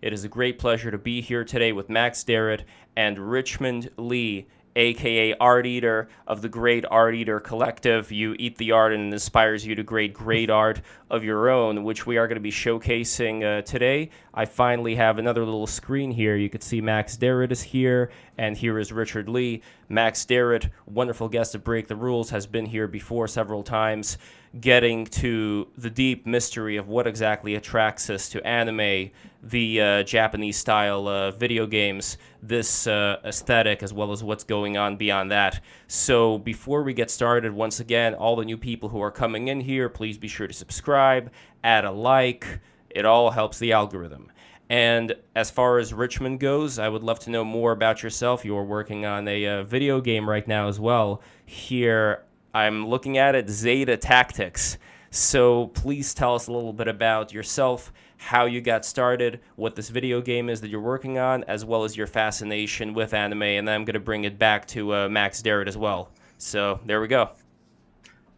[0.00, 2.62] It is a great pleasure to be here today with Max Derrat
[2.94, 8.12] and Richmond Lee, aka Art Eater of the Great Art Eater Collective.
[8.12, 11.82] You eat the art and it inspires you to create great art of your own,
[11.82, 14.10] which we are going to be showcasing uh, today.
[14.32, 16.36] I finally have another little screen here.
[16.36, 19.62] You can see Max Derrat is here, and here is Richard Lee.
[19.88, 24.16] Max Derrat, wonderful guest of Break the Rules, has been here before several times
[24.60, 29.10] getting to the deep mystery of what exactly attracts us to anime,
[29.42, 34.76] the uh, Japanese style uh, video games, this uh, aesthetic, as well as what's going
[34.76, 35.60] on beyond that.
[35.86, 39.60] So, before we get started, once again, all the new people who are coming in
[39.60, 41.30] here, please be sure to subscribe,
[41.64, 42.60] add a like.
[42.90, 44.32] It all helps the algorithm.
[44.70, 48.44] And as far as Richmond goes, I would love to know more about yourself.
[48.44, 53.34] You're working on a uh, video game right now as well here I'm looking at
[53.34, 54.78] it Zecha Tactics.
[55.10, 59.88] So please tell us a little bit about yourself, how you got started, what this
[59.88, 63.42] video game is that you're working on, as well as your fascination with anime.
[63.42, 66.10] And then I'm going to bring it back to uh, Max Derrat as well.
[66.36, 67.30] So there we go.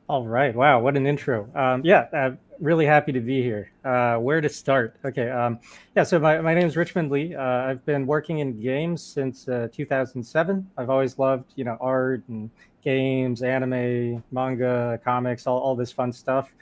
[0.09, 0.55] All right.
[0.55, 0.81] Wow.
[0.81, 1.49] What an intro.
[1.55, 2.07] Um, yeah.
[2.13, 3.71] Uh, really happy to be here.
[3.85, 4.97] Uh, where to start?
[5.05, 5.31] Okay.
[5.31, 5.59] Um,
[5.97, 6.03] yeah.
[6.03, 7.35] So my, my name is Richmond Lee.
[7.35, 10.71] Uh, I've been working in games since uh, 2007.
[10.77, 12.51] I've always loved, you know, art and
[12.83, 16.53] games, anime, manga, comics, all, all this fun stuff.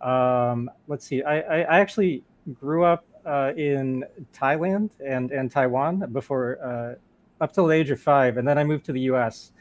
[0.00, 1.22] Um, let's see.
[1.22, 4.04] I, I, I, actually grew up uh, in
[4.34, 8.64] Thailand and, and Taiwan before uh, up till the age of five, and then I
[8.64, 9.52] moved to the U.S.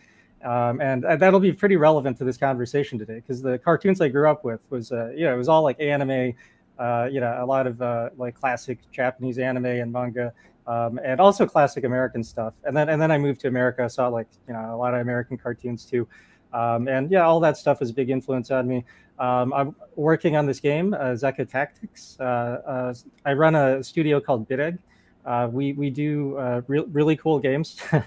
[0.43, 4.29] Um, and that'll be pretty relevant to this conversation today because the cartoons I grew
[4.29, 6.33] up with was, uh, you know, it was all like anime,
[6.79, 10.33] uh, you know, a lot of uh, like classic Japanese anime and manga,
[10.67, 12.53] um, and also classic American stuff.
[12.63, 15.01] And then and then I moved to America, saw like you know a lot of
[15.01, 16.07] American cartoons too,
[16.53, 18.83] um, and yeah, all that stuff was a big influence on me.
[19.21, 22.17] Um, I'm working on this game, uh, Zecha Tactics.
[22.19, 24.79] Uh, uh, I run a studio called BitEgg.
[25.23, 27.79] Uh, we we do uh, re- really cool games.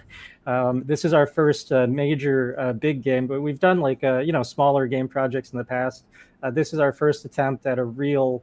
[0.46, 4.42] Um, this is our first uh, major big game, but we've done like you know
[4.42, 6.04] smaller game projects in the past.
[6.52, 8.42] this is our first attempt at a real.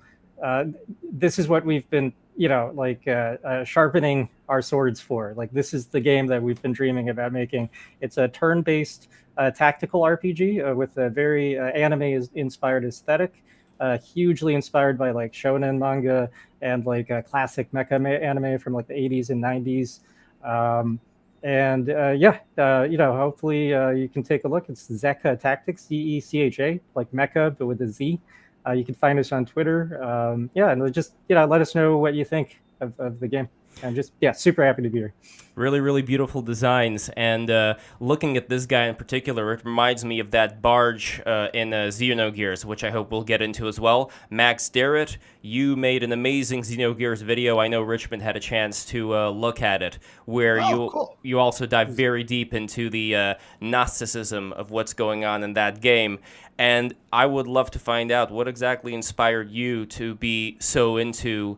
[1.14, 5.36] this is what we've been you know like uh, uh, sharpening our swords for.
[5.38, 7.70] Like this is the game that we've been dreaming about making.
[8.02, 10.42] It's a turn-based uh, tactical rpg
[10.72, 13.44] uh, with a very uh, anime inspired aesthetic
[13.80, 16.30] uh, hugely inspired by like shonen manga
[16.62, 20.00] and like a classic mecha anime from like the 80s and 90s
[20.44, 21.00] um,
[21.44, 21.88] and
[22.20, 22.40] yeah
[22.86, 24.68] you know hopefully you can take a look.
[24.68, 28.20] It's Zecha Tactics z-e-c-h-a like mecha but with a z
[28.68, 30.02] uh, you can find us on Twitter.
[30.04, 33.28] Um, yeah, and just you know, let us know what you think of, of the
[33.28, 33.50] game.
[33.84, 35.14] And just yeah, super happy to be here.
[35.56, 37.10] Really, really beautiful designs.
[37.18, 41.50] And uh, looking at this guy in particular, it reminds me of that barge uh,
[41.54, 44.12] in uh, Xenogears, which I hope we'll get into as well.
[44.30, 47.60] Max Derrat, you made an amazing Xenogears video.
[47.60, 51.18] I know Richmond had a chance to uh, look at it, where oh, you cool.
[51.22, 55.82] you also dive very deep into the uh, Gnosticism of what's going on in that
[55.82, 56.20] game.
[56.62, 61.58] And I would love to find out what exactly inspired you to be so into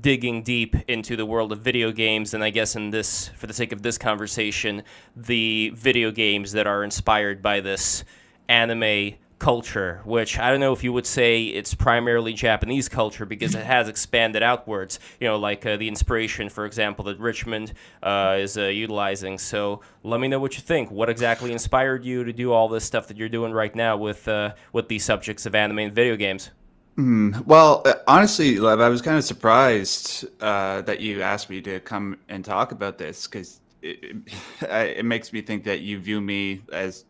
[0.00, 2.34] digging deep into the world of video games.
[2.34, 4.84] And I guess in this for the sake of this conversation
[5.16, 8.04] the video games that are inspired by this
[8.46, 13.54] anime culture which I don't know if you would say it's primarily Japanese culture because
[13.54, 18.36] it has expanded outwards you know like uh, the inspiration for example that Richmond uh,
[18.38, 19.38] is uh, utilizing.
[19.38, 20.90] So let me know what you think.
[20.90, 24.26] What exactly inspired you to do all this stuff that you're doing right now with
[24.28, 26.50] uh, with these subjects of anime and video games?
[26.96, 31.60] Mm, well, uh, honestly, Lev, I was kind of surprised uh, that you asked me
[31.62, 34.16] to come and talk about this because it, it,
[34.98, 37.04] it, makes me think that you view me as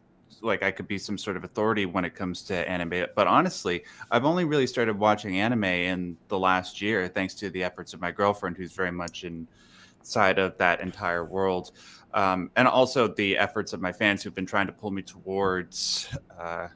[0.45, 3.07] like I could be some sort of authority when it comes to anime.
[3.17, 7.65] But honestly, I've only really started watching anime in the last year, thanks to the
[7.65, 11.73] efforts of my girlfriend, who's very much inside of that entire world.
[12.13, 16.09] Um, and also the efforts of my fans who've been trying to pull me towards
[16.39, 16.69] uh,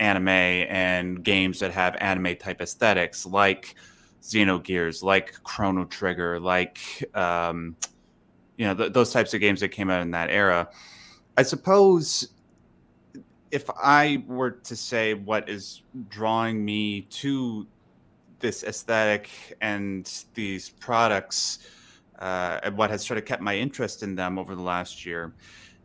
[0.00, 3.74] anime and games that have anime type aesthetics like
[4.22, 7.76] Xenogears, like Chrono Trigger, like um,
[8.56, 10.68] you know th- those types of games that came out in that era.
[11.36, 12.28] I suppose
[13.50, 17.66] if I were to say what is drawing me to
[18.40, 21.60] this aesthetic and these products,
[22.18, 25.34] uh, and what has sort of kept my interest in them over the last year,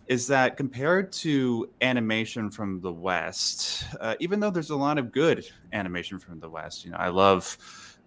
[0.08, 5.12] is that compared to animation from the West, uh, even though there's a lot of
[5.12, 7.58] good animation from the West, you know, I love,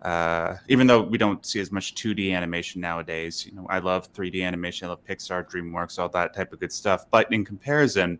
[0.03, 4.13] uh, even though we don't see as much 2D animation nowadays, you know, I love
[4.13, 7.07] 3D animation, I love Pixar, DreamWorks, all that type of good stuff.
[7.11, 8.19] But in comparison,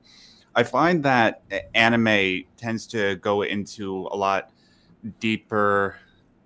[0.57, 1.43] I find that
[1.75, 4.51] anime tends to go into a lot
[5.19, 5.97] deeper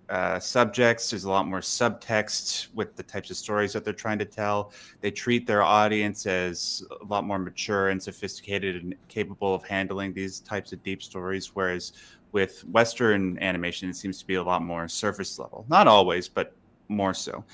[0.09, 1.11] uh, subjects.
[1.11, 4.73] There's a lot more subtext with the types of stories that they're trying to tell.
[5.03, 10.15] They treat their audience as a lot more mature and sophisticated and capable of handling
[10.15, 11.55] these types of deep stories.
[11.55, 11.93] Whereas
[12.33, 15.67] with Western animation, it seems to be a lot more surface level.
[15.69, 16.55] Not always, but
[16.89, 17.45] more so.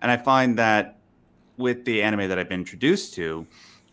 [0.00, 0.98] And I find that
[1.56, 3.46] with the anime that I've been introduced to,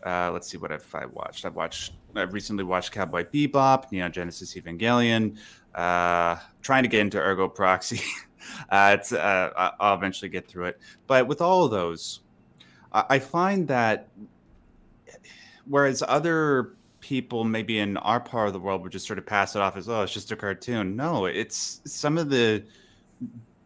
[0.04, 1.44] uh, let's see what I've I watched.
[1.44, 1.92] I've watched.
[2.14, 5.38] I've recently watched Cowboy Bebop, Neon Genesis Evangelion.
[5.74, 8.00] Uh, trying to get into Ergo Proxy.
[8.70, 10.80] uh, it's, uh, I'll eventually get through it.
[11.06, 12.20] But with all of those,
[12.92, 14.08] I, I find that
[15.66, 19.56] whereas other people maybe in our part of the world would just sort of pass
[19.56, 22.62] it off as oh it's just a cartoon no it's some of the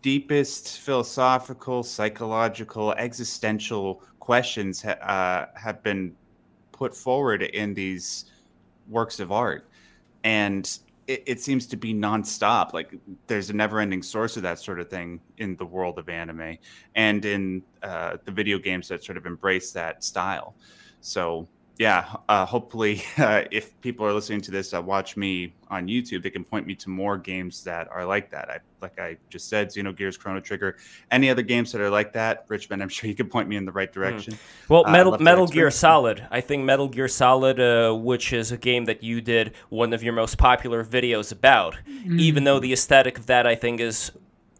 [0.00, 6.15] deepest philosophical psychological existential questions uh, have been
[6.76, 8.26] put forward in these
[8.88, 9.69] works of art.
[10.25, 12.93] And it, it, seems to be nonstop like
[13.28, 16.58] there's a never-ending source of that sort of thing in the world of anime
[16.96, 20.55] and in uh, the video games that sort of embrace that style.
[21.00, 21.46] So
[21.78, 26.23] yeah, uh, hopefully, uh, if people are listening to this that watch me on YouTube,
[26.23, 28.49] they can point me to more games that are like that.
[28.49, 30.76] I, like I just said, Xenogears, Chrono Trigger,
[31.11, 32.82] any other games that are like that, Richmond.
[32.82, 34.00] I'm sure you can point me in the right hmm.
[34.00, 34.34] direction.
[34.34, 34.69] Mm.
[34.69, 36.26] Well, uh, Metal Metal Gear Solid.
[36.31, 40.02] I think Metal Gear Solid, uh, which is a game that you did one of
[40.02, 42.19] your most popular videos about, mm.
[42.19, 44.12] even though the aesthetic of that I think is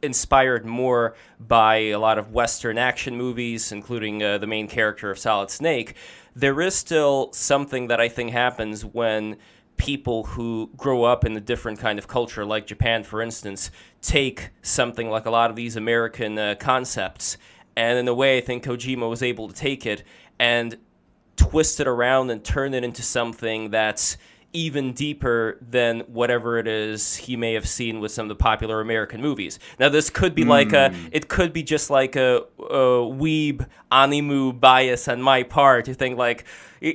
[0.03, 5.19] inspired more by a lot of Western action movies, including uh, the main character of
[5.19, 5.97] Solid Snake
[6.37, 9.39] there is still something that I think happens when
[9.79, 13.71] people who grow up in a different kind of culture, like Japan, for instance,
[14.03, 17.39] take something like a lot of these American uh, concepts,
[17.75, 20.03] and in a way, I think Kojima was able to take it
[20.39, 20.77] and
[21.37, 24.17] twist it around and turn it into something that's
[24.57, 28.81] even deeper than whatever it is he may have seen with some of the popular
[28.81, 29.59] American movies.
[29.79, 30.49] Now, this could be mm.
[30.49, 31.09] like a, hmm.
[31.13, 36.19] it could be just like a, a weeb animu bias on my part to think
[36.19, 36.45] like,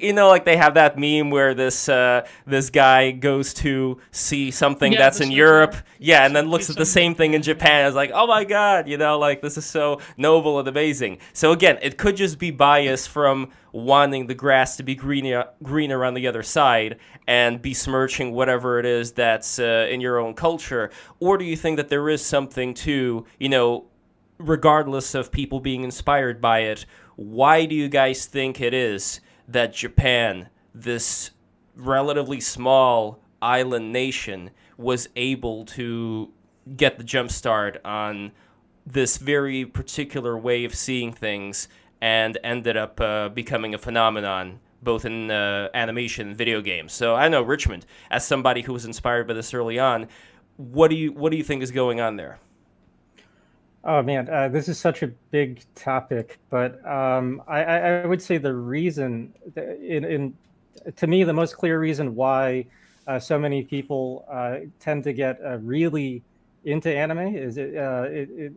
[0.02, 4.52] you know, like they have that meme where this uh, this guy goes to see
[4.52, 7.86] something yeah, that's in Europe, yeah, and then looks at the same thing in Japan.
[7.86, 11.18] It's like, oh my god, you know, like this is so noble and amazing.
[11.34, 16.06] So again, it could just be bias from wanting the grass to be greener greener
[16.06, 16.98] on the other side
[17.28, 20.90] and besmirching whatever it is that's uh, in your own culture,
[21.20, 23.86] or do you think that there is something to, you know,
[24.38, 26.86] regardless of people being inspired by it?
[27.16, 29.22] Why do you guys think it is?
[29.51, 31.31] That Japan, this
[31.75, 36.31] relatively small island nation, was able to
[36.75, 38.31] get the jump start on
[38.86, 41.68] this very particular way of seeing things
[42.01, 46.92] and ended up uh, becoming a phenomenon both in uh, animation and video games.
[46.92, 50.07] So I know Richmond, as somebody who was inspired by this early on,
[50.57, 52.39] what do you what do you think is going on there?
[53.83, 58.38] Oh man, uh, this is such a big topic, but um, I, I, would say
[58.38, 60.38] the reason, in, in,
[60.95, 62.68] to me, the most clear reason why
[63.07, 66.22] uh, so many people uh, tend to get uh, really
[66.63, 68.54] into anime is it, uh, it, it,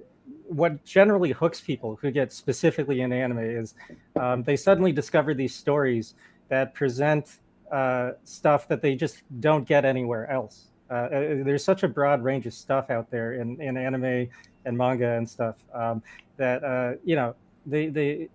[0.47, 3.75] what generally hooks people who get specifically into anime is
[4.17, 6.15] um, they suddenly discover these stories
[6.51, 7.39] that present
[7.73, 10.67] uh, stuff that they just don't get anywhere else.
[10.91, 14.29] there's such a broad range of stuff out there in, in anime
[14.65, 16.03] and manga and stuff um,
[16.37, 17.35] that uh, you know
[17.67, 18.29] they they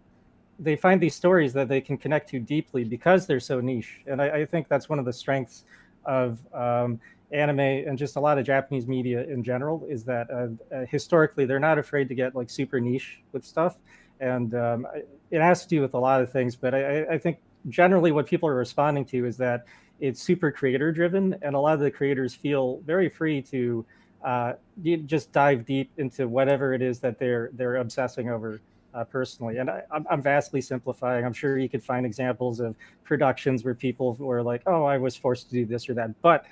[0.59, 4.01] they find these stories that they can connect to deeply because they're so niche.
[4.07, 5.63] And i, I think that's one of the strengths
[6.05, 6.99] of um,
[7.31, 11.45] anime and just a lot of japanese media in general is that uh, uh, historically
[11.45, 13.77] they're not afraid to get like super niche with stuff.
[14.21, 14.85] And um,
[15.31, 18.25] it has to do with a lot of things but I, I think generally what
[18.25, 19.65] people are responding to is that
[19.99, 23.85] it's super creator driven and a lot of the creators feel very free to
[24.23, 28.59] uh, you just dive deep into whatever it is that they're they're obsessing over
[28.93, 29.57] uh, personally.
[29.57, 31.25] And I, am vastly simplifying.
[31.25, 35.15] I'm sure you could find examples of productions where people were like, "Oh, I was
[35.15, 36.45] forced to do this or that." But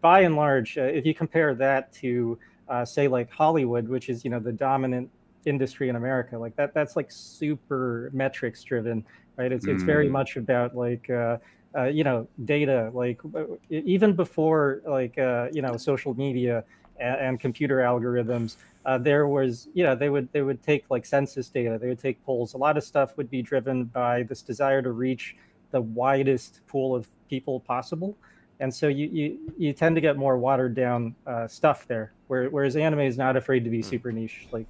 [0.00, 4.24] by and large, uh, if you compare that to uh, say like Hollywood, which is
[4.24, 5.10] you know the dominant
[5.44, 9.04] industry in America, like that that's like super metrics driven,
[9.36, 9.52] right?
[9.52, 9.74] It's mm.
[9.74, 10.12] it's very mm.
[10.12, 11.08] much about like.
[11.10, 11.38] Uh,
[11.76, 13.20] uh, you know, data like
[13.68, 16.62] even before like uh, you know social media,
[16.98, 21.06] and, and computer algorithms, uh, there was, you know, they would they would take like
[21.06, 22.54] census data, they would take polls.
[22.54, 25.36] A lot of stuff would be driven by this desire to reach
[25.70, 28.16] the widest pool of people possible,
[28.60, 32.12] and so you you, you tend to get more watered down uh, stuff there.
[32.26, 33.88] Where, whereas anime is not afraid to be hmm.
[33.88, 34.46] super niche.
[34.52, 34.66] Like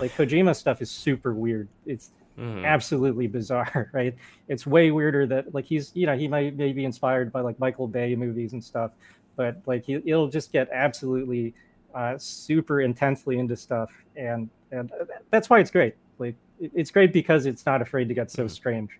[0.00, 1.68] like Kojima stuff is super weird.
[1.86, 2.64] It's Mm.
[2.64, 4.14] absolutely bizarre, right?
[4.46, 7.88] It's way weirder that like he's you know he might maybe inspired by like Michael
[7.88, 8.92] Bay movies and stuff,
[9.34, 11.52] but like he, will just get absolutely
[11.98, 14.92] uh, super intensely into stuff, and and
[15.30, 15.96] that's why it's great.
[16.18, 18.90] Like it's great because it's not afraid to get so strange.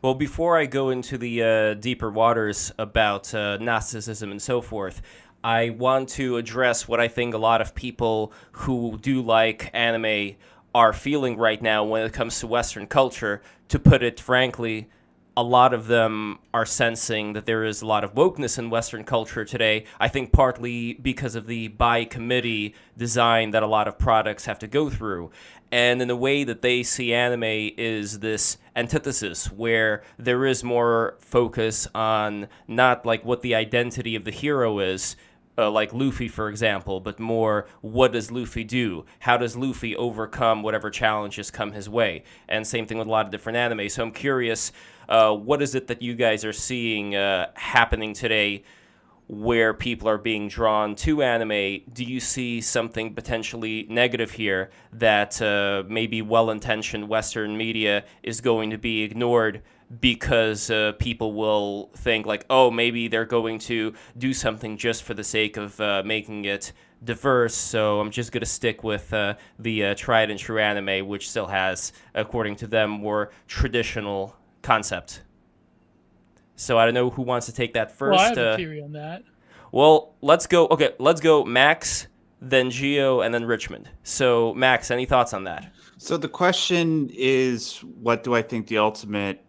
[0.00, 5.02] Well, before I go into the uh, deeper waters about uh, Gnosticism and so forth,
[5.42, 10.36] I want to address what I think a lot of people who do like anime
[10.72, 13.42] are feeling right now when it comes to Western culture.
[13.70, 14.88] To put it frankly,
[15.36, 19.04] a lot of them are sensing that there is a lot of wokeness in Western
[19.04, 19.84] culture today.
[20.00, 24.58] I think partly because of the by committee design that a lot of products have
[24.60, 25.30] to go through.
[25.70, 27.42] And in the way that they see anime
[27.76, 34.24] is this antithesis where there is more focus on not like what the identity of
[34.24, 35.16] the hero is,
[35.58, 39.04] uh, like Luffy, for example, but more what does Luffy do?
[39.20, 42.24] How does Luffy overcome whatever challenges come his way?
[42.48, 43.88] And same thing with a lot of different anime.
[43.88, 44.72] So I'm curious,
[45.08, 48.64] uh, what is it that you guys are seeing uh, happening today
[49.28, 51.80] where people are being drawn to anime?
[51.92, 58.40] Do you see something potentially negative here that uh, maybe well intentioned Western media is
[58.40, 59.62] going to be ignored?
[60.00, 65.14] because uh, people will think like, oh, maybe they're going to do something just for
[65.14, 66.72] the sake of uh, making it
[67.04, 67.54] diverse.
[67.54, 71.30] So I'm just going to stick with uh, the uh, tried and true anime, which
[71.30, 75.22] still has, according to them, more traditional concept.
[76.56, 78.16] So I don't know who wants to take that first.
[78.16, 79.22] Well, I have a uh, theory on that.
[79.72, 80.66] Well, let's go.
[80.68, 81.44] Okay, let's go.
[81.44, 82.08] Max,
[82.40, 83.88] then Geo, and then Richmond.
[84.02, 85.72] So Max, any thoughts on that?
[85.98, 89.44] So the question is, what do I think the ultimate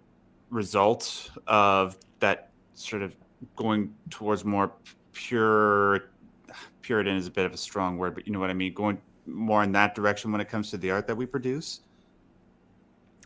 [0.50, 3.16] result of that sort of
[3.56, 4.74] going towards more
[5.14, 6.10] pure
[6.88, 8.74] Puritan is a bit of a strong word, but you know what I mean.
[8.74, 11.82] Going more in that direction when it comes to the art that we produce.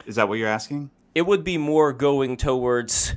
[0.08, 0.90] Is that what you're asking?
[1.14, 3.14] It would be more going towards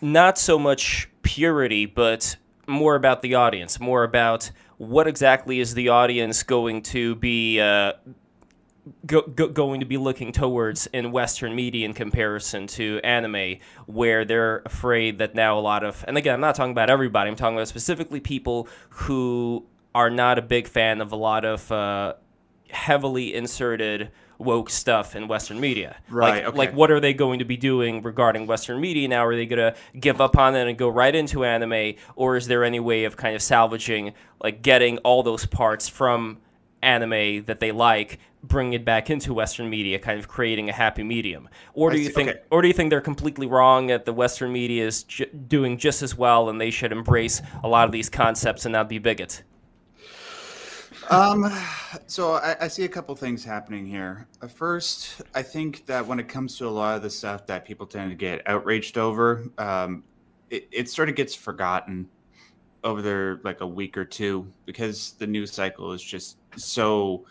[0.00, 2.36] not so much purity, but
[2.66, 7.92] more about the audience, more about what exactly is the audience going to be uh,
[9.06, 14.24] go, go, going to be looking towards in Western media in comparison to anime, where
[14.24, 17.36] they're afraid that now a lot of, and again, I'm not talking about everybody, I'm
[17.36, 22.14] talking about specifically people who are not a big fan of a lot of uh,
[22.68, 25.96] heavily inserted woke stuff in Western media.
[26.08, 26.58] Right, Like, okay.
[26.58, 29.24] like, what are they going to be doing regarding Western media now?
[29.24, 32.46] Are they going to give up on it and go right into anime, or is
[32.46, 34.12] there any way of kind of salvaging,
[34.42, 36.38] like getting all those parts from
[36.82, 41.02] anime that they like, bring it back into Western media, kind of creating a happy
[41.02, 41.48] medium?
[41.72, 42.40] Or do you think, okay.
[42.50, 46.02] or do you think they're completely wrong that the Western media is j- doing just
[46.02, 49.42] as well, and they should embrace a lot of these concepts and not be bigots?
[51.10, 51.50] Um,
[52.06, 54.26] so I, I see a couple things happening here.
[54.40, 57.64] Uh, First, I think that when it comes to a lot of the stuff that
[57.64, 60.02] people tend to get outraged over, um,
[60.50, 62.08] it, it sort of gets forgotten
[62.82, 67.24] over there like a week or two because the news cycle is just so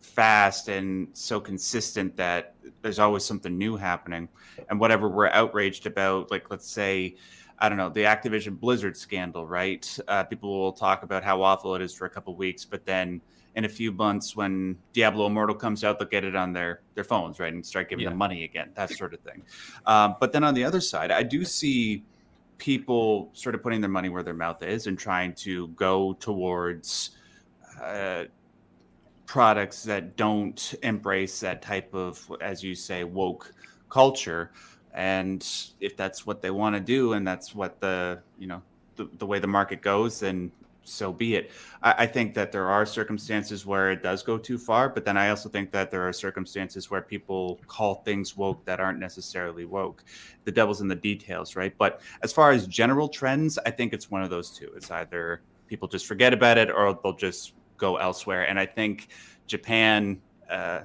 [0.00, 4.28] fast and so consistent that there's always something new happening.
[4.70, 7.16] And whatever we're outraged about, like let's say,
[7.58, 9.98] I don't know, the Activision Blizzard scandal, right?
[10.08, 13.20] Uh, people will talk about how awful it is for a couple weeks, but then
[13.54, 17.04] in a few months, when Diablo Immortal comes out, they'll get it on their their
[17.04, 18.10] phones, right, and start giving Yeah.
[18.10, 19.42] them money again, that sort of thing.
[19.86, 22.04] Um, but then on the other side, I do see
[22.58, 27.10] people sort of putting their money where their mouth is and trying to go towards
[27.82, 28.24] uh,
[29.26, 33.52] products that don't embrace that type of, as you say, woke
[33.88, 34.52] culture.
[34.96, 35.46] And
[35.78, 38.62] if that's what they want to do, and that's what the you know
[38.96, 40.50] the, the way the market goes, then
[40.84, 41.50] so be it.
[41.82, 45.16] I, I think that there are circumstances where it does go too far, but then
[45.16, 49.64] I also think that there are circumstances where people call things woke that aren't necessarily
[49.66, 50.02] woke.
[50.44, 51.76] The devil's in the details, right?
[51.76, 54.72] But as far as general trends, I think it's one of those two.
[54.76, 58.48] It's either people just forget about it or they'll just go elsewhere.
[58.48, 59.08] And I think
[59.46, 60.82] Japan, uh,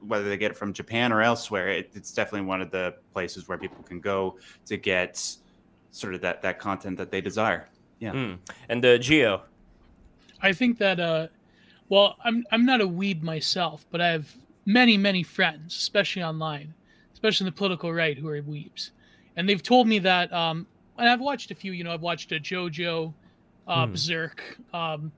[0.00, 3.48] whether they get it from Japan or elsewhere, it, it's definitely one of the places
[3.48, 5.36] where people can go to get
[5.90, 7.68] sort of that, that content that they desire.
[7.98, 8.12] Yeah.
[8.12, 8.38] Mm.
[8.68, 9.42] And uh, Geo,
[10.42, 11.28] I think that uh
[11.88, 14.36] well, I'm I'm not a weeb myself, but I have
[14.66, 16.74] many, many friends, especially online,
[17.14, 18.90] especially in the political right who are weebs.
[19.36, 20.66] And they've told me that um
[20.98, 23.12] and I've watched a few, you know, I've watched a JoJo,
[23.66, 23.92] uh Hmm.
[23.92, 24.58] Berserk.
[24.74, 25.12] Um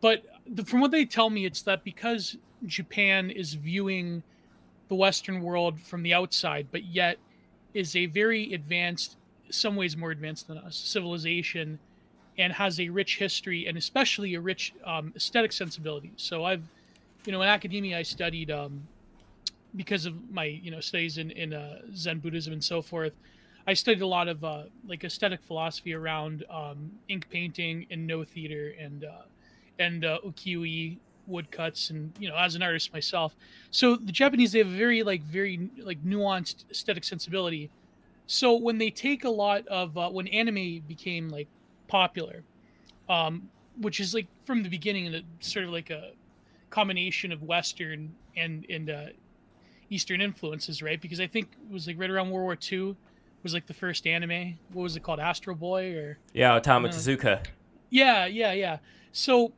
[0.00, 4.22] but the, from what they tell me it's that because Japan is viewing
[4.88, 7.18] the Western world from the outside, but yet
[7.72, 9.16] is a very advanced,
[9.50, 11.78] some ways more advanced than us, civilization,
[12.38, 16.12] and has a rich history and especially a rich um, aesthetic sensibility.
[16.16, 16.62] So I've,
[17.24, 18.86] you know, in academia I studied um,
[19.76, 23.12] because of my you know studies in in uh, Zen Buddhism and so forth.
[23.66, 28.24] I studied a lot of uh, like aesthetic philosophy around um, ink painting and Noh
[28.24, 29.22] theater and uh,
[29.78, 33.34] and uh, ukiyo-e woodcuts and you know as an artist myself.
[33.70, 37.70] So the japanese they have a very like very like nuanced aesthetic sensibility.
[38.26, 41.48] So when they take a lot of uh, when anime became like
[41.86, 42.42] popular
[43.10, 46.12] um which is like from the beginning and sort of like a
[46.70, 49.06] combination of western and and uh
[49.90, 51.00] eastern influences right?
[51.00, 52.96] Because i think it was like right around world war ii
[53.44, 54.58] was like the first anime.
[54.72, 55.20] What was it called?
[55.20, 57.44] Astro boy or yeah otomo tezuka.
[57.90, 58.78] Yeah yeah yeah.
[59.12, 59.52] So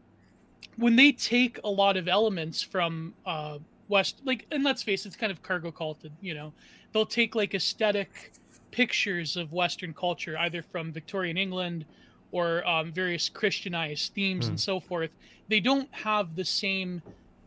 [0.76, 5.08] when they take a lot of elements from uh west like and let's face it,
[5.08, 6.52] it's kind of cargo culted you know.
[6.92, 8.32] They'll take like aesthetic
[8.70, 11.84] pictures of western culture either from victorian england
[12.32, 14.50] or um, various christianized themes mm.
[14.50, 15.10] and so forth.
[15.48, 17.00] They don't have the same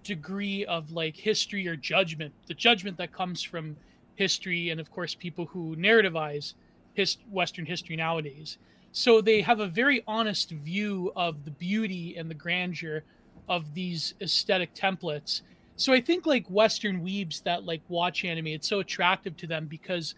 [0.04, 2.34] degree of like history or judgment.
[2.48, 3.76] The judgment that comes from
[4.16, 6.54] history and of course people who narrativize
[6.94, 8.58] his western history nowadays.
[8.92, 13.04] So they have a very honest view of the beauty and the grandeur
[13.50, 15.42] of these aesthetic templates.
[15.76, 19.66] So I think like Western weebs that like watch anime, it's so attractive to them
[19.66, 20.16] because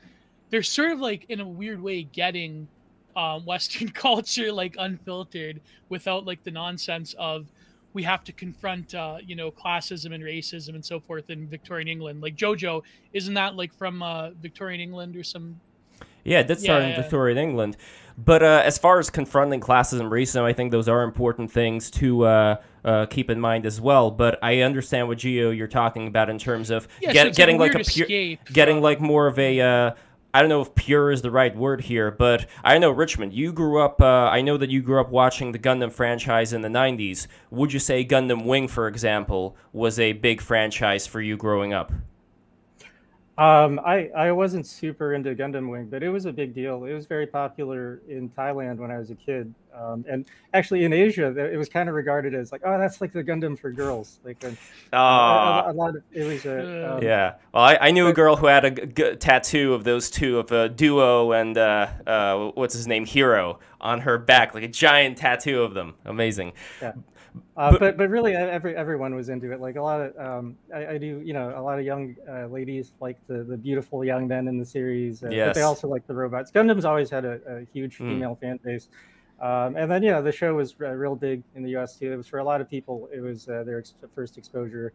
[0.50, 2.68] they're sort of like in a weird way getting
[3.16, 7.48] um, Western culture like unfiltered without like the nonsense of
[7.94, 11.88] we have to confront uh, you know classism and racism and so forth in Victorian
[11.88, 12.22] England.
[12.22, 12.82] Like JoJo,
[13.14, 15.60] isn't that like from uh, Victorian England or some?
[16.24, 17.02] Yeah, it did start yeah, in yeah.
[17.02, 17.78] Victorian England.
[18.24, 21.90] But uh, as far as confronting classism, and racism, I think those are important things
[21.92, 24.12] to uh, uh, keep in mind as well.
[24.12, 27.58] But I understand what Geo you're talking about in terms of yeah, get, so getting
[27.58, 29.60] like a pure, getting like more of a.
[29.60, 29.92] Uh,
[30.34, 33.34] I don't know if pure is the right word here, but I know Richmond.
[33.34, 34.02] You grew up.
[34.02, 37.28] Uh, I know that you grew up watching the Gundam franchise in the '90s.
[37.50, 41.92] Would you say Gundam Wing, for example, was a big franchise for you growing up?
[43.38, 46.84] Um, I, I wasn't super into Gundam Wing, but it was a big deal.
[46.84, 49.54] It was very popular in Thailand when I was a kid.
[49.74, 53.14] Um, and actually in Asia, it was kind of regarded as like, oh, that's like
[53.14, 54.20] the Gundam for girls.
[54.26, 54.50] Like, a,
[54.96, 57.36] a, a, lot of it was a, um, yeah.
[57.54, 60.52] Well, I, I knew a girl who had a g- tattoo of those two of
[60.52, 65.18] a duo and uh, uh, what's his name, Heero, on her back, like a giant
[65.18, 65.96] tattoo of them.
[66.04, 66.52] Amazing.
[66.82, 66.92] Yeah.
[67.56, 69.62] Uh, but, but, but really, every everyone was into it.
[69.62, 72.48] Like a lot of um, I, I do, you know, a lot of young uh,
[72.48, 75.24] ladies like the the beautiful young men in the series.
[75.24, 75.50] Uh, yes.
[75.50, 76.52] But they also like the robots.
[76.52, 78.10] Gundam's always had a, a huge hmm.
[78.10, 78.42] female mm.
[78.42, 78.90] fan base.
[79.42, 81.98] Um, and then, you know, the show was uh, real big in the U.S.
[81.98, 82.14] too.
[82.14, 83.10] It was for a lot of people.
[83.12, 84.94] It was uh, their ex- first exposure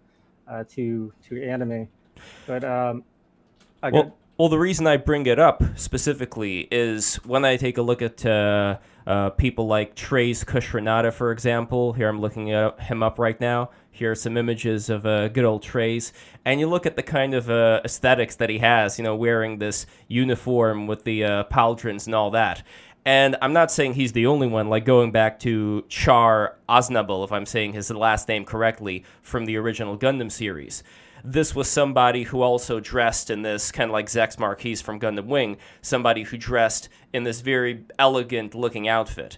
[0.49, 1.89] uh, to to anime.
[2.47, 3.03] But um,
[3.83, 8.03] well, well, the reason I bring it up specifically is when I take a look
[8.03, 8.25] at
[9.07, 11.93] uh, people like Treize Khushrenada, for example.
[11.93, 13.71] Here I'm looking at him up right now.
[13.91, 16.13] Here are some images of uh, good old Treize.
[16.45, 19.59] And you look at the kind of uh, aesthetics that he has, you know, wearing
[19.59, 22.63] this uniform with the uh, pauldrons and all that.
[23.05, 27.31] And I'm not saying he's the only one, like going back to Char Aznable, if
[27.31, 30.83] I'm saying his last name correctly, from the original Gundam series
[31.27, 35.27] this was somebody who also dressed in this kind of like Zechs Merquise from Gundam
[35.27, 39.37] Wing, somebody who dressed in this very elegant looking outfit.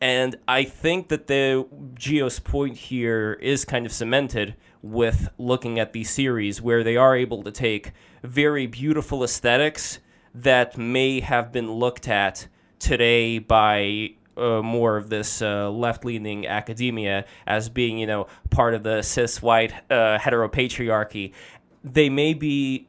[0.00, 5.92] And I think that the Geo's point here is kind of cemented with looking at
[5.92, 7.92] these series where they are able to take
[8.24, 10.00] very beautiful aesthetics
[10.34, 12.48] that may have been looked at
[12.80, 18.82] today by uh, more of this uh, left-leaning academia as being, you know, part of
[18.82, 21.32] the cis-white uh, heteropatriarchy,
[21.84, 22.88] they may be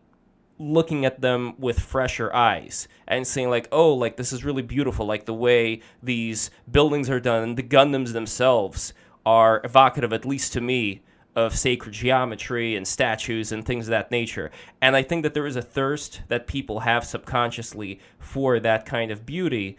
[0.57, 5.05] looking at them with fresher eyes and saying like, oh, like this is really beautiful,
[5.05, 8.93] like the way these buildings are done, the Gundams themselves
[9.25, 11.01] are evocative, at least to me,
[11.35, 14.51] of sacred geometry and statues and things of that nature.
[14.81, 19.11] And I think that there is a thirst that people have subconsciously for that kind
[19.11, 19.77] of beauty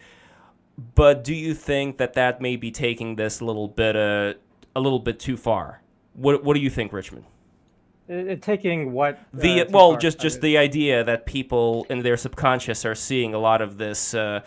[0.94, 4.34] but do you think that that may be taking this a little bit uh,
[4.74, 5.82] a little bit too far?
[6.14, 7.24] What What do you think, Richmond?
[8.08, 10.00] It, it taking what uh, the well, far?
[10.00, 14.14] just just the idea that people in their subconscious are seeing a lot of this
[14.14, 14.40] uh,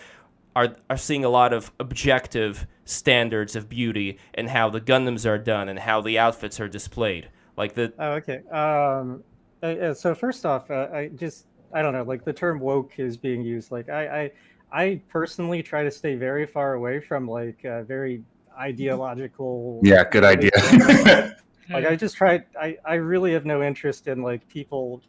[0.55, 5.37] are are seeing a lot of objective standards of beauty and how the Gundams are
[5.37, 7.29] done and how the outfits are displayed.
[7.57, 8.41] Like the oh, okay.
[8.49, 9.23] Um,
[9.61, 12.03] uh, so first off, uh, I just I don't know.
[12.03, 13.71] Like the term woke is being used.
[13.71, 14.31] Like I I
[14.73, 18.23] I personally try to stay very far away from like uh, very
[18.59, 19.79] ideological.
[19.83, 20.51] Yeah, good idea.
[21.69, 22.43] like I just try.
[22.59, 25.01] I I really have no interest in like people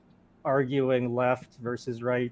[0.45, 2.31] arguing left versus right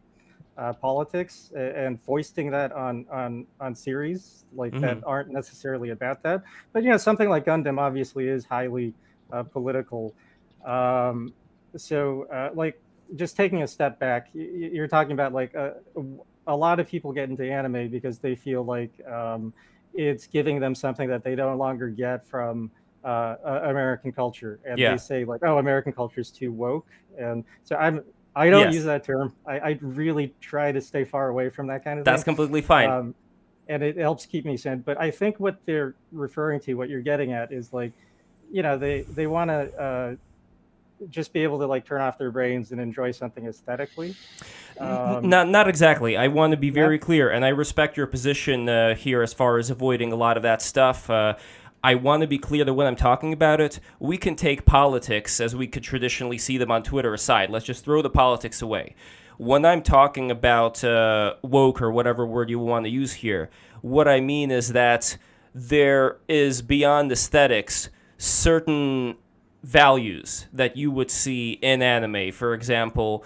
[0.59, 4.83] uh, politics and foisting that on on on series like mm-hmm.
[4.83, 6.43] that aren't necessarily about that.
[6.75, 8.93] But you know, something like Gundam obviously is highly
[9.33, 10.15] uh, political.
[10.67, 11.33] Um,
[11.77, 12.79] so uh, like
[13.17, 15.77] just taking a step back, you're talking about like a,
[16.47, 19.53] a lot of people get into anime because they feel like um,
[19.95, 22.71] it's giving them something that they no longer get from
[23.05, 24.93] uh, American culture, and Yeah.
[24.93, 28.75] they say like, "Oh, American culture is too woke," and so I'm I don't Yes.
[28.75, 29.35] use that term.
[29.47, 32.35] I, I really try to stay far away from that kind of That's thing.
[32.35, 32.89] completely fine.
[32.91, 33.15] Um,
[33.69, 34.81] and it helps keep me sane.
[34.81, 37.93] But I think what they're referring to, what you're getting at, is like,
[38.51, 40.17] you know, they they want to uh,
[41.09, 44.17] just be able to like turn off their brains and enjoy something aesthetically.
[44.83, 46.17] Um, not not exactly.
[46.17, 46.73] I want to be Yeah.
[46.73, 50.37] very clear, and I respect your position uh, here as far as avoiding a lot
[50.37, 51.09] of that stuff.
[51.09, 51.35] Uh,
[51.85, 55.41] I want to be clear that when I'm talking about it, we can take politics
[55.41, 57.51] as we could traditionally see them on Twitter aside.
[57.51, 58.95] Let's just throw the politics away.
[59.39, 64.07] When I'm talking about uh, woke or whatever word you want to use here, what
[64.07, 65.17] I mean is that
[65.55, 69.17] there is beyond aesthetics certain
[69.65, 72.31] values that you would see in anime.
[72.33, 73.25] For example,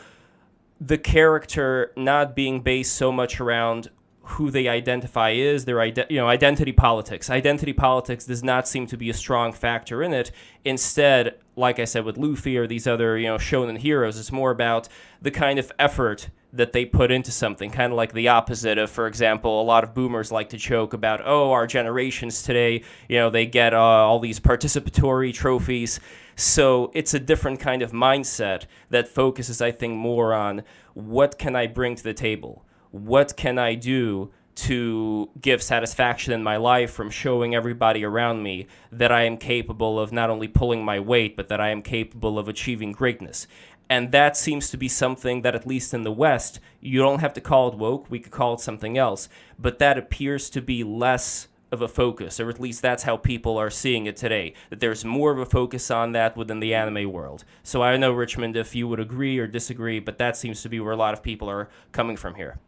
[0.80, 3.88] the character not being based so much around
[4.22, 7.30] who they identify is their ide- you know identity politics.
[7.30, 10.32] Identity politics does not seem to be a strong factor in it.
[10.64, 14.50] Instead like i said with luffy or these other you know shonen heroes it's more
[14.50, 14.88] about
[15.22, 18.90] the kind of effort that they put into something kind of like the opposite of
[18.90, 23.16] for example a lot of boomers like to joke about oh our generations today you
[23.16, 25.98] know they get uh, all these participatory trophies
[26.36, 31.56] so it's a different kind of mindset that focuses, I think, more on what can
[31.56, 32.64] I bring to the table?
[32.90, 38.66] What can I do to give satisfaction in my life from showing everybody around me
[38.92, 42.38] that I am capable of not only pulling my weight, but that I am capable
[42.38, 43.46] of achieving greatness?
[43.88, 47.34] And that seems to be something that, at least in the West, you don't have
[47.34, 50.84] to call it woke, we could call it something else, but that appears to be
[50.84, 54.54] less of a focus, or at least that's how people are seeing it today.
[54.70, 57.44] That there's more of a focus on that within the anime world.
[57.62, 60.80] So I know, Richmond, if you would agree or disagree, but that seems to be
[60.80, 62.58] where a lot of people are coming from here.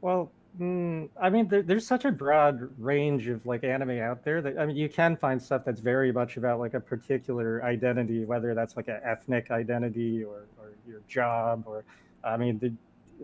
[0.00, 4.40] Well, mm, I mean, there, there's such a broad range of like anime out there
[4.40, 8.24] that I mean, you can find stuff that's very much about like a particular identity,
[8.24, 11.84] whether that's like an ethnic identity or, or your job, or
[12.22, 12.72] I mean, the,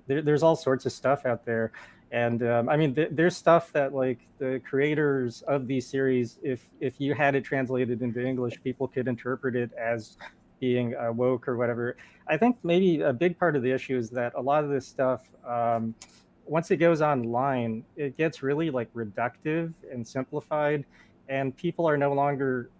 [0.06, 1.72] there, there's all sorts of stuff out there.
[2.12, 6.68] And um, I mean, th- there's stuff that like the creators of these series, if
[6.80, 10.16] if you had it translated into English, people could interpret it as
[10.60, 11.96] being uh, woke or whatever.
[12.28, 14.86] I think maybe a big part of the issue is that a lot of this
[14.86, 15.22] stuff.
[15.46, 15.94] Um,
[16.44, 20.84] once it goes online, it gets really like reductive and simplified,
[21.28, 22.70] and people are no longer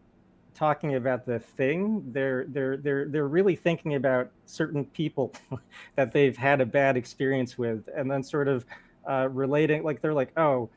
[0.54, 2.02] talking about the thing.
[2.12, 5.34] They're they're they're they're really thinking about certain people
[5.96, 8.64] that they've had a bad experience with, and then sort of
[9.08, 9.82] uh, relating.
[9.82, 10.68] Like they're like, oh,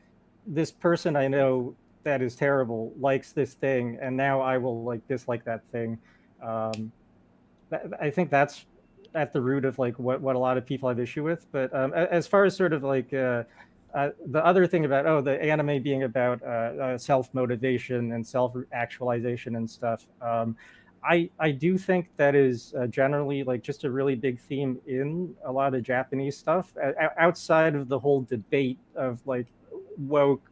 [0.46, 5.06] this person I know that is terrible likes this thing, and now I will like
[5.08, 5.98] dislike that thing.
[6.42, 6.92] Um,
[7.70, 8.66] that, I think that's
[9.14, 11.46] at the root of like what, what a lot of people have issue with.
[11.52, 13.44] But um, as far as sort of like uh,
[13.94, 18.26] uh, the other thing about oh the anime being about uh, uh, self motivation and
[18.26, 20.56] self actualization and stuff, um,
[21.02, 25.34] I I do think that is uh, generally like just a really big theme in
[25.44, 26.74] a lot of Japanese stuff
[27.18, 29.46] outside of the whole debate of like
[29.98, 30.42] woke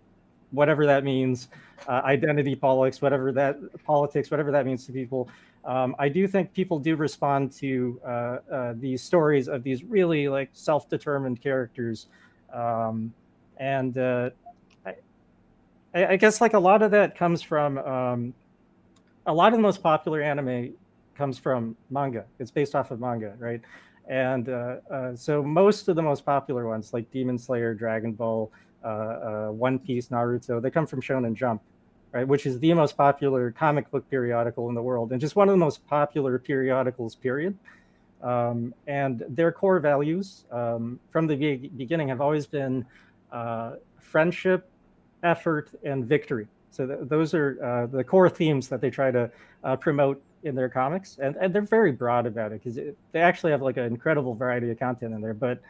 [0.50, 1.48] whatever that means
[1.88, 5.28] uh, identity politics whatever that politics whatever that means to people
[5.64, 8.08] um, I do think people do respond to uh,
[8.50, 12.06] uh, these stories of these really like self-determined characters,
[12.54, 13.12] um,
[13.58, 14.30] and uh,
[14.86, 14.94] I
[15.94, 18.34] I guess like a lot of that comes from um,
[19.28, 20.74] a lot of the most popular anime
[21.14, 22.24] comes from manga.
[22.40, 23.60] It's based off of manga, right?
[24.08, 28.50] And uh, uh, so most of the most popular ones, like Demon Slayer, Dragon Ball,
[28.82, 31.62] uh, uh, One Piece, Naruto, they come from Shonen Jump
[32.12, 35.48] right, which is the most popular comic book periodical in the world and just one
[35.48, 37.56] of the most popular periodicals, period.
[38.22, 42.84] Um, and their core values um, from the be- beginning have always been
[43.30, 44.68] uh, friendship,
[45.22, 46.48] effort, and victory.
[46.70, 49.30] So th- those are uh, the core themes that they try to
[49.64, 52.78] uh, promote in their comics, and, and they're very broad about it because
[53.12, 55.34] they actually have like an incredible variety of content in there.
[55.34, 55.60] But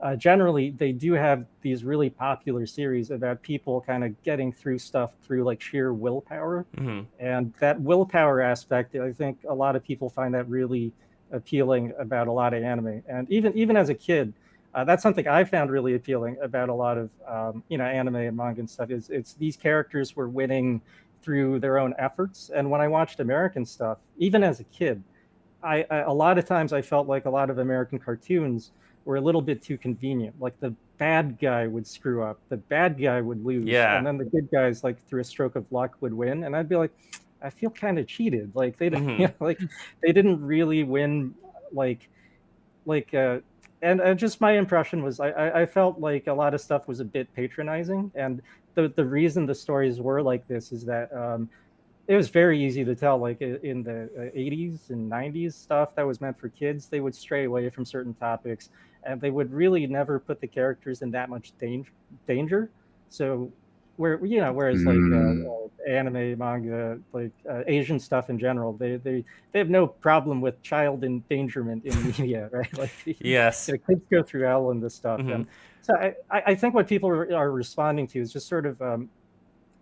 [0.00, 4.78] uh, generally they do have these really popular series about people kind of getting through
[4.78, 9.82] stuff through like sheer willpower hmm and that willpower aspect i think a lot of
[9.82, 10.92] people find that really
[11.32, 14.32] appealing about a lot of anime and even even as a kid
[14.74, 18.16] uh, that's something i found really appealing about a lot of um, you know anime
[18.16, 20.80] and manga and stuff is it's these characters were winning
[21.22, 25.02] through their own efforts and when i watched american stuff even as a kid
[25.62, 28.70] I, I a lot of times i felt like a lot of american cartoons
[29.04, 30.38] were a little bit too convenient.
[30.38, 33.96] Like the bad guy would screw up, the bad guy would lose, Yeah.
[33.96, 36.44] and then the good guys, like through a stroke of luck, would win.
[36.44, 36.90] And I'd be like,
[37.40, 38.50] I feel kind of cheated.
[38.54, 39.18] Like they didn't, Mhm.
[39.18, 39.60] you know, like
[40.02, 41.34] they didn't really win.
[41.72, 42.10] Like,
[42.84, 43.38] like, uh,
[43.82, 46.88] and uh, just my impression was I, I, I felt like a lot of stuff
[46.88, 48.42] was a bit patronizing, and
[48.74, 51.12] the the reason the stories were like this is that.
[51.14, 51.48] Um,
[52.08, 56.06] it was very easy to tell like in the 80s uh, and 90s stuff that
[56.06, 58.70] was meant for kids they would stray away from certain topics
[59.04, 61.92] and they would really never put the characters in that much danger
[62.26, 62.70] danger
[63.10, 63.52] so
[63.98, 65.46] where you know whereas like uh, mm.
[65.46, 70.40] uh, anime manga like uh, asian stuff in general they, they they have no problem
[70.40, 74.82] with child endangerment in media right like yes you know, kids go through hell and
[74.82, 75.32] this stuff mm-hmm.
[75.32, 75.46] and
[75.80, 75.94] so
[76.30, 79.08] I, I think what people are responding to is just sort of um,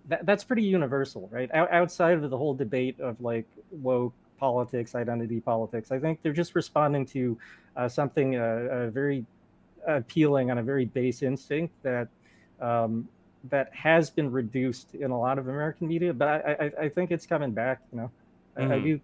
[0.09, 1.51] that, that's pretty universal, right?
[1.53, 6.33] O- outside of the whole debate of like woke politics, identity politics, I think they're
[6.33, 7.39] just responding to
[7.77, 9.25] uh, something uh, uh, very
[9.87, 12.09] appealing on a very base instinct that
[12.61, 13.09] um,
[13.51, 16.13] that has been reduced in a lot of American media.
[16.13, 17.81] But I, I, I think it's coming back.
[17.93, 18.11] You know,
[18.57, 18.73] mm-hmm.
[18.73, 18.87] I, I, mm-hmm.
[18.87, 19.01] do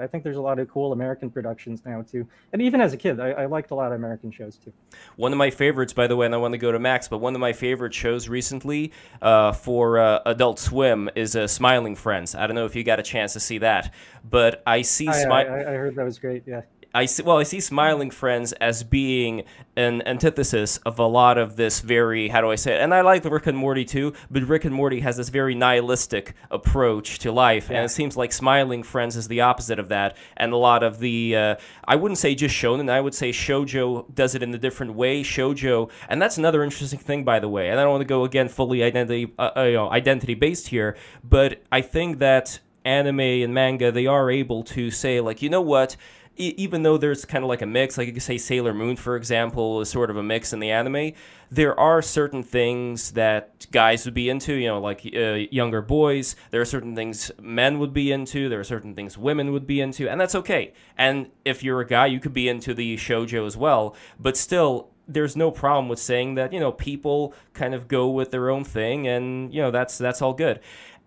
[0.00, 2.26] I think there's a lot of cool American productions now too.
[2.52, 4.72] And even as a kid, I, I, liked a lot of American shows too.
[5.16, 7.18] One of my favorites, by the way, and I want to go to Max, but
[7.18, 12.34] one of my favorite shows recently uh, for uh, Adult Swim is uh, Smiling Friends.
[12.34, 13.94] I don't know if you got a chance to see that,
[14.28, 15.08] but I see.
[15.08, 16.44] I, I, I heard that was great.
[16.46, 16.62] Yeah.
[16.94, 19.44] I see, well, I see Smiling Friends as being
[19.76, 22.80] an antithesis of a lot of this very, how do I say it?
[22.80, 26.34] And I like Rick and Morty too, but Rick and Morty has this very nihilistic
[26.50, 27.76] approach to life, yeah.
[27.76, 30.16] and it seems like Smiling Friends is the opposite of that.
[30.36, 34.12] And a lot of the, uh, I wouldn't say just shonen, I would say shojo
[34.14, 35.22] does it in a different way.
[35.22, 37.68] Shojo, and that's another interesting thing, by the way.
[37.68, 40.68] And I don't want to go again fully identity, uh, uh, you know, identity based
[40.68, 45.50] here, but I think that anime and manga they are able to say like, you
[45.50, 45.96] know what?
[46.38, 49.16] Even though there's kind of like a mix, like you could say Sailor Moon, for
[49.16, 51.12] example, is sort of a mix in the anime,
[51.50, 56.36] there are certain things that guys would be into, you know, like uh, younger boys.
[56.50, 58.48] There are certain things men would be into.
[58.48, 60.72] There are certain things women would be into, and that's okay.
[60.96, 64.90] And if you're a guy, you could be into the shojo as well, but still,
[65.08, 68.62] there's no problem with saying that you know people kind of go with their own
[68.62, 70.60] thing and you know that's that's all good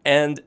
[0.03, 0.41] and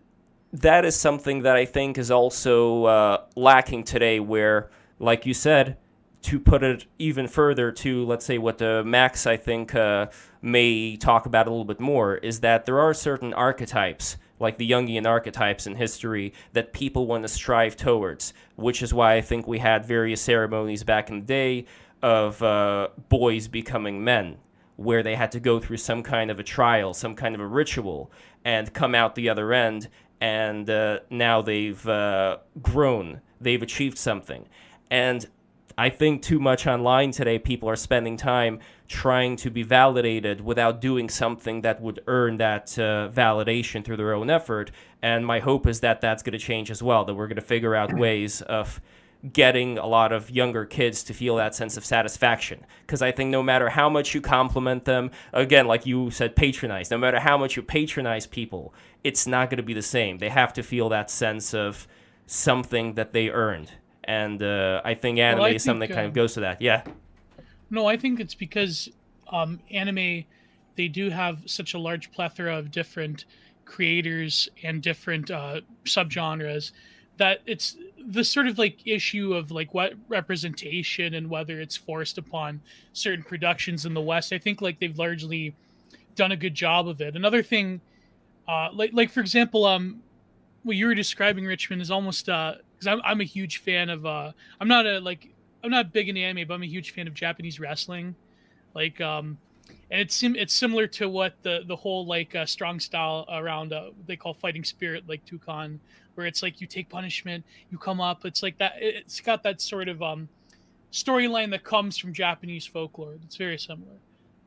[0.54, 5.76] that is something that I think is also uh, lacking today, where, like you said,
[6.22, 10.06] to put it even further to, let's say, what the Max, I think, uh,
[10.42, 14.70] may talk about a little bit more, is that there are certain archetypes, like the
[14.70, 19.48] Jungian archetypes in history, that people want to strive towards, which is why I think
[19.48, 21.66] we had various ceremonies back in the day
[22.00, 24.36] of uh, boys becoming men
[24.76, 27.46] where they had to go through some kind of a trial, some kind of a
[27.46, 28.10] ritual,
[28.44, 29.88] and come out the other end
[30.20, 33.20] and uh, now they've uh, grown.
[33.40, 34.48] They've achieved something.
[34.90, 35.26] And
[35.76, 40.80] I think too much online today, people are spending time trying to be validated without
[40.80, 44.70] doing something that would earn that uh, validation through their own effort.
[45.02, 47.42] And my hope is that that's going to change as well, that we're going to
[47.42, 48.80] figure out ways of
[49.32, 52.64] getting a lot of younger kids to feel that sense of satisfaction.
[52.82, 56.90] Because I think no matter how much you compliment them, again, like you said, patronize,
[56.90, 60.18] no matter how much you patronize people, it's not going to be the same.
[60.18, 61.86] They have to feel that sense of
[62.26, 63.72] something that they earned.
[64.04, 66.34] And uh, I think anime well, I is think, something that kind of uh, goes
[66.34, 66.60] to that.
[66.60, 66.82] Yeah.
[67.70, 68.90] No, I think it's because
[69.28, 70.24] um, anime,
[70.76, 73.24] they do have such a large plethora of different
[73.64, 76.72] creators and different uh, subgenres
[77.16, 82.18] that it's the sort of like issue of like what representation and whether it's forced
[82.18, 82.60] upon
[82.92, 84.32] certain productions in the West.
[84.32, 85.54] I think like they've largely
[86.14, 87.16] done a good job of it.
[87.16, 87.80] Another thing,
[88.48, 90.02] uh, like like for example, um,
[90.62, 94.04] what you were describing, Richmond, is almost uh, because I'm I'm a huge fan of
[94.04, 95.30] uh, I'm not a like
[95.62, 98.14] I'm not big in anime, but I'm a huge fan of Japanese wrestling,
[98.74, 99.38] like um,
[99.90, 103.72] and it's sim- it's similar to what the the whole like uh, strong style around
[103.72, 105.78] uh, they call fighting spirit like Toukon
[106.14, 108.24] where it's like you take punishment, you come up.
[108.24, 108.74] It's like that.
[108.80, 110.28] It's got that sort of um,
[110.92, 113.14] storyline that comes from Japanese folklore.
[113.24, 113.96] It's very similar.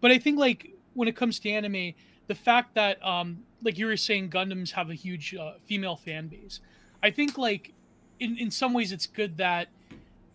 [0.01, 1.93] But I think like when it comes to anime,
[2.27, 6.27] the fact that um, like you were saying, Gundams have a huge uh, female fan
[6.27, 6.59] base.
[7.03, 7.73] I think like
[8.19, 9.67] in in some ways it's good that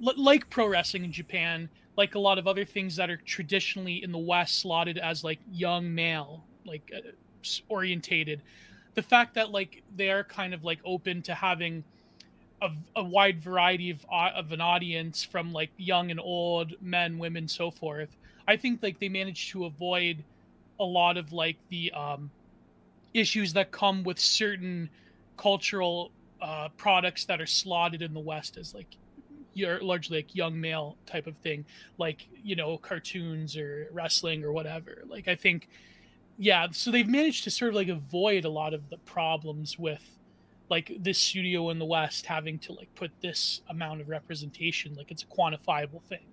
[0.00, 4.12] like pro wrestling in Japan, like a lot of other things that are traditionally in
[4.12, 7.00] the West slotted as like young male, like uh,
[7.68, 8.42] orientated
[8.94, 11.84] the fact that like they're kind of like open to having
[12.60, 17.48] a, a wide variety of of an audience from like young and old men women
[17.48, 20.22] so forth i think like they managed to avoid
[20.78, 22.30] a lot of like the um
[23.14, 24.88] issues that come with certain
[25.36, 28.96] cultural uh products that are slotted in the west as like
[29.54, 31.64] you're largely like young male type of thing
[31.98, 35.02] like you know cartoons or wrestling or whatever.
[35.06, 35.68] Like i think
[36.38, 40.18] yeah, so they've managed to sort of like avoid a lot of the problems with
[40.68, 45.10] like this studio in the West having to like put this amount of representation, like
[45.10, 46.24] it's a quantifiable thing.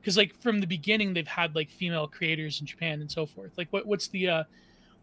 [0.00, 3.52] Because like from the beginning they've had like female creators in Japan and so forth.
[3.56, 4.44] Like what what's the uh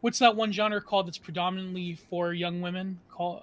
[0.02, 3.00] what's that one genre called that's predominantly for young women?
[3.10, 3.42] Call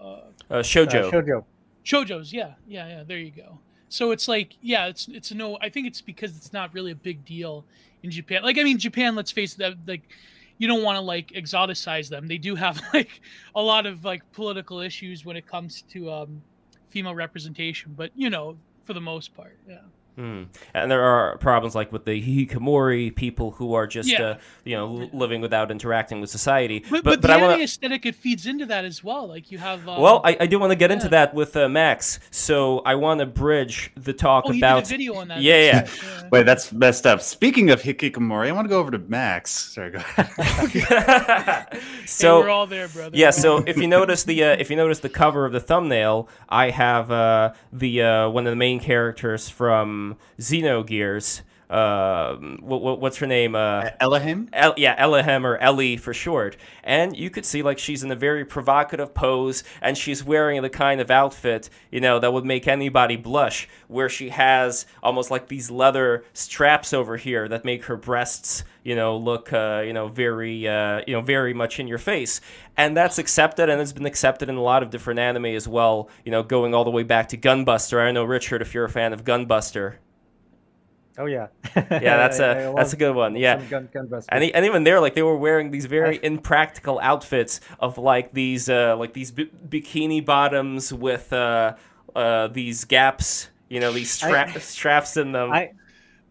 [0.50, 1.08] uh, uh, shojo.
[1.08, 1.44] Uh, shojo.
[1.84, 3.02] Shojos, yeah, yeah, yeah.
[3.02, 3.58] There you go.
[3.88, 5.58] So it's like, yeah, it's it's a no.
[5.60, 7.64] I think it's because it's not really a big deal
[8.02, 8.42] in Japan.
[8.42, 9.16] Like, I mean, Japan.
[9.16, 10.02] Let's face it, that like
[10.62, 12.28] you don't want to like exoticize them.
[12.28, 13.20] They do have like
[13.56, 16.40] a lot of like political issues when it comes to um,
[16.86, 19.78] female representation, but you know, for the most part, yeah.
[20.18, 20.48] Mm.
[20.74, 24.22] And there are problems like with the hikikomori people who are just, Yeah.
[24.22, 26.80] uh, you know, l- living without interacting with society.
[26.80, 27.64] But, but but, but the I want to.
[27.64, 29.26] aesthetic it feeds into that as well.
[29.26, 29.88] Like you have.
[29.88, 32.94] Um, Well, I, I do want to get into that with uh, Max, so I
[32.96, 34.84] want to bridge the talk oh, he about.
[34.84, 35.40] did a video on that.
[35.40, 35.80] Yeah, yeah.
[36.22, 37.22] right, Wait, that's messed up.
[37.22, 39.50] Speaking of hikikomori, I want to go over to Max.
[39.50, 40.28] Sorry, go ahead.
[41.82, 43.16] Hey, so we're all there, brother.
[43.16, 46.28] Yeah, so if you notice the uh, if you notice the cover of the thumbnail,
[46.48, 51.42] I have uh, the uh, one of the main characters from Um, Xenogears.
[51.72, 53.54] Uh, what, what, what's her name?
[53.54, 54.46] Uh, Elohim?
[54.52, 56.58] El- yeah, Elohim or Ellie for short.
[56.84, 60.68] And you could see like she's in a very provocative pose, and she's wearing the
[60.68, 63.70] kind of outfit you know that would make anybody blush.
[63.88, 68.94] Where she has almost like these leather straps over here that make her breasts you
[68.94, 72.42] know look uh, you know very uh, you know very much in your face.
[72.76, 76.10] And that's accepted, and it's been accepted in a lot of different anime as well.
[76.26, 77.98] You know, going all the way back to Gunbuster.
[77.98, 79.94] I don't know Richard if you're a fan of Gunbuster.
[81.18, 81.48] Oh yeah.
[81.76, 83.36] Yeah, that's I- I a love that's a good one.
[83.36, 83.60] Yeah.
[83.68, 84.08] gun, gun.
[84.30, 88.32] And, and even there, like they were wearing these very I- impractical outfits of like
[88.32, 91.74] these uh, like these bi- bikini bottoms with uh,
[92.16, 95.52] uh, these gaps, you know, these stra- straps in them.
[95.52, 95.72] I,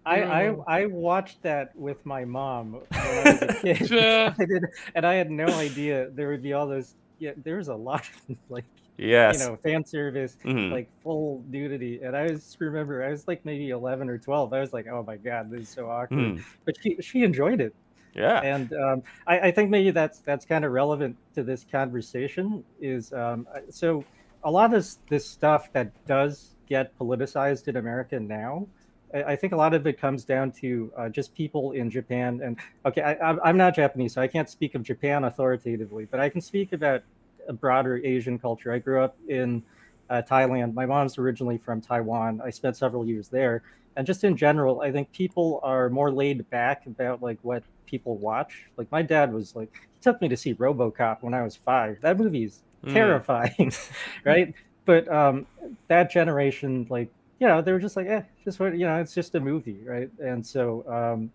[0.04, 0.64] I, I, Mm.
[0.68, 3.92] I watched that with my mom when I was a kid.
[4.40, 4.66] I did,
[4.96, 6.96] and I had no idea there would be all those.
[7.20, 8.66] Yeah, there's a lot of like
[8.98, 9.40] yes.
[9.40, 10.72] you know fan service, Mhm.
[10.72, 14.54] like full nudity, and I just remember I was like maybe eleven or twelve.
[14.54, 16.20] I was like, oh my god, this is so awkward.
[16.20, 16.44] Mhm.
[16.66, 17.74] But she she enjoyed it,
[18.14, 18.42] Yeah.
[18.42, 22.64] and um, I, I think maybe that's that's kind of relevant to this conversation.
[22.80, 24.04] Is um, so
[24.44, 28.68] a lot of this, this stuff that does get politicized in America now.
[29.14, 32.40] I think a lot of it comes down to uh, just people in Japan.
[32.42, 36.30] And okay, I, I'm not Japanese, so I can't speak of Japan authoritatively, but I
[36.30, 37.04] can speak about
[37.48, 38.72] a broader Asian culture.
[38.72, 39.64] I grew up in
[40.10, 40.74] uh, Thailand.
[40.74, 42.42] My mom's originally from Taiwan.
[42.44, 43.64] I spent several years there.
[43.98, 48.18] And just in general, I think people are more laid back about like what people
[48.18, 48.68] watch.
[48.78, 52.00] Like my dad was like, he took me to see RoboCop when I was five.
[52.02, 52.94] That movie's Mm.
[52.94, 53.72] terrifying,
[54.26, 54.56] right?
[54.86, 55.46] But um,
[55.88, 59.14] that generation, like, you know, they were just like, eh, just what, you know, it's
[59.14, 60.10] just a movie, right?
[60.18, 61.32] And so, um,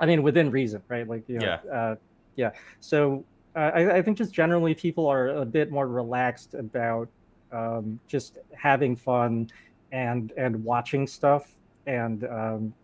[0.00, 1.06] I mean, within reason, right?
[1.06, 1.72] Like, you know, Yeah.
[1.72, 1.94] uh,
[2.34, 2.50] yeah.
[2.80, 3.24] So
[3.54, 7.08] I, I think just generally people are a bit more relaxed about
[7.52, 9.50] um, just having fun
[9.92, 11.54] and and watching stuff,
[11.86, 12.74] and um,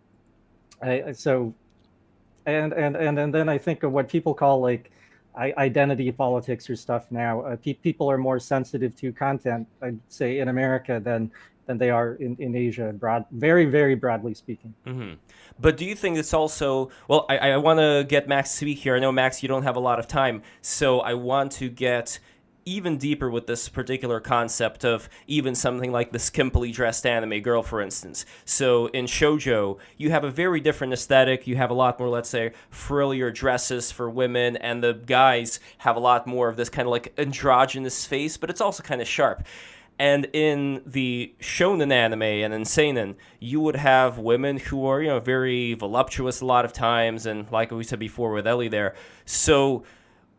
[0.83, 1.55] I, so
[2.47, 4.91] and and and and then I think of what people call like
[5.37, 7.43] identity politics or stuff now.
[7.43, 11.31] Uh, pe- people are more sensitive to content, I'd say, in America than
[11.69, 14.75] than they are in, in Asia, broad, very very broadly speaking.
[14.85, 15.13] hmm
[15.61, 17.27] But do you think it's also well?
[17.29, 18.97] I, I want to get Max to speak here.
[18.97, 22.19] I know Max, you don't have a lot of time, so I want to get
[22.69, 27.63] even deeper with this particular concept of even something like the skimpily dressed anime girl,
[27.63, 28.27] for instance.
[28.45, 31.47] So in shojo, you have a very different aesthetic.
[31.47, 35.97] You have a lot more, let's say, frillier dresses for women, and the guys have
[35.97, 39.09] a lot more of this kind of like androgynous face, but it's also kind of
[39.09, 39.47] sharp.
[39.99, 45.09] And in the shonen anime and in seinen, you would have women who are, you
[45.09, 48.95] know, very voluptuous a lot of times, and like we said before with Ellie there.
[49.25, 49.83] So,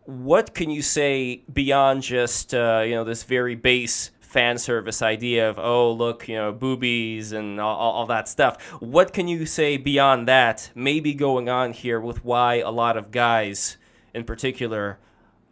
[0.06, 5.50] what can you say beyond just, uh, you know, this very base fan service idea
[5.50, 8.62] of, oh, look, you know, boobies and all, all, all that stuff?
[8.80, 13.12] What can you say beyond that, maybe going on here with why a lot of
[13.12, 13.78] guys,
[14.14, 15.00] in particular,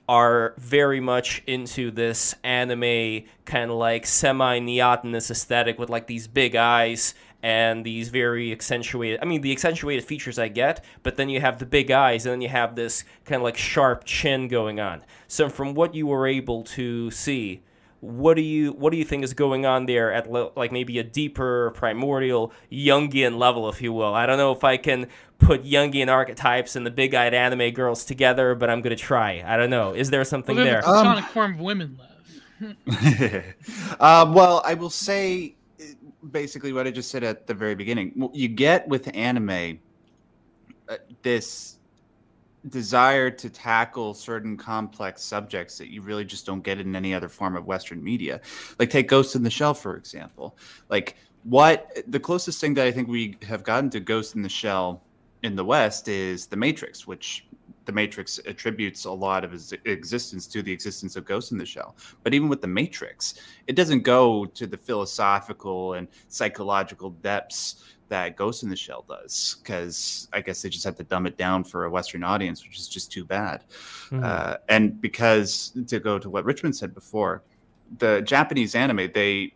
[0.10, 6.28] are very much into this anime kind of like semi neotenous aesthetic with like these
[6.28, 11.30] big eyes and these very accentuated I mean the accentuated features I get, but then
[11.30, 14.48] you have the big eyes and then you have this kind of like sharp chin
[14.48, 15.04] going on.
[15.28, 17.62] So from what you were able to see,
[18.00, 21.04] what do you what do you think is going on there at like maybe a
[21.04, 24.14] deeper primordial Jungian level, if you will?
[24.14, 25.08] I don't know if I can
[25.40, 29.44] put Jungian archetypes and the big-eyed anime girls together, but I'm gonna try.
[29.46, 29.94] I don't know.
[29.94, 30.82] Is there something well, there?
[30.82, 32.76] have a Um, form of women love.
[34.00, 35.84] uh, well, I will say uh,
[36.32, 38.12] basically what I just said at the very beginning.
[38.16, 39.80] What You get with anime
[40.90, 41.76] uh, this
[42.70, 47.30] desire to tackle certain complex subjects that you really just don't get in any other
[47.30, 48.42] form of Western media.
[48.80, 50.58] Like take Ghost in the Shell, for example.
[50.90, 54.50] Like what the closest thing that I think we have gotten to Ghost in the
[54.50, 55.02] Shell
[55.44, 57.48] in the West is The Matrix, which
[57.86, 61.66] the Matrix attributes a lot of its existence to the existence of Ghost in the
[61.66, 61.96] Shell.
[62.22, 63.36] But even with the Matrix,
[63.66, 69.58] it doesn't go to the philosophical and psychological depths that Ghost in the Shell does,
[69.62, 72.78] because I guess they just have to dumb it down for a Western audience, which
[72.78, 73.64] is just too bad.
[74.10, 74.22] Mm-hmm.
[74.24, 77.44] Uh, and because to go to what Richmond said before,
[78.00, 79.54] the Japanese anime they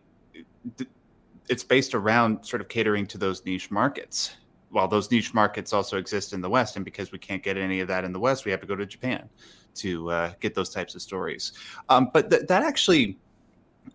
[1.48, 4.36] it's based around sort of catering to those niche markets.
[4.72, 7.80] While those niche markets also exist in the West, and because we can't get any
[7.80, 9.28] of that in the West, we have to go to Japan
[9.74, 11.52] to uh, get those types of stories.
[11.88, 13.18] Um, but th- that actually,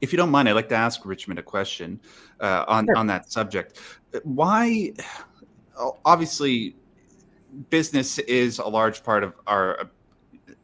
[0.02, 2.00] if you don't mind, I'd like to ask Richmond a question
[2.40, 2.96] uh, on sure.
[2.96, 3.80] on that subject.
[4.24, 4.94] Why?
[6.06, 6.76] Obviously,
[7.70, 9.90] business is a large part of our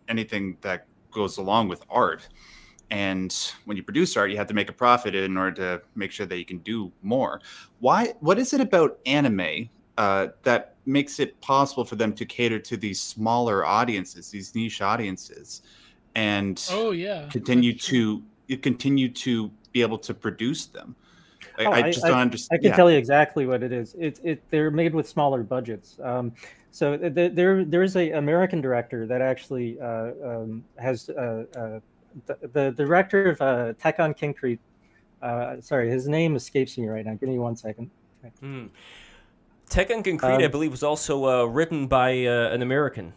[0.08, 2.28] anything that goes along with art
[2.92, 6.12] and when you produce art you have to make a profit in order to make
[6.12, 7.42] sure that you can do more
[7.80, 12.60] why what is it about anime uh, that makes it possible for them to cater
[12.60, 15.62] to these smaller audiences these niche audiences
[16.16, 18.22] and oh yeah continue to
[18.62, 20.96] continue to be able to produce them
[21.58, 22.60] I, oh, I just I, don't understand.
[22.60, 22.76] I can yeah.
[22.76, 23.96] tell you exactly what it is.
[24.00, 24.42] It's it.
[24.50, 26.00] They're made with smaller budgets.
[26.02, 26.34] Um,
[26.72, 31.80] so th- there there is a American director that actually uh, um, has uh, uh,
[32.26, 34.60] the, the director of uh, Tekkonkinkreet.
[35.22, 37.14] Uh, sorry, his name escapes me right now.
[37.14, 37.90] Give me one second.
[38.42, 38.70] Mm.
[39.74, 43.14] Tekkonkinkreet, um, I believe, was also uh, written by uh, an American.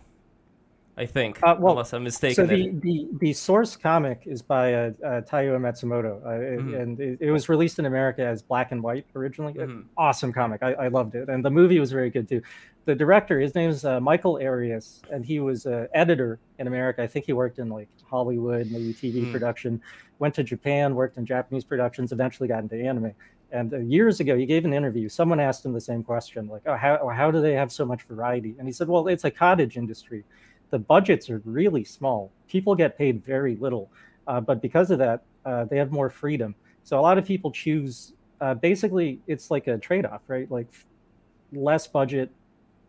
[0.99, 2.35] I think, uh, well, unless I'm mistaken.
[2.35, 6.75] So the, the, the source comic is by uh, uh, Taiyo Matsumoto, uh, mm-hmm.
[6.75, 9.53] and it, it, was released in America as black and white originally.
[9.53, 9.83] Mm-hmm.
[9.99, 12.41] Awesome comic, I, I, loved it, and the movie was very good too.
[12.87, 17.03] The director, his name is uh, Michael Arias, and he was an editor in America.
[17.03, 19.33] I think he worked in like Hollywood, maybe TV mm-hmm.
[19.33, 19.83] production.
[20.19, 23.13] Went to Japan, worked in Japanese productions, eventually got into anime.
[23.53, 25.09] And uh, years ago, he gave an interview.
[25.09, 28.03] Someone asked him the same question, like, "Oh, how how do they have so much
[28.03, 30.25] variety?" And he said, "Well, it's a cottage industry."
[30.71, 32.31] the budgets are really small.
[32.49, 33.91] People get paid very little,
[34.27, 36.55] uh, but because of that, uh, they have more freedom.
[36.85, 38.13] So a lot of people choose.
[38.41, 40.51] Uh, basically, it's like a trade-off, right?
[40.51, 40.67] Like
[41.53, 42.31] less budget,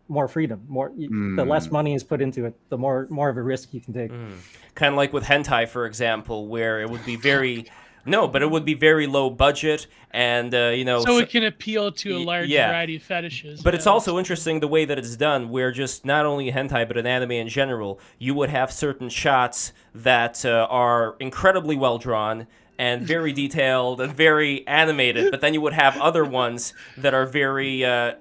[0.08, 0.64] more freedom.
[0.68, 1.36] More mm.
[1.36, 1.74] the less mm.
[1.74, 4.12] money is put into it, the more more of a risk you can take.
[4.12, 4.34] Mm.
[4.76, 7.66] Kind of like with hentai, for example, where it would be very
[8.08, 11.44] no, but it would be very low budget, and uh, you know, so it can
[11.44, 12.70] appeal to a large yeah.
[12.70, 13.62] variety of fetishes.
[13.62, 16.88] But yeah, it's also interesting the way that it's done, where just not only hentai
[16.88, 21.98] but an anime in general, you would have certain shots that uh, are incredibly well
[21.98, 22.48] drawn
[22.80, 27.26] and very detailed and very animated, but then you would have other ones that are
[27.26, 28.14] very, uh,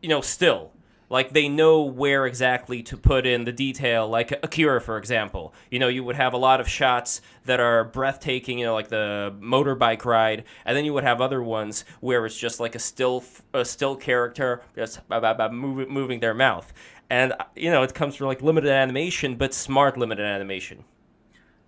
[0.00, 0.72] you know, still
[1.10, 5.54] like they know where exactly to put in the detail like a akira for example.
[5.70, 8.88] You know you would have a lot of shots that are breathtaking you know like
[8.88, 12.78] the motorbike ride and then you would have other ones where it's just like a
[12.78, 16.72] still a still character just moving their mouth.
[17.10, 20.84] And you know it comes from like limited animation but smart limited animation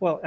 [0.00, 0.22] well,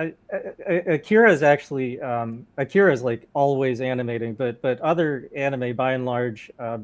[0.68, 6.06] Akira is actually um, Akira is like always animating, but but other anime by and
[6.06, 6.78] large uh,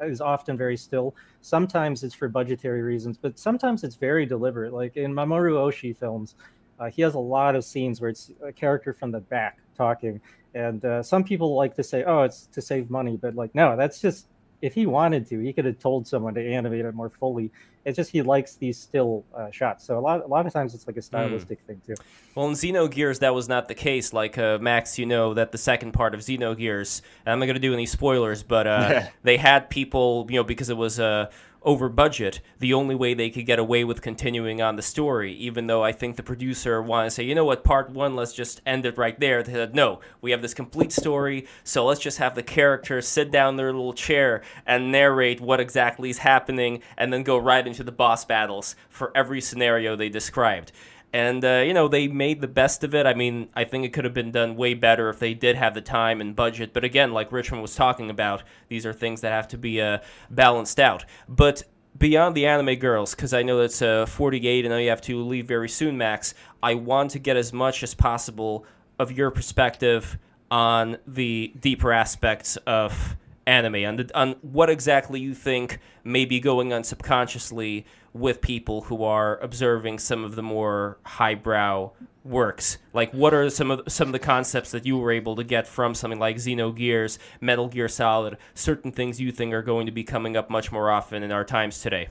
[0.00, 1.14] is often very still.
[1.42, 4.72] Sometimes it's for budgetary reasons, but sometimes it's very deliberate.
[4.72, 6.36] Like in Mamoru Oshii films,
[6.78, 10.22] uh, he has a lot of scenes where it's a character from the back talking,
[10.54, 13.76] and uh, some people like to say, "Oh, it's to save money," but like no,
[13.76, 14.26] that's just
[14.62, 17.50] if he wanted to, he could have told someone to animate it more fully.
[17.84, 19.84] It's just he likes these still uh, shots.
[19.84, 21.04] So a lot, a lot of times it's like a hmm.
[21.04, 21.66] stylistic mm.
[21.66, 21.94] thing too.
[22.34, 24.12] Well, in Xenogears, that was not the case.
[24.12, 27.54] Like uh, Max, you know that the second part of Xenogears, and I'm not going
[27.54, 31.04] to do any spoilers, but uh, they had people, you know, because it was a
[31.04, 31.30] uh,
[31.62, 35.66] over budget, the only way they could get away with continuing on the story, even
[35.66, 38.62] though I think the producer wanted to say, you know what, part one, let's just
[38.64, 39.42] end it right there.
[39.42, 43.30] They said, no, we have this complete story, so let's just have the characters sit
[43.30, 47.84] down their little chair and narrate what exactly is happening, and then go right into
[47.84, 50.72] the boss battles for every scenario they described
[51.12, 53.06] and uh, you know they made the best of it.
[53.06, 55.74] I mean, I think it could have been done way better if they did have
[55.74, 56.72] the time and budget.
[56.72, 59.98] But again, like Richmond was talking about, these are things that have to be uh,
[60.30, 61.04] balanced out.
[61.28, 61.62] But
[61.98, 65.00] beyond the anime girls, because I know that's uh, 48, and I know you have
[65.02, 66.34] to leave very soon, Max.
[66.62, 68.64] I want to get as much as possible
[68.98, 70.18] of your perspective
[70.50, 76.40] on the deeper aspects of anime, on, the, on what exactly you think may be
[76.40, 81.92] going on subconsciously with people who are observing some of the more highbrow
[82.24, 82.78] works.
[82.92, 85.66] Like, what are some of some of the concepts that you were able to get
[85.66, 88.36] from something like Xenogears, Metal Gear Solid?
[88.54, 91.44] Certain things you think are going to be coming up much more often in our
[91.44, 92.08] times today.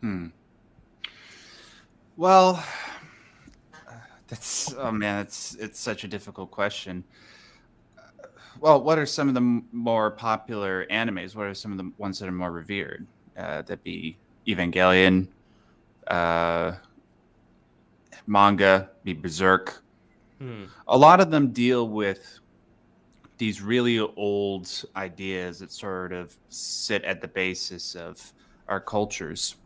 [0.00, 0.28] Hmm.
[2.16, 2.64] Well,
[4.28, 7.04] that's oh man, it's it's such a difficult question.
[8.58, 11.34] Well, what are some of the more popular animes?
[11.36, 13.06] What are some of the ones that are more revered?
[13.36, 14.16] Uh, that be
[14.46, 15.28] Evangelion,
[16.06, 16.72] uh,
[18.26, 19.82] manga, be Berserk.
[20.38, 20.64] Hmm.
[20.88, 22.40] A lot of them deal with
[23.38, 28.32] these really old ideas that sort of sit at the basis of
[28.68, 29.56] our cultures.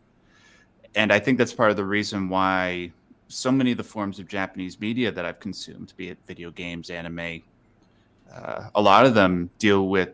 [0.95, 2.93] And I think that's part of the reason why
[3.29, 6.91] so many of the forms of Japanese media that I've consumed, be it video games,
[6.91, 7.43] anime,
[8.33, 10.11] uh, a lot of them deal with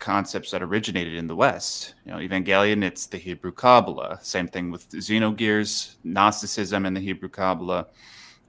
[0.00, 1.94] concepts that originated in the West.
[2.04, 4.18] You know, Evangelion, it's the Hebrew Kabbalah.
[4.22, 7.86] Same thing with Xenogears, Gnosticism, and the Hebrew Kabbalah.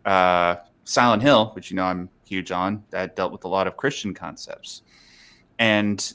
[0.05, 3.77] Uh, Silent Hill, which you know I'm huge on, that dealt with a lot of
[3.77, 4.81] Christian concepts.
[5.59, 6.13] And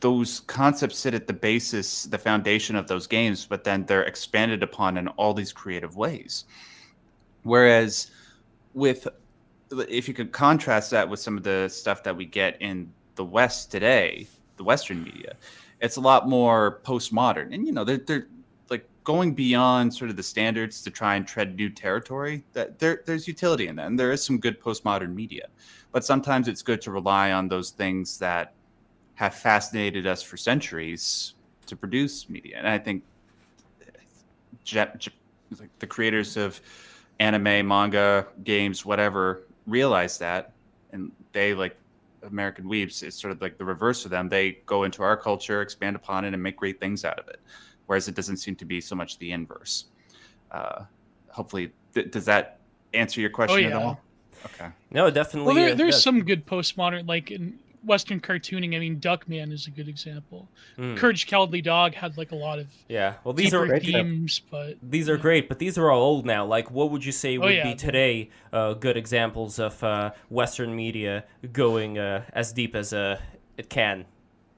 [0.00, 4.62] those concepts sit at the basis, the foundation of those games, but then they're expanded
[4.62, 6.44] upon in all these creative ways.
[7.42, 8.10] Whereas
[8.74, 9.06] with
[9.88, 13.24] if you could contrast that with some of the stuff that we get in the
[13.24, 14.26] West today,
[14.62, 15.34] the Western media,
[15.80, 17.52] it's a lot more postmodern.
[17.52, 18.28] And you know, they're, they're
[18.70, 22.44] like going beyond sort of the standards to try and tread new territory.
[22.52, 25.48] That there, there's utility in that, and there is some good postmodern media.
[25.90, 28.54] But sometimes it's good to rely on those things that
[29.16, 31.34] have fascinated us for centuries
[31.66, 32.56] to produce media.
[32.58, 33.02] And I think
[34.72, 36.60] like the creators of
[37.18, 40.52] anime, manga, games, whatever, realize that,
[40.92, 41.76] and they like
[42.24, 43.02] American weebs.
[43.02, 44.28] It's sort of like the reverse of them.
[44.28, 47.40] They go into our culture, expand upon it, and make great things out of it.
[47.86, 49.86] Whereas it doesn't seem to be so much the inverse.
[50.50, 50.84] Uh,
[51.30, 52.60] hopefully, th- does that
[52.94, 53.76] answer your question oh, yeah.
[53.76, 54.00] at all?
[54.46, 54.68] Okay.
[54.90, 55.54] No, definitely.
[55.54, 58.76] Well, there, there's some good postmodern, like in Western cartooning.
[58.76, 60.48] I mean, Duckman is a good example.
[60.78, 60.96] Mm.
[60.96, 63.14] Courage Cowardly Dog had like a lot of yeah.
[63.24, 65.22] Well, these are themes, but these are yeah.
[65.22, 65.48] great.
[65.48, 66.44] But these are all old now.
[66.44, 67.64] Like, what would you say oh, would oh, yeah.
[67.64, 73.18] be today uh, good examples of uh, Western media going uh, as deep as uh,
[73.56, 74.04] it can?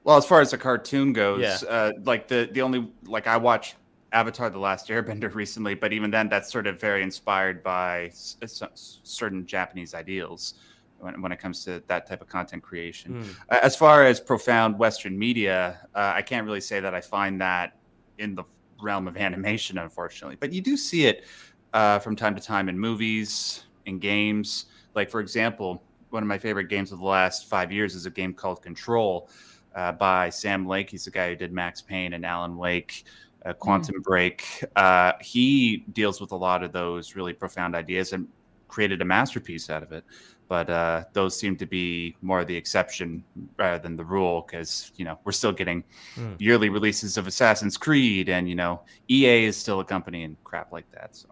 [0.03, 1.67] Well, as far as a cartoon goes, yeah.
[1.67, 3.75] Uh, like the the only like I watched
[4.11, 8.11] Avatar: The Last Airbender recently, but even then, that's sort of very inspired by
[8.41, 8.63] s-
[9.03, 10.55] certain Japanese ideals
[10.99, 13.23] when, when it comes to that type of content creation.
[13.23, 13.59] Mm.
[13.61, 17.77] as far as profound Western media, uh, I can't really say that I find that
[18.17, 18.43] in the
[18.81, 20.37] realm of animation, unfortunately.
[20.39, 21.25] But you do see it
[21.73, 24.65] uh, from time to time in movies, in games.
[24.93, 28.09] Like, for example, one of my favorite games of the last five years is a
[28.09, 29.29] game called Control
[29.75, 30.89] uh, by Sam Lake.
[30.89, 33.05] He's the guy who did Max Payne and Alan Wake
[33.45, 34.03] uh, Quantum mm.
[34.03, 34.63] Break.
[34.75, 38.27] Uh, he deals with a lot of those really profound ideas and
[38.67, 40.03] created a masterpiece out of it.
[40.47, 43.23] But uh, those seem to be more the exception
[43.57, 45.83] rather than the rule because, you know, we're still getting
[46.15, 46.35] mm.
[46.39, 50.71] yearly releases of Assassin's Creed and, you know, EA is still a company and crap
[50.71, 51.15] like that.
[51.15, 51.29] So.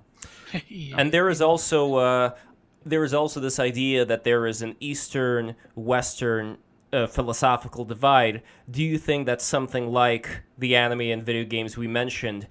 [0.97, 2.31] and there is also uh,
[2.85, 6.57] there is also this idea that there is an Eastern Western
[6.93, 11.87] uh, philosophical divide, do you think that something like the anime and video games we
[11.87, 12.47] mentioned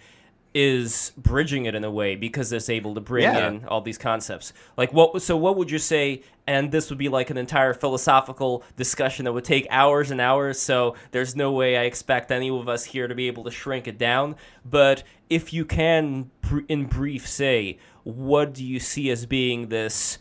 [0.54, 3.48] is bridging it in a way because it's able to bring yeah.
[3.48, 4.52] in all these concepts?
[4.76, 5.22] Like what?
[5.22, 6.22] So what would you say?
[6.46, 10.58] And this would be like an entire philosophical discussion that would take hours and hours.
[10.58, 13.86] So there's no way I expect any of us here to be able to shrink
[13.86, 14.36] it down.
[14.64, 16.30] But if you can,
[16.68, 20.18] in brief, say what do you see as being this?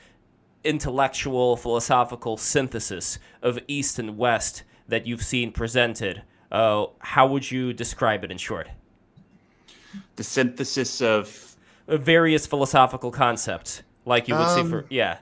[0.63, 6.23] intellectual philosophical synthesis of East and West that you've seen presented.
[6.51, 8.69] Uh, how would you describe it in short?
[10.15, 11.55] The synthesis of
[11.87, 15.17] various philosophical concepts, like you would um, say for yeah.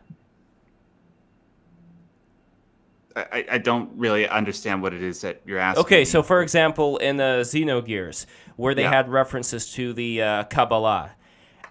[3.15, 5.83] I, I don't really understand what it is that you're asking.
[5.83, 8.93] Okay, so for example, in the Xenogears, where they yeah.
[8.93, 11.11] had references to the uh, Kabbalah,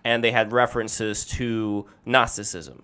[0.05, 2.83] and they had references to Gnosticism,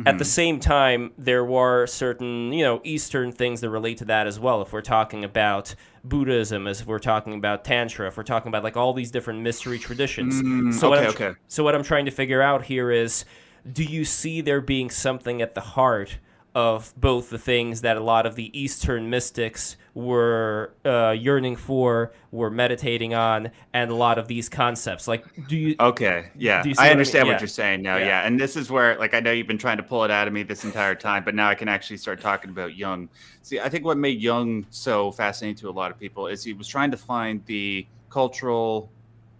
[0.00, 0.08] Mm-hmm.
[0.08, 0.30] At the mm-hmm.
[0.30, 4.62] same time, there were certain, you know, Eastern things that relate to that as well.
[4.62, 5.74] If we're talking about
[6.04, 9.40] Buddhism, as if we're talking about Tantra, if we're talking about like all these different
[9.40, 10.42] mystery traditions.
[10.42, 11.38] Mm, so okay, what okay.
[11.48, 13.24] So what I'm trying to figure out here is,
[13.70, 16.18] do you see there being something at the heart
[16.54, 22.12] of both the things that a lot of the Eastern mystics were uh, yearning for,
[22.32, 25.06] were meditating on, and a lot of these concepts.
[25.06, 25.76] Like, do you?
[25.78, 27.28] Okay, yeah, I understand I mean?
[27.28, 27.40] what yeah.
[27.40, 27.96] you're saying now.
[27.96, 28.06] Yeah.
[28.06, 28.26] yeah.
[28.26, 30.34] and this is where, like, I know you've been trying to pull it out of
[30.34, 33.08] me this entire time, but now I can actually start talking about Jung.
[33.42, 36.52] See, I think what made Jung so fascinating to a lot of people is he
[36.52, 38.90] was trying to find the cultural.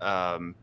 [0.00, 0.54] Um,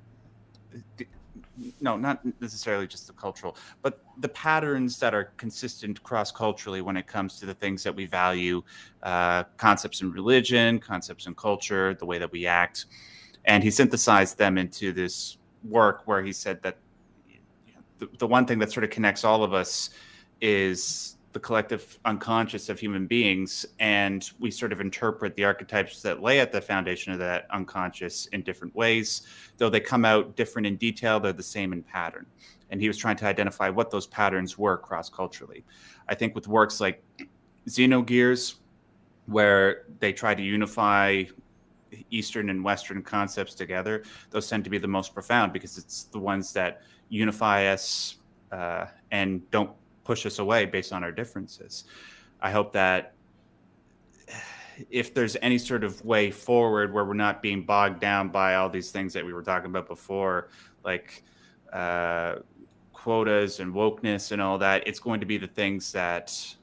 [1.82, 6.98] no, not necessarily just the cultural, but the patterns that are consistent cross culturally when
[6.98, 8.62] it comes to the things that we value,
[9.04, 12.86] uh, concepts in religion, concepts in culture, the way that we act.
[13.46, 16.78] And he synthesized them into this work where he said that
[18.00, 19.90] the, the one thing that sort of connects all of us
[20.42, 26.20] is the collective unconscious of human beings, and we sort of interpret the archetypes that
[26.20, 29.22] lay at the foundation of that unconscious in different ways.
[29.58, 32.26] Though they come out different in detail, they're the same in pattern.
[32.72, 35.64] And he was trying to identify what those patterns were cross culturally.
[36.10, 37.04] I think with works like
[37.68, 38.56] Xenogears,
[39.28, 41.26] where they try to unify
[42.10, 46.18] Eastern and Western concepts together, those tend to be the most profound because it's the
[46.18, 48.16] ones that unify us
[48.52, 49.70] uh, and don't
[50.08, 51.84] push us away based on our differences.
[52.42, 53.14] I hope that
[54.90, 58.70] if there's any sort of way forward where we're not being bogged down by all
[58.70, 60.50] these things that we were talking about before,
[60.84, 61.24] like
[61.74, 62.36] uh,
[62.94, 66.56] quotas and wokeness and all that, it's going to be the things that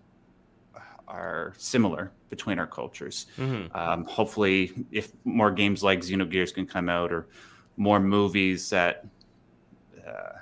[1.06, 3.26] are similar between our cultures.
[3.36, 3.76] Mm-hmm.
[3.76, 7.26] Um, hopefully, if more games like Xenogears can come out or
[7.76, 9.06] more movies that,
[10.06, 10.38] uh,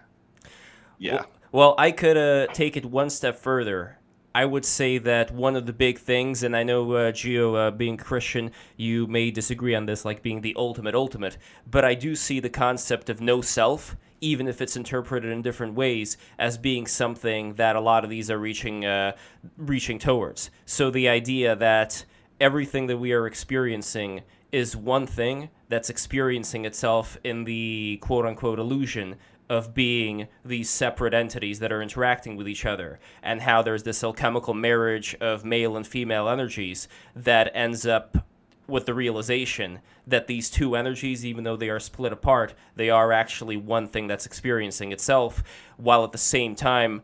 [0.99, 1.15] yeah.
[1.15, 3.99] Well, well, I could uh, take it one step further.
[4.35, 7.71] I would say that one of the big things, and I know uh, Geo, uh,
[7.71, 11.37] being Christian, you may disagree on this, like being the ultimate ultimate,
[11.71, 15.75] but I do see the concept of no self, even if it's interpreted in different
[15.75, 19.13] ways, as being something that a lot of these are reaching, uh,
[19.59, 20.51] reaching towards.
[20.65, 22.03] So the idea that
[22.41, 24.23] everything that we are experiencing
[24.53, 29.17] is one thing that's experiencing itself in the quote unquote illusion
[29.53, 34.03] of being these separate entities that are interacting with each other, and how there's this
[34.03, 38.27] alchemical marriage of male and female energies that ends up
[38.67, 43.13] with the realization that these two energies, even though they are split apart, they are
[43.13, 45.45] actually one thing that's experiencing itself,
[45.77, 47.03] while at the same time,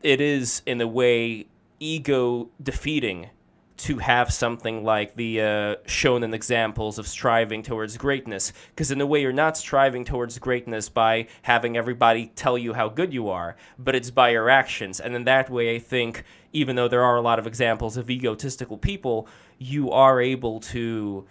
[0.00, 1.48] it is, in a way,
[1.80, 3.28] ego defeating
[3.78, 8.52] to have something like the uh, shonen examples of striving towards greatness.
[8.70, 12.88] Because in a way, you're not striving towards greatness by having everybody tell you how
[12.88, 15.00] good you are, but it's by your actions.
[15.00, 18.10] And in that way, I think, even though there are a lot of examples of
[18.10, 21.26] egotistical people, you are able to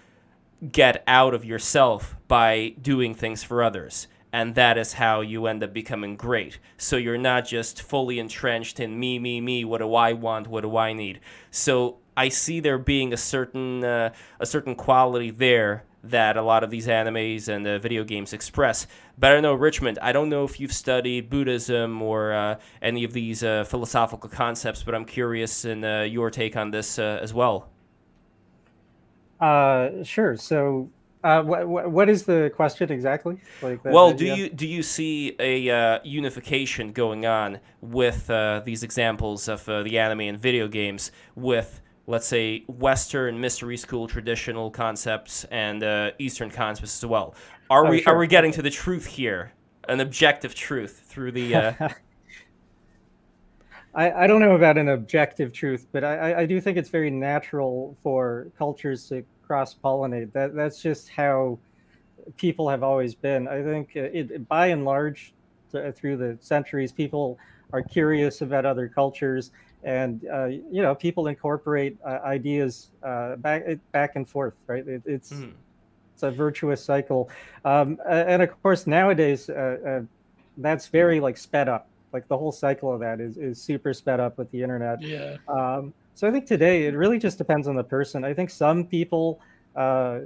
[0.71, 5.63] get out of yourself by doing things for others and that is how you end
[5.63, 6.59] up becoming great.
[6.77, 9.63] So you're not just fully entrenched in me, me, me.
[9.63, 10.47] What do I want?
[10.47, 11.21] What do I need?
[11.49, 16.63] So I see there being a certain uh, a certain quality there that a lot
[16.63, 18.87] of these animes and uh, video games express.
[19.17, 23.03] But I don't know, Richmond, I don't know if you've studied Buddhism or uh, any
[23.03, 27.19] of these uh, philosophical concepts, but I'm curious in uh, your take on this uh,
[27.21, 27.69] as well.
[29.39, 30.35] Uh, sure.
[30.37, 30.89] So,
[31.23, 33.37] uh, what, what is the question exactly?
[33.61, 38.61] Like that, well, do you do you see a uh, unification going on with uh,
[38.65, 44.07] these examples of uh, the anime and video games with let's say, Western mystery school
[44.07, 47.35] traditional concepts and uh, Eastern concepts as well.
[47.69, 48.13] Are oh, we sure.
[48.13, 49.53] are we getting to the truth here,
[49.87, 51.55] an objective truth through the?
[51.55, 51.73] Uh...
[53.93, 57.09] I, I don't know about an objective truth, but I, I do think it's very
[57.09, 60.31] natural for cultures to cross pollinate.
[60.31, 61.59] That that's just how
[62.37, 63.47] people have always been.
[63.47, 65.33] I think uh, it, by and large,
[65.71, 67.37] through the centuries, people
[67.73, 69.51] are curious about other cultures
[69.83, 74.87] and uh, you know people incorporate uh, ideas uh, back back and forth right?
[74.87, 75.51] It, it's mm.
[76.13, 77.29] it's a virtuous cycle.
[77.65, 80.01] Um, and of course nowadays uh, uh,
[80.57, 81.87] that's very like sped up.
[82.13, 85.01] Like the whole cycle of that is, is super sped up with the internet.
[85.01, 85.37] Yeah.
[85.47, 88.23] Um, so i think today it really just depends on the person.
[88.23, 89.39] I think some people
[89.75, 90.21] uh,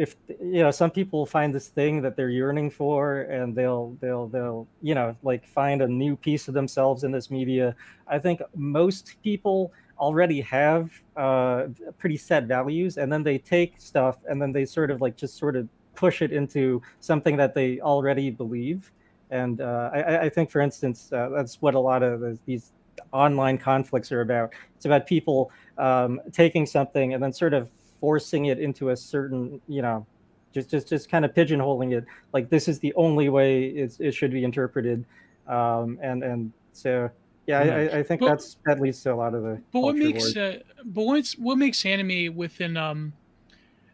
[0.00, 4.28] if you know some people find this thing that they're yearning for and they'll they'll
[4.28, 7.76] they'll you know like find a new piece of themselves in this media.
[8.08, 11.66] I think most people already have uh,
[11.98, 15.36] pretty set values and then they take stuff and then they sort of like just
[15.36, 18.90] sort of push it into something that they already believe.
[19.30, 22.72] And uh, I, I, think for instance uh, that's what a lot of these
[23.12, 24.54] online conflicts are about.
[24.76, 27.68] It's about people um, taking something and then sort of
[28.00, 30.06] forcing it into a certain, you know,
[30.52, 32.04] just just just kind of pigeonholing it.
[32.32, 35.04] Like this is the only way it should be interpreted,
[35.46, 37.10] um, and and so
[37.46, 39.60] yeah, I, I, think but, that's that leads to a lot of the.
[39.72, 43.12] But what makes uh, but what's what makes anime within um,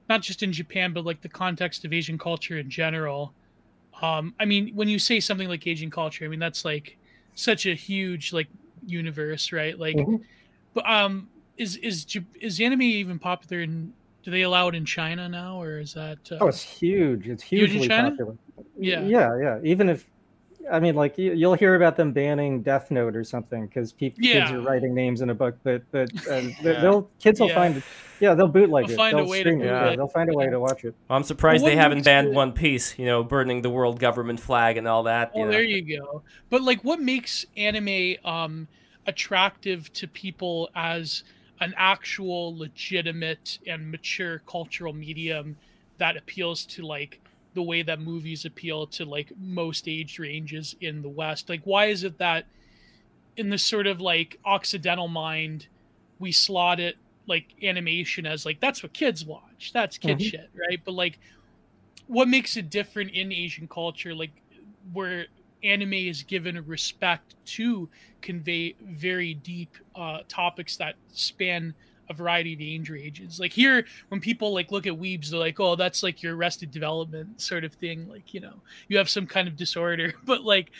[0.08, 3.32] not just in Japan, but like the context of Asian culture in general.
[4.02, 6.98] Um, I mean, when you say something like Asian culture, I mean that's like
[7.34, 8.48] such a huge like
[8.86, 9.78] universe, right?
[9.78, 10.16] Like, mm-hmm.
[10.74, 12.06] but um, is is
[12.40, 13.92] is anime even popular in?
[14.22, 16.18] Do they allow it in China now, or is that?
[16.30, 17.28] Uh, oh, it's huge.
[17.28, 18.36] It's hugely popular.
[18.76, 19.58] Yeah, yeah, yeah.
[19.62, 20.04] Even if,
[20.70, 24.40] I mean, like you'll hear about them banning Death Note or something because people yeah.
[24.40, 26.80] kids are writing names in a book, but but uh, yeah.
[26.80, 27.54] they'll kids will yeah.
[27.54, 27.84] find it.
[28.18, 28.96] Yeah, they'll bootleg they'll it.
[28.96, 29.64] Find they'll a way to it.
[29.64, 29.94] Yeah.
[29.94, 30.94] They'll find a way to watch it.
[31.08, 32.34] Well, I'm surprised well, they haven't banned it...
[32.34, 32.98] One Piece.
[32.98, 35.32] You know, burning the world government flag and all that.
[35.34, 36.22] Oh, there you go.
[36.48, 38.16] But like, what makes anime?
[38.24, 38.68] um
[39.06, 41.22] attractive to people as
[41.60, 45.56] an actual legitimate and mature cultural medium
[45.98, 47.20] that appeals to like
[47.54, 51.86] the way that movies appeal to like most age ranges in the west like why
[51.86, 52.44] is it that
[53.36, 55.66] in this sort of like occidental mind
[56.18, 56.96] we slot it
[57.26, 60.28] like animation as like that's what kids watch that's kid mm-hmm.
[60.28, 61.18] shit right but like
[62.06, 64.30] what makes it different in asian culture like
[64.92, 65.26] where
[65.66, 67.88] anime is given a respect to
[68.22, 71.74] convey very deep uh, topics that span
[72.08, 73.40] a variety of age ranges.
[73.40, 76.70] Like here, when people like look at weebs, they're like, "Oh, that's like your arrested
[76.70, 80.70] development sort of thing." Like you know, you have some kind of disorder, but like,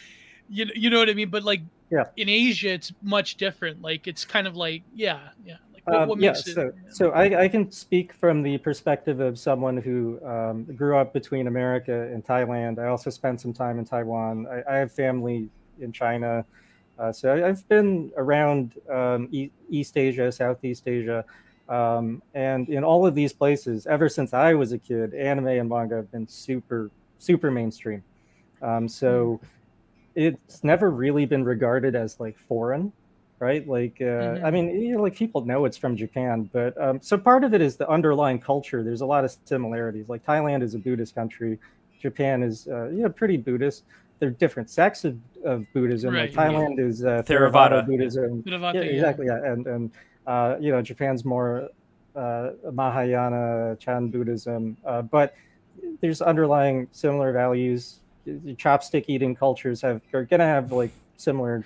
[0.48, 1.30] you know, you know what I mean.
[1.30, 3.82] But like, yeah, in Asia, it's much different.
[3.82, 5.56] Like it's kind of like, yeah, yeah,
[5.86, 9.76] what, um, what yeah, so, so I, I, can speak from the perspective of someone
[9.76, 12.80] who um, grew up between America and Thailand.
[12.80, 14.48] I also spent some time in Taiwan.
[14.48, 15.48] I, I have family
[15.80, 16.44] in China.
[16.98, 21.24] Uh, so I, have been around um, e- East Asia, Southeast Asia.
[21.68, 25.68] Um, and in all of these places, ever since I was a kid, anime and
[25.68, 28.02] manga have been super, super mainstream.
[28.60, 29.40] Um, so
[30.16, 30.36] mm.
[30.36, 32.92] it's never really been regarded as like foreign
[33.38, 33.66] right?
[33.66, 34.46] Like, uh, mm-hmm.
[34.46, 37.54] I mean, you know, like people know it's from Japan, but um, so part of
[37.54, 38.82] it is the underlying culture.
[38.82, 40.08] There's a lot of similarities.
[40.08, 41.58] Like Thailand is a Buddhist country,
[42.00, 43.84] Japan is uh, you know pretty Buddhist.
[44.18, 46.14] There are different sects of, of Buddhism.
[46.14, 46.84] Right, like Thailand yeah.
[46.84, 48.42] is uh, Theravada, Theravada Buddhism.
[48.42, 49.90] Theravada, yeah, exactly, yeah, and and
[50.26, 51.68] uh, you know Japan's more
[52.14, 55.34] uh, Mahayana Chan Buddhism, uh, but
[56.00, 58.00] there's underlying similar values.
[58.26, 61.64] Chopstick eating cultures have are gonna have like similar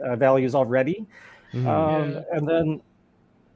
[0.00, 1.06] uh, values already.
[1.52, 1.68] Mm-hmm.
[1.68, 2.22] Um, yeah.
[2.32, 2.80] And then,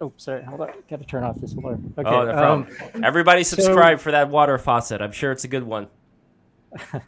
[0.00, 1.94] oh, sorry, hold on, got to turn off this alarm.
[1.98, 5.00] Okay, oh, no um, Everybody subscribe so, for that water faucet.
[5.00, 5.88] I'm sure it's a good one.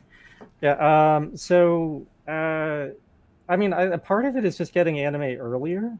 [0.62, 1.16] yeah.
[1.16, 2.88] Um, so, uh,
[3.48, 5.98] I mean, I, a part of it is just getting anime earlier.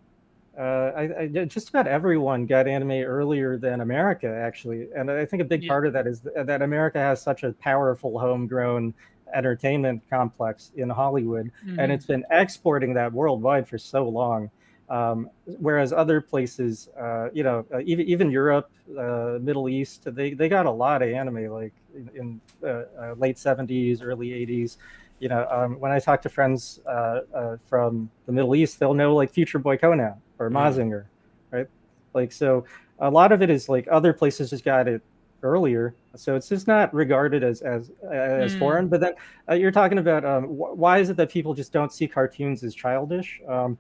[0.59, 5.43] Uh, I, I, just about everyone got anime earlier than America, actually, and I think
[5.43, 5.69] a big yeah.
[5.69, 8.95] part of that is that America has such a powerful homegrown
[9.35, 11.79] entertainment complex in Hollywood, mm-hmm.
[11.79, 14.51] and it's been exporting that worldwide for so long.
[14.89, 20.33] Um, whereas other places, uh, you know, uh, even even Europe, uh, Middle East, they
[20.33, 24.77] they got a lot of anime like in, in uh, uh, late '70s, early '80s.
[25.19, 29.15] You know, um, when I talk to friends uh, from the Middle East, they'll know
[29.15, 30.57] like Future Boy Conan or mm-hmm.
[30.57, 31.07] Mazinger,
[31.51, 31.67] right?
[32.15, 32.65] Like so,
[33.01, 35.03] a lot of it is like other places just got it
[35.43, 38.59] earlier, so it's just not regarded as as as mm.
[38.59, 38.89] foreign.
[38.89, 39.15] But then
[39.49, 42.63] uh, you're talking about um, wh- why is it that people just don't see cartoons
[42.65, 43.41] as childish?
[43.49, 43.79] Um,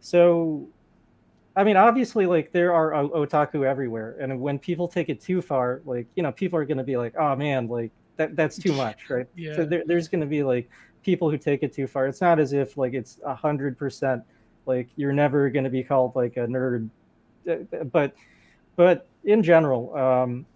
[0.00, 0.68] so,
[1.56, 5.42] I mean, obviously, like there are o- otaku everywhere, and when people take it too
[5.42, 8.58] far, like you know, people are going to be like, "Oh man, like that that's
[8.58, 9.26] too much," right?
[9.36, 9.54] yeah.
[9.56, 10.68] So there, there's going to be like
[11.02, 12.06] people who take it too far.
[12.06, 14.22] It's not as if like it's a hundred percent
[14.68, 16.90] like you're never going to be called like a nerd,
[17.50, 18.14] uh, but
[18.76, 20.46] but in general, um,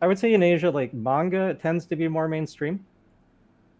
[0.00, 2.84] I would say in Asia, like manga tends to be more mainstream.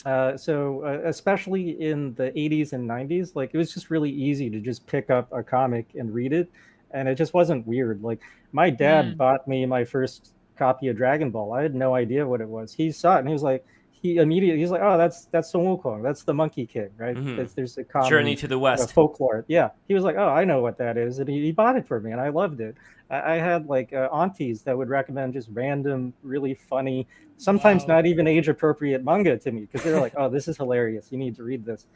[0.05, 4.51] Uh, so uh, especially in the 80s and 90s, like it was just really easy
[4.51, 6.51] to just pick up a comic and read it,
[6.91, 8.03] and it just wasn't weird.
[8.03, 8.21] Like
[8.53, 9.17] my dad mm.
[9.17, 11.53] bought me my first copy of Dragon Ball.
[11.53, 12.73] I had no idea what it was.
[12.73, 13.65] He saw it and he was like,
[14.05, 16.03] he immediately he's like, oh, that's that's Sun Wukong.
[16.03, 17.17] That's the Monkey King, right?
[17.17, 17.43] Mm-hmm.
[17.57, 19.47] There's, a common, Journey to the West folklore.
[19.49, 21.87] Yeah, he was like, oh, I know what that is, and he, he bought it
[21.87, 22.77] for me, and I loved it.
[23.15, 27.07] I, I had like uh, aunties that would recommend just random, really funny,
[27.37, 27.97] sometimes wow.
[27.97, 31.09] not even age appropriate manga to me because they're like, oh, this is hilarious.
[31.11, 31.87] You need to read this.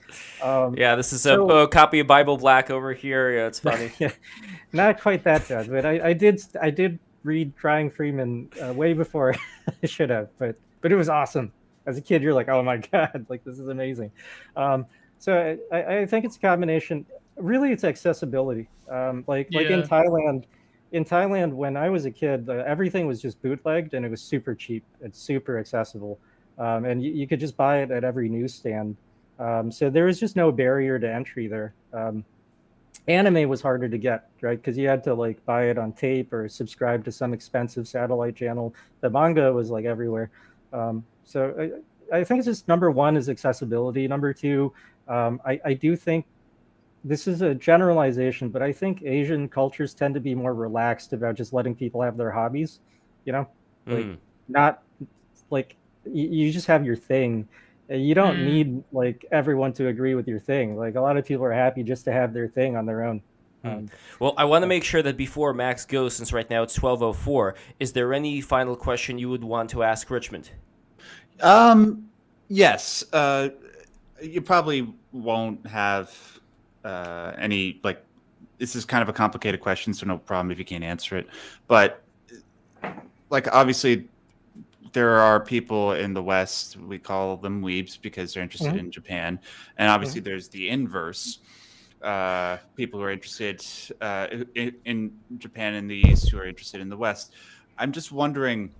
[0.43, 3.37] Um, yeah, this is so, a, a, copy of Bible Black over here.
[3.37, 3.91] Yeah, it's funny.
[3.99, 4.12] yeah,
[4.73, 8.93] not quite that bad, but I, I did I did read Crying Freeman uh, way
[8.93, 9.35] before
[9.83, 11.53] I should have, but but it was awesome
[11.89, 14.12] as a kid, you're like, oh my god, like this is amazing.
[14.55, 14.87] Um,
[15.19, 17.05] so I, I, think it's a combination.
[17.37, 18.69] Really, it's accessibility.
[18.89, 19.61] Um, like yeah.
[19.61, 20.45] like in Thailand,
[20.93, 24.55] in Thailand when I was a kid, everything was just bootlegged and it was super
[24.55, 24.84] cheap.
[25.01, 26.18] It's super accessible,
[26.59, 28.97] um, and you, you, could just buy it at every newsstand.
[29.39, 31.74] Um, so there was just no barrier to entry there.
[31.93, 32.24] Um,
[33.07, 34.59] anime was harder to get, right?
[34.59, 38.36] Because you had to like buy it on tape or subscribe to some expensive satellite
[38.36, 38.74] channel.
[39.01, 40.30] The manga was like everywhere.
[40.72, 41.55] Um, so
[42.12, 44.07] I, I, think it's just number one is accessibility.
[44.07, 44.72] Number two,
[45.09, 46.26] um, I, I do think
[47.05, 51.36] this is a generalization, but I think Asian cultures tend to be more relaxed about
[51.36, 52.80] just letting people have their hobbies.
[53.24, 53.49] You know,
[53.86, 54.16] like mm.
[54.49, 54.82] not
[55.51, 57.49] like you, you, just have your thing.
[57.88, 58.44] You don't mm.
[58.44, 60.76] need like everyone to agree with your thing.
[60.76, 63.22] Like a lot of people are happy just to have their thing on their own.
[63.62, 63.68] Hmm.
[63.68, 63.90] Um,
[64.20, 67.03] well, I want to make sure that before Max goes, since right now it's twelve
[67.03, 70.51] oh four, is there any final question you would want to ask Richmond?
[71.40, 72.09] Um,
[72.49, 73.05] yes.
[73.12, 73.51] Uh,
[74.22, 76.38] you probably won't have
[76.89, 78.03] uh, any like
[78.57, 81.28] this is kind of a complicated question, so no problem if you can't answer it.
[81.66, 82.03] But
[83.30, 84.09] like obviously
[84.93, 88.86] there are people in the West, we call them weebs because they're interested mm-hmm.
[88.86, 89.39] in Japan.
[89.76, 90.30] And obviously mm-hmm.
[90.30, 91.41] there's the inverse.
[92.01, 93.64] Uh, people who are interested
[94.01, 97.34] uh, in, in, Japan in the East who are interested in the West.
[97.76, 98.72] I'm just wondering,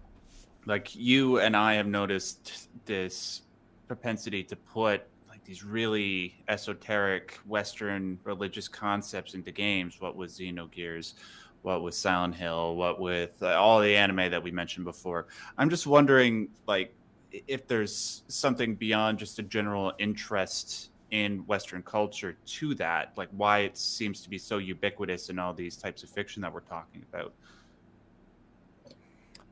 [0.66, 3.42] like you and I have noticed this
[3.88, 5.04] propensity to put
[5.49, 9.99] these really esoteric Western religious concepts into games.
[9.99, 11.14] What was Xenogears?
[11.62, 15.26] what with Silent Hill, what with uh, all the anime that we mentioned before.
[15.59, 16.94] I'm just wondering, like,
[17.32, 23.61] if there's something beyond just a general interest in Western culture to that, like why
[23.61, 27.05] it seems to be so ubiquitous in all these types of fiction that we're talking
[27.12, 27.32] about.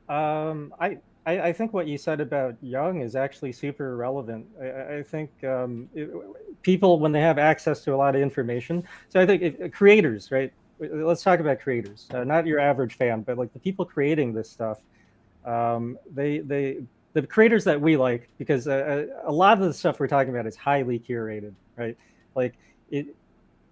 [0.09, 4.47] Um, I, I, I think what you said about Jung is actually super relevant.
[4.61, 6.09] I, I think um, it,
[6.63, 10.31] people, when they have access to a lot of information, so I think if, creators,
[10.31, 10.51] right?
[10.79, 14.49] let's talk about creators, uh, not your average fan, but like the people creating this
[14.49, 14.79] stuff.
[15.45, 19.73] Um, they they the creators that we like because uh, uh, a lot of the
[19.73, 21.97] stuff we're talking about is highly curated, right?
[22.35, 22.53] Like
[22.91, 23.07] it,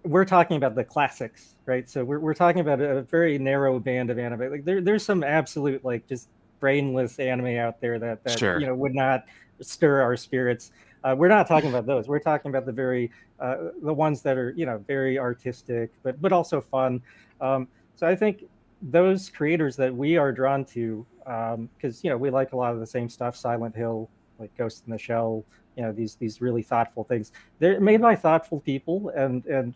[0.02, 1.88] we're talking about the classics, right?
[1.88, 4.50] So we're we're talking about a very narrow band of anime.
[4.50, 6.28] Like there there's some absolute like just
[6.60, 8.60] brainless anime out there that that sure.
[8.60, 9.24] you know would not
[9.60, 10.72] stir our spirits.
[11.04, 12.08] Uh, we're not talking about those.
[12.08, 16.20] We're talking about the very uh, the ones that are you know very artistic, but
[16.20, 17.02] but also fun.
[17.40, 18.44] Um, so I think
[18.82, 22.72] those creators that we are drawn to, because um, you know we like a lot
[22.72, 25.44] of the same stuff, Silent Hill, like Ghost in the Shell,
[25.76, 27.32] you know these these really thoughtful things.
[27.58, 29.74] They're made by thoughtful people, and and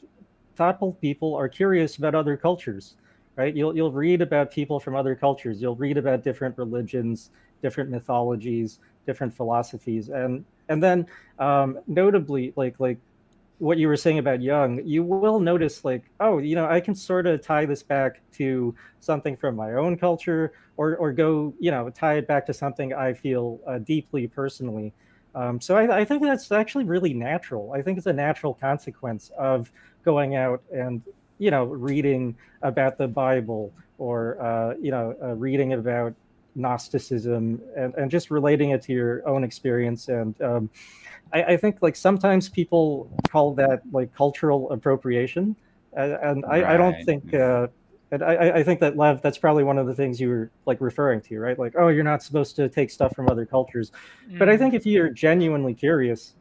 [0.57, 2.97] thoughtful people are curious about other cultures,
[3.37, 3.55] right?
[3.55, 5.61] You'll you'll read about people from other cultures.
[5.61, 7.31] You'll read about different religions,
[7.63, 11.07] different mythologies, different philosophies, and and then
[11.39, 12.99] um, notably, like like
[13.59, 16.95] what you were saying about Jung, you will notice like, oh, you know, I can
[16.95, 21.71] sort of tie this back to something from my own culture, or or go, you
[21.71, 24.93] know, tie it back to something I feel uh, deeply personally.
[25.35, 27.73] Um, so I, I, think that's actually really natural.
[27.73, 29.71] I think it's a natural consequence of
[30.05, 31.03] going out and
[31.41, 36.15] you know reading about the Bible or uh, you know uh, reading about
[36.55, 40.09] Gnosticism and, and just relating it to your own experience.
[40.09, 40.71] And um,
[41.33, 45.57] I, I, think like sometimes people call that like cultural appropriation.
[45.93, 46.65] And, and right.
[46.65, 47.69] I, I, don't think, uh,
[48.11, 50.81] and I, I think that Lev, that's probably one of the things you were like
[50.81, 51.59] referring to, right?
[51.59, 53.93] Like, oh, you're not supposed to take stuff from other cultures.
[54.29, 54.39] Mm.
[54.39, 56.35] But I think if you're genuinely curious,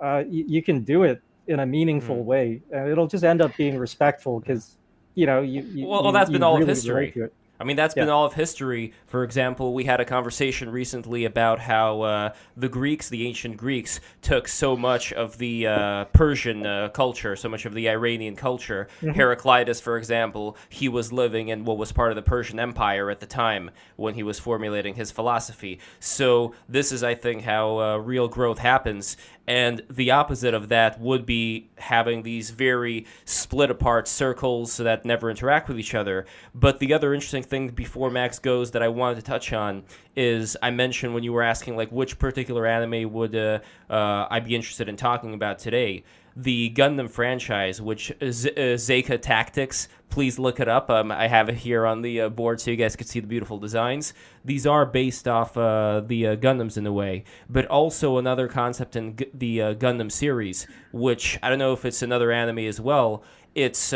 [0.00, 2.24] uh, you, you can do it in a meaningful mm.
[2.24, 2.62] way.
[2.72, 4.76] And it'll just end up being respectful because,
[5.14, 7.14] you know, you, you well, well, that's been all really of history.
[7.58, 8.02] I mean, that's yeah.
[8.02, 8.92] been all of history.
[9.06, 14.00] For example, we had a conversation recently about how uh, the Greeks, the ancient Greeks,
[14.22, 18.88] took so much of the uh, Persian uh, culture, so much of the Iranian culture.
[19.00, 19.18] Mm-hmm.
[19.18, 23.20] Heraclitus, for example, he was living in what was part of the Persian Empire at
[23.20, 25.80] the time when he was formulating his philosophy.
[26.00, 29.16] So, this is, I think, how uh, real growth happens.
[29.46, 35.30] And the opposite of that would be having these very split apart circles that never
[35.30, 36.26] interact with each other.
[36.54, 39.84] But the other interesting thing before Max goes that I wanted to touch on
[40.14, 44.40] is I mentioned when you were asking like which particular anime would uh, uh, I
[44.40, 46.04] be interested in talking about today
[46.36, 49.88] the Gundam franchise, which is uh, Zecha Tactics.
[50.10, 50.90] Please look it up.
[50.90, 53.26] Um, I have it here on the uh, board so you guys can see the
[53.26, 54.12] beautiful designs.
[54.44, 58.96] These are based off uh, the uh, Gundams in a way, but also another concept
[58.96, 63.24] in G- the Gundam series, which I don't know if it's another anime as well.
[63.54, 63.92] It's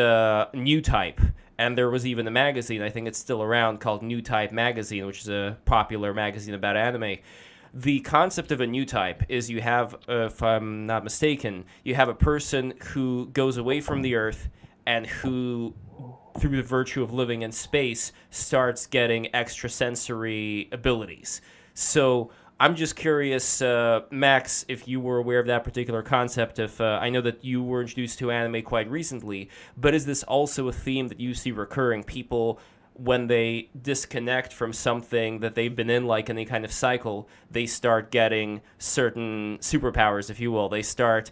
[0.55, 1.21] New Type.
[1.61, 5.05] And there was even a magazine, I think it's still around, called New Type Magazine,
[5.05, 7.19] which is a popular magazine about anime
[7.73, 12.09] the concept of a new type is you have, if I'm not mistaken, you have
[12.09, 14.49] a person who goes away from the Earth
[14.87, 15.75] and who,
[16.39, 21.43] through the virtue of living in space, starts getting extrasensory abilities.
[21.75, 22.33] So
[22.63, 26.59] I'm just curious, uh, Max, if you were aware of that particular concept.
[26.59, 29.49] If uh, I know that you were introduced to anime quite recently,
[29.79, 32.05] but is this also a theme that you see recurring?
[32.05, 32.61] People
[32.93, 37.65] when they disconnect from something that they've been in like any kind of cycle they
[37.65, 41.31] start getting certain superpowers if you will they start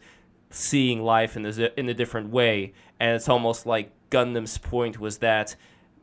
[0.51, 5.19] seeing life in a, in a different way and it's almost like gundam's point was
[5.19, 5.57] that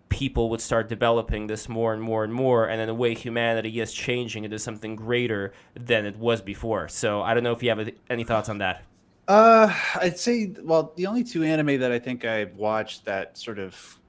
[0.10, 3.80] people would start developing this more and more and more and in the way humanity
[3.80, 7.70] is changing into something greater than it was before so i don't know if you
[7.70, 8.84] have any thoughts on that
[9.28, 13.60] uh i'd say well the only two anime that i think i've watched that sort
[13.60, 14.00] of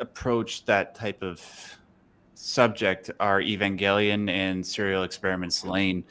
[0.00, 1.42] approach that type of
[2.38, 6.04] subject are Evangelion and Serial Experiments Lain.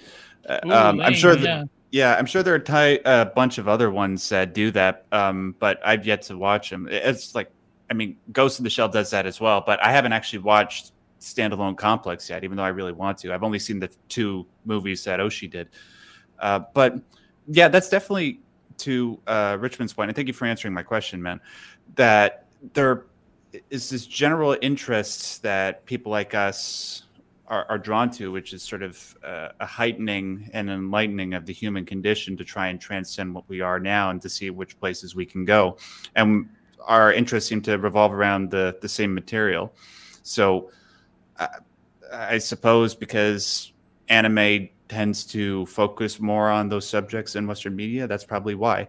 [0.47, 1.35] Uh, um, I'm sure.
[1.35, 5.05] That, Yeah, I'm sure there are ty- a bunch of other ones that do that,
[5.11, 6.87] um, but I've yet to watch them.
[6.89, 7.49] It's like,
[7.89, 10.91] I mean, Ghost in the Shell does that as well, but I haven't actually watched
[11.19, 13.33] Standalone Complex yet, even though I really want to.
[13.33, 15.69] I've only seen the two movies that Oshii did.
[16.39, 16.99] Uh, but
[17.47, 18.41] yeah, that's definitely
[18.79, 20.09] to uh, Richmond's point.
[20.09, 21.39] And thank you for answering my question, man.
[21.95, 23.05] That there
[23.69, 27.03] is this general interest that people like us
[27.47, 31.53] are, are drawn to, which is sort of uh, a heightening and enlightening of the
[31.53, 35.15] human condition to try and transcend what we are now and to see which places
[35.15, 35.77] we can go.
[36.15, 36.49] And
[36.85, 39.73] our interests seem to revolve around the, the same material.
[40.23, 40.71] So
[41.37, 41.47] uh,
[42.11, 43.71] I suppose because
[44.09, 48.87] anime tends to focus more on those subjects in Western media, that's probably why.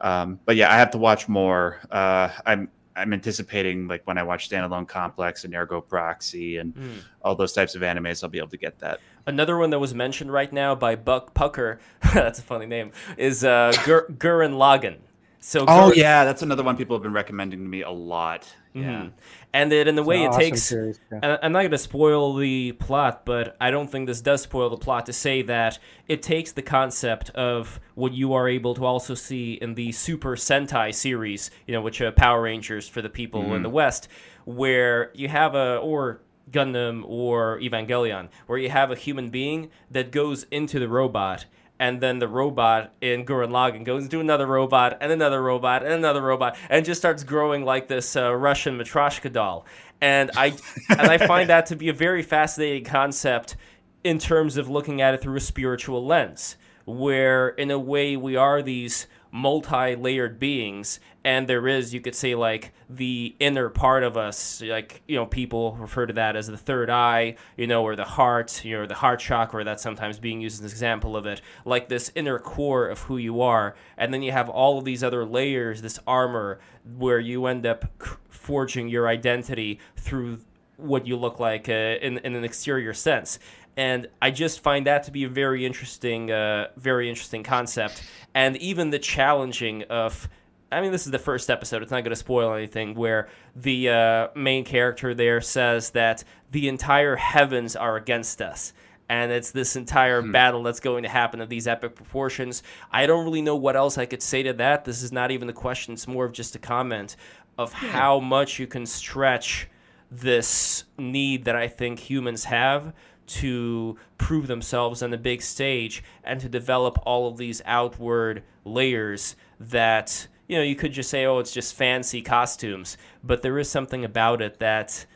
[0.00, 1.80] Um, but yeah, I have to watch more.
[1.90, 6.98] Uh, I'm I'm anticipating like when I watch Standalone Complex and Ergo Proxy and mm.
[7.22, 9.00] all those types of animes, I'll be able to get that.
[9.26, 11.80] Another one that was mentioned right now by Buck Pucker,
[12.14, 14.98] that's a funny name, is uh, Gur- Gurren Lagann.
[15.42, 18.46] So oh yeah, that's another one people have been recommending to me a lot.
[18.74, 19.08] Yeah, mm-hmm.
[19.54, 20.62] and that in the way it awesome takes.
[20.62, 21.38] Series, yeah.
[21.42, 24.76] I'm not going to spoil the plot, but I don't think this does spoil the
[24.76, 25.78] plot to say that
[26.08, 30.36] it takes the concept of what you are able to also see in the Super
[30.36, 33.54] Sentai series, you know, which are Power Rangers for the people mm-hmm.
[33.54, 34.08] in the West,
[34.44, 36.20] where you have a or
[36.50, 41.46] Gundam or Evangelion, where you have a human being that goes into the robot
[41.80, 45.94] and then the robot in Gurren Lagann goes into another robot and another robot and
[45.94, 49.64] another robot and just starts growing like this uh, Russian Matryoshka doll.
[50.02, 50.52] And I
[50.90, 53.56] and I find that to be a very fascinating concept
[54.04, 58.36] in terms of looking at it through a spiritual lens, where in a way we
[58.36, 64.16] are these multi-layered beings and there is you could say like the inner part of
[64.16, 67.94] us like you know people refer to that as the third eye you know or
[67.94, 71.26] the heart you know the heart chakra that's sometimes being used as an example of
[71.26, 73.74] it like this inner core of who you are.
[73.96, 76.60] And then you have all of these other layers this armor
[76.96, 77.84] where you end up
[78.28, 80.40] forging your identity through
[80.76, 83.38] what you look like uh, in, in an exterior sense
[83.76, 88.02] and I just find that to be a very interesting, uh, very interesting concept,
[88.34, 90.28] and even the challenging of.
[90.72, 91.82] I mean, this is the first episode.
[91.82, 92.94] It's not going to spoil anything.
[92.94, 98.72] Where the uh, main character there says that the entire heavens are against us,
[99.08, 100.30] and it's this entire hmm.
[100.30, 102.62] battle that's going to happen of these epic proportions.
[102.92, 104.84] I don't really know what else I could say to that.
[104.84, 105.94] This is not even the question.
[105.94, 107.16] It's more of just a comment
[107.58, 107.88] of yeah.
[107.90, 109.68] how much you can stretch
[110.10, 112.94] this need that I think humans have
[113.30, 119.36] to prove themselves on the big stage and to develop all of these outward layers
[119.58, 122.96] that you know you could just say oh it's just fancy costumes.
[123.22, 125.06] But there is something about it that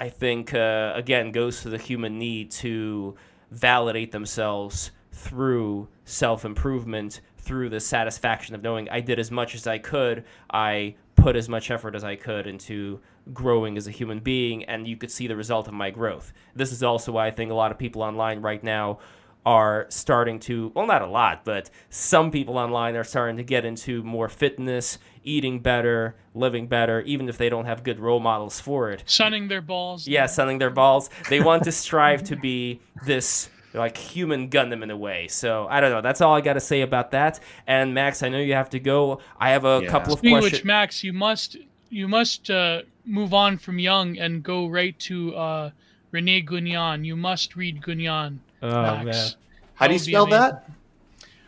[0.00, 3.14] i think uh, again goes to the human need to
[3.50, 9.78] validate themselves through self-improvement through the satisfaction of knowing i did as much as i
[9.78, 13.00] could i put as much effort as i could into
[13.32, 16.32] growing as a human being, and you could see the result of my growth.
[16.54, 18.98] This is also why I think a lot of people online right now
[19.46, 23.64] are starting to, well, not a lot, but some people online are starting to get
[23.64, 28.60] into more fitness, eating better, living better, even if they don't have good role models
[28.60, 29.02] for it.
[29.06, 30.06] Sunning their balls.
[30.06, 31.08] Yeah, sunning their balls.
[31.30, 35.28] They want to strive to be this like human Gundam in a way.
[35.28, 36.00] So I don't know.
[36.00, 37.40] That's all I got to say about that.
[37.66, 39.20] And Max, I know you have to go.
[39.38, 39.90] I have a yeah.
[39.90, 40.60] couple of Speaking questions.
[40.60, 41.56] Which Max, you must
[41.90, 45.70] you must uh, move on from Jung and go right to uh,
[46.10, 47.04] Rene Guenon.
[47.04, 48.38] You must read Guenon.
[48.62, 49.04] Oh Max.
[49.04, 49.30] man,
[49.74, 50.68] how do you spell that?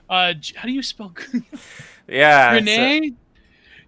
[0.09, 1.12] Uh, how do you spell?
[2.09, 3.12] yeah, Rene,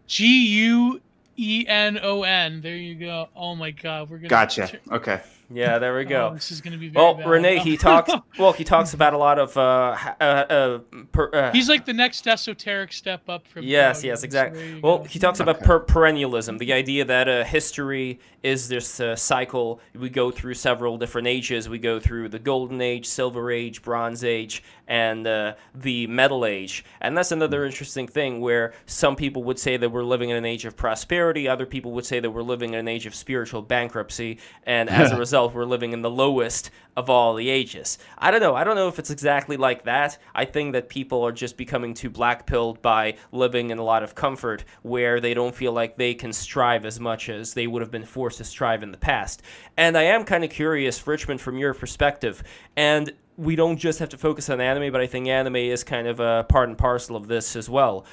[0.07, 1.01] G U
[1.37, 2.61] E N O N.
[2.61, 3.29] There you go.
[3.35, 4.29] Oh my God, we're gonna.
[4.29, 4.71] Gotcha.
[4.91, 5.21] Okay.
[5.55, 6.31] Yeah, there we go.
[6.31, 7.15] Oh, this is going to be very well.
[7.15, 7.29] Bad.
[7.29, 8.13] Rene, he talks.
[8.39, 9.57] well, he talks about a lot of.
[9.57, 10.79] Uh, uh, uh,
[11.13, 13.65] per, uh, He's like the next esoteric step up from.
[13.65, 14.81] Yes, yes, exactly.
[14.81, 15.05] Well, go.
[15.05, 15.51] he talks okay.
[15.51, 19.81] about per- perennialism, the idea that uh, history is this uh, cycle.
[19.95, 21.69] We go through several different ages.
[21.69, 26.85] We go through the Golden Age, Silver Age, Bronze Age, and uh, the Metal Age.
[27.01, 30.45] And that's another interesting thing where some people would say that we're living in an
[30.45, 31.49] age of prosperity.
[31.49, 34.39] Other people would say that we're living in an age of spiritual bankruptcy.
[34.65, 37.99] And as a result, we're living in the lowest of all the ages.
[38.19, 38.55] I don't know.
[38.55, 40.19] I don't know if it's exactly like that.
[40.35, 44.03] I think that people are just becoming too black pilled by living in a lot
[44.03, 47.83] of comfort where they don't feel like they can strive as much as they would
[47.83, 49.43] have been forced to strive in the past.
[49.77, 52.43] And I am kind of curious, Richmond, from your perspective.
[52.77, 56.07] And we don't just have to focus on anime, but I think anime is kind
[56.07, 58.05] of a part and parcel of this as well.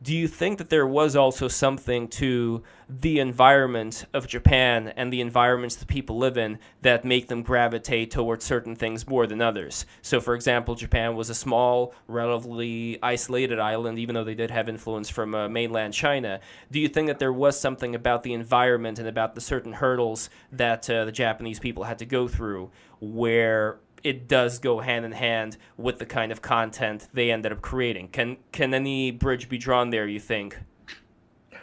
[0.00, 5.20] do you think that there was also something to the environment of Japan and the
[5.20, 9.86] environments the people live in that make them gravitate towards certain things more than others?
[10.02, 14.68] So, for example, Japan was a small, relatively isolated island, even though they did have
[14.68, 16.40] influence from uh, mainland China.
[16.70, 20.30] Do you think that there was something about the environment and about the certain hurdles
[20.52, 22.70] that uh, the Japanese people had to go through
[23.00, 27.60] where it does go hand in hand with the kind of content they ended up
[27.60, 28.08] creating.
[28.08, 30.06] Can can any bridge be drawn there?
[30.06, 30.58] You think?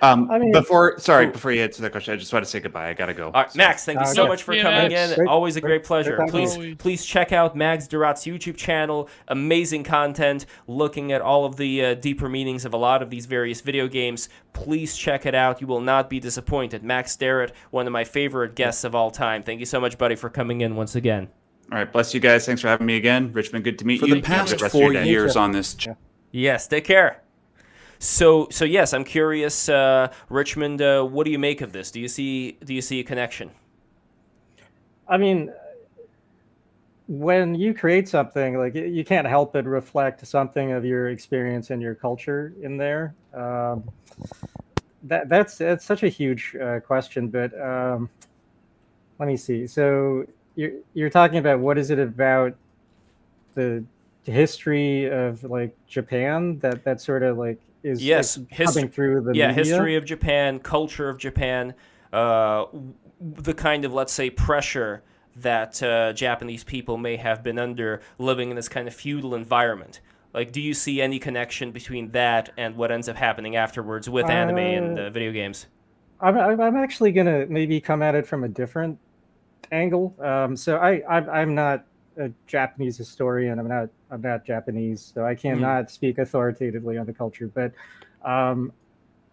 [0.01, 2.59] Um, I mean, before sorry, before you answer that question, I just want to say
[2.59, 2.89] goodbye.
[2.89, 3.27] I gotta go.
[3.27, 5.17] All right, Max, thank you so much for yeah, coming Max.
[5.17, 5.27] in.
[5.27, 6.23] Always a great pleasure.
[6.27, 9.09] Please, please check out Max Derrat's YouTube channel.
[9.29, 13.25] Amazing content, looking at all of the uh, deeper meanings of a lot of these
[13.25, 14.29] various video games.
[14.53, 15.61] Please check it out.
[15.61, 16.83] You will not be disappointed.
[16.83, 19.43] Max Derrat, one of my favorite guests of all time.
[19.43, 21.29] Thank you so much, buddy, for coming in once again.
[21.71, 22.45] All right, bless you guys.
[22.45, 23.63] Thanks for having me again, Richmond.
[23.63, 24.15] Good to meet for you.
[24.15, 25.73] For the past four years on this.
[25.73, 25.87] Ch-
[26.31, 27.21] yes, take care.
[27.97, 30.81] So, so yes, I'm curious, uh, Richmond.
[30.81, 31.91] Uh, what do you make of this?
[31.91, 33.49] Do you see do you see a connection?
[35.07, 35.51] I mean,
[37.07, 41.81] when you create something, like you can't help but reflect something of your experience and
[41.81, 43.15] your culture in there.
[43.33, 43.83] Um,
[45.03, 48.09] that that's that's such a huge uh, question, but um,
[49.19, 49.67] let me see.
[49.67, 50.25] So
[50.55, 52.55] you're you're talking about what is it about
[53.53, 53.83] the
[54.23, 59.47] history of like Japan that that sort of like is yes like, through the yeah
[59.47, 59.63] media?
[59.63, 61.73] history of Japan, culture of Japan,
[62.11, 62.65] uh,
[63.21, 65.03] the kind of let's say pressure
[65.37, 69.99] that uh, Japanese people may have been under living in this kind of feudal environment.
[70.33, 74.25] Like, do you see any connection between that and what ends up happening afterwards with
[74.25, 75.67] anime uh, and uh, video games?
[76.19, 78.97] I'm, I'm actually gonna maybe come at it from a different
[79.71, 80.15] angle.
[80.19, 81.85] Um, so I, I am not
[82.17, 83.59] a Japanese historian.
[83.59, 85.89] I'm not I'm not Japanese, so I cannot mm.
[85.91, 87.47] speak authoritatively on the culture.
[87.47, 87.73] But
[88.23, 88.71] um,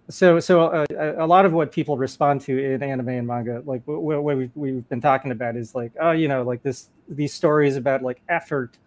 [0.09, 0.87] so so uh,
[1.19, 4.51] a lot of what people respond to in anime and manga, like what, what we've,
[4.55, 8.21] we've been talking about, is like oh you know like this these stories about like
[8.29, 8.79] effort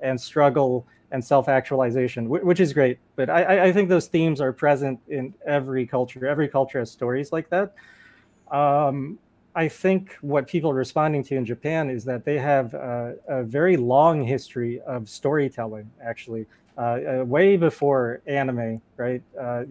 [0.00, 2.98] and struggle and self-actualization, which is great.
[3.16, 6.26] But I, I think those themes are present in every culture.
[6.26, 7.74] Every culture has stories like that.
[8.50, 9.18] Um,
[9.54, 13.42] I think what people are responding to in Japan is that they have uh, a
[13.42, 16.46] very long history of storytelling, actually,
[16.78, 19.22] uh, uh, way before anime, right?
[19.38, 19.64] Uh,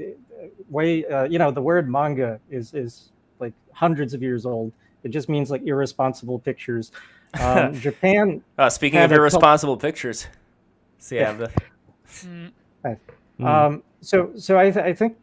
[0.69, 3.09] way, uh, you know, the word manga is is
[3.39, 4.71] like hundreds of years old.
[5.03, 6.91] It just means like irresponsible pictures.
[7.39, 8.43] Um, Japan.
[8.57, 10.27] Uh, speaking of irresponsible pictures,
[10.99, 11.51] so yeah, the.
[13.39, 13.47] Mm.
[13.47, 15.17] Um, so so I, th- I think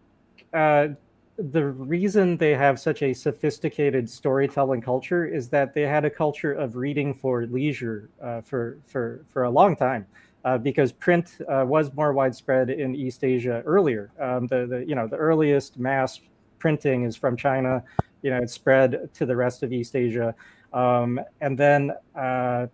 [1.39, 6.53] the reason they have such a sophisticated storytelling culture is that they had a culture
[6.53, 10.07] of reading for leisure uh, for for for a long time.
[10.45, 14.11] Uh, because print uh, was more widespread in East Asia earlier.
[14.21, 16.21] Um, the, the you know the earliest mass
[16.59, 17.83] printing is from China.
[18.23, 20.35] You know, it spread to the rest of East Asia,
[20.73, 22.67] um, and then uh,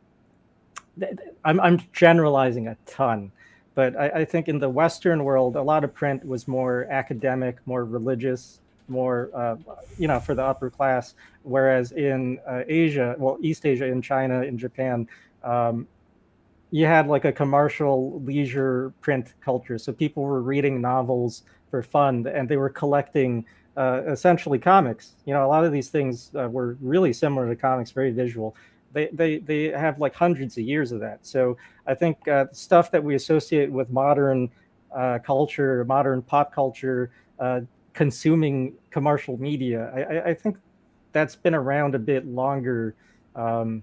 [1.45, 3.33] I'm I'm generalizing a ton,
[3.75, 7.57] but I, I, think in the Western world, a lot of print was more academic,
[7.66, 9.57] more religious, more, uh,
[9.99, 11.14] you know, for the upper class.
[11.43, 15.09] Whereas in uh, Asia, well, East Asia, in China, in Japan,
[15.43, 15.89] um,
[16.70, 19.79] you had like a commercial leisure print culture.
[19.79, 23.45] So people were reading novels for fun and they were collecting
[23.77, 25.14] uh, essentially comics.
[25.25, 28.57] You know, a lot of these things uh, were really similar to comics, very visual
[28.95, 31.26] they they they have like hundreds of years of that.
[31.26, 34.51] So I think uh, stuff that we associate with modern
[34.95, 37.61] uh, culture, modern pop culture, uh,
[37.92, 40.57] consuming commercial media, I, I, think
[41.12, 42.95] that's been around a bit longer.
[43.34, 43.82] Um,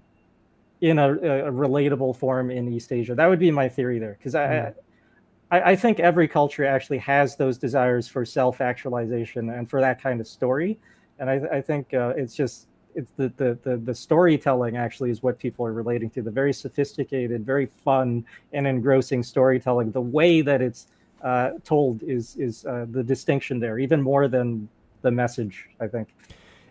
[0.82, 3.14] in a, a, relatable form in East Asia.
[3.14, 4.74] That would be my theory there, because I, mm.
[5.52, 10.20] I, I, think every culture actually has those desires for self-actualization and for that kind
[10.20, 10.80] of story.
[11.20, 15.22] And I, I think uh, it's just it's the, the, the the storytelling actually is
[15.22, 19.90] what people are relating to the very sophisticated very fun and engrossing storytelling.
[19.92, 20.88] The way that it's
[21.22, 24.68] uh, told is is uh, the distinction there even more than
[25.02, 26.08] the message i think.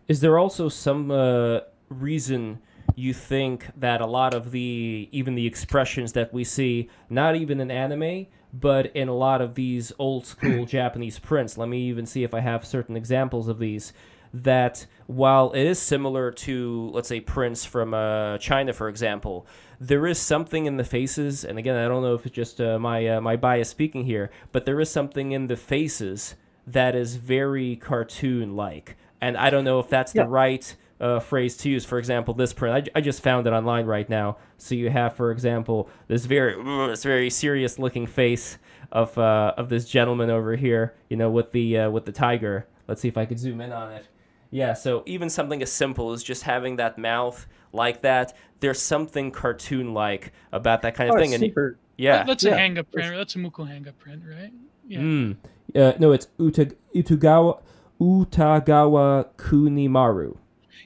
[0.07, 2.59] Is there also some uh, reason
[2.95, 7.59] you think that a lot of the even the expressions that we see not even
[7.61, 11.57] in anime but in a lot of these old school japanese prints?
[11.57, 13.93] Let me even see if i have certain examples of these
[14.33, 19.45] that while it is similar to, let's say, prints from uh, China, for example,
[19.79, 22.79] there is something in the faces, and again, I don't know if it's just uh,
[22.79, 26.35] my uh, my bias speaking here, but there is something in the faces
[26.67, 30.23] that is very cartoon-like, and I don't know if that's yeah.
[30.23, 31.83] the right uh, phrase to use.
[31.83, 34.37] For example, this print, I, I just found it online right now.
[34.57, 36.55] So you have, for example, this very
[36.87, 38.59] this very serious looking face
[38.91, 42.67] of uh, of this gentleman over here, you know, with the uh, with the tiger.
[42.87, 44.07] Let's see if I could zoom in on it.
[44.51, 49.31] Yeah, so even something as simple as just having that mouth like that, there's something
[49.31, 51.31] cartoon like about that kind of Oh, thing.
[51.31, 51.77] it's And super.
[51.97, 52.57] yeah, That's a Yeah.
[52.57, 53.15] hanga print.
[53.15, 54.51] That's a Moku hanga print, right?
[54.87, 54.99] Yeah.
[54.99, 55.37] Mm.
[55.73, 57.61] Uh, no, it's Uta- Utagawa
[57.99, 60.37] Utagawa Kunimaru.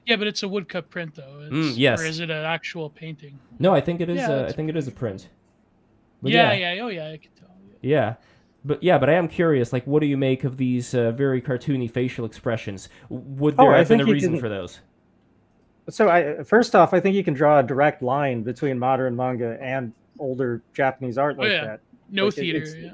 [0.05, 1.39] Yeah, but it's a woodcut print though.
[1.41, 2.01] It's, Mm, yes.
[2.01, 3.39] Or is it an actual painting?
[3.57, 4.17] No, I think it is.
[4.17, 5.29] Yeah, uh, I that's- think it is a print.
[6.21, 7.49] But yeah, yeah, Oh yeah, I can tell.
[7.81, 8.15] Yeah.
[8.65, 9.71] But yeah, but I am curious.
[9.71, 12.89] Like, what do you make of these uh, very cartoony facial expressions?
[13.09, 14.79] Would Oh, there I have been a reason can- for those?
[15.87, 19.55] So I first off, I think you can draw a direct line between modern manga
[19.61, 21.65] and older Japanese art Oh, like yeah.
[21.65, 21.79] that.
[22.09, 22.57] No Like, it- theater.
[22.59, 22.91] it's- Yeah.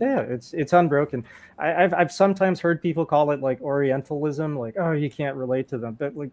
[0.00, 1.24] Yeah, it's it's unbroken.
[1.60, 5.68] I, I've I've sometimes heard people call it like Orientalism, like oh you can't relate
[5.68, 6.30] to them, but like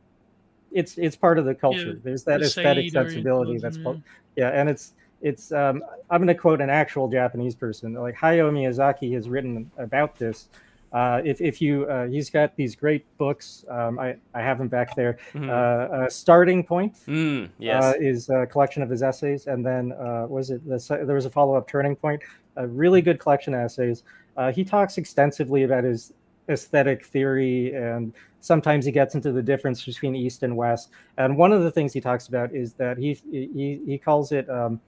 [0.71, 1.89] it's it's part of the culture.
[1.89, 3.93] Yeah, There's that The aesthetic sensibility that's yeah.
[4.35, 8.51] yeah, and it's it's um I'm going to quote an actual Japanese person like Hayao
[8.51, 10.47] Miyazaki has written about this.
[10.91, 13.63] Uh, if if you uh, he's got these great books.
[13.69, 15.17] Um, I I have them back there.
[15.33, 15.47] Mhm.
[15.47, 15.51] Uh,
[15.95, 17.83] uh, starting point Mm, yes.
[17.83, 21.25] uh, is a collection of his essays, and then uh, was it the, there was
[21.25, 22.23] a follow up Turning Point,
[22.55, 24.03] a really good collection of essays.
[24.35, 26.11] Uh, he talks extensively about his
[26.49, 30.89] aesthetic theory, and sometimes he gets into the difference between East and West.
[31.17, 34.49] And one of the things he talks about is that he he, he calls it
[34.49, 34.79] um,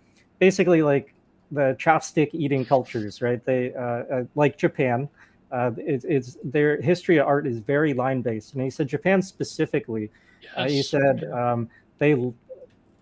[0.41, 1.15] basically like
[1.51, 3.45] the chopstick eating cultures, right?
[3.45, 5.09] They uh, uh, like Japan.
[5.51, 9.21] Uh, it, it's their history of art is very line based, and he said Japan
[9.23, 10.11] specifically
[10.57, 11.69] uh, he said um,
[11.99, 12.15] they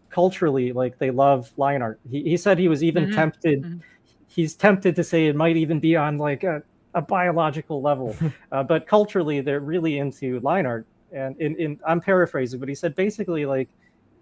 [0.10, 1.99] culturally like they love line art.
[2.10, 3.66] He, he said he was even Mhm, tempted.
[3.66, 3.82] mhm.
[4.28, 6.64] He's tempted to say it might even be on like a,
[6.94, 8.16] a biological level,
[8.52, 10.88] uh, but culturally they're really into line art.
[11.11, 13.70] And in, in I'm paraphrasing, but he said basically like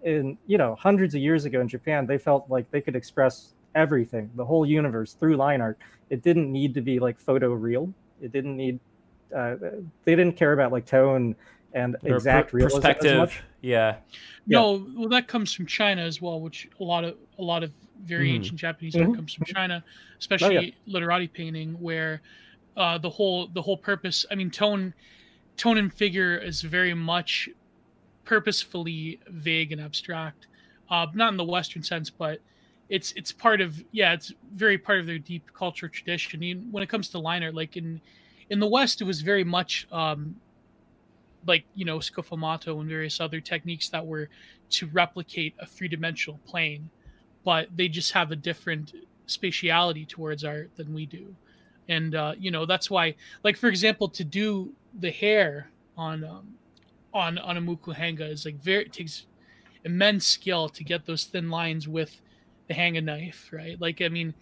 [0.04, 3.54] in you know hundreds of years ago in Japan they felt like they could express
[3.74, 5.78] everything, the whole universe through line art.
[6.10, 7.92] It didn't need to be like photo real.
[8.20, 8.80] It didn't need.
[9.34, 9.56] Uh,
[10.04, 11.36] they didn't care about like tone
[11.74, 13.18] and Or exact per- realism as perspective.
[13.18, 13.42] much.
[13.60, 13.96] Yeah.
[14.46, 14.58] Yeah.
[14.60, 17.72] No, well, that comes from China as well, which a lot of a lot of
[18.04, 18.34] very Mhm.
[18.36, 19.08] ancient Japanese Mhm.
[19.08, 22.22] art comes from China, Oh, especially literati painting, where
[22.76, 24.24] uh, the whole the whole purpose.
[24.30, 24.94] I mean, tone
[25.56, 27.48] tone and figure is very much
[28.28, 30.48] purposefully vague and abstract,
[30.90, 32.40] uh, not in the Western sense, but
[32.90, 36.42] it's it's part of yeah, it's very part of their deep culture tradition.
[36.42, 38.00] Even when it comes to line art, like in
[38.50, 40.36] in the West, it was very much um,
[41.46, 44.28] like you know sfumato and various other techniques that were
[44.70, 46.90] to replicate a three-dimensional plane
[47.44, 48.92] but they just have a different
[49.26, 51.34] spatiality towards art than we do
[51.88, 53.14] and uh, you know that's why
[53.44, 56.46] like for example to do the hair on um,
[57.14, 59.26] on on a moku hanga is like very it takes
[59.84, 62.20] immense skill to get those thin lines with
[62.66, 63.80] the hanga knife right?
[63.80, 64.34] Like i mean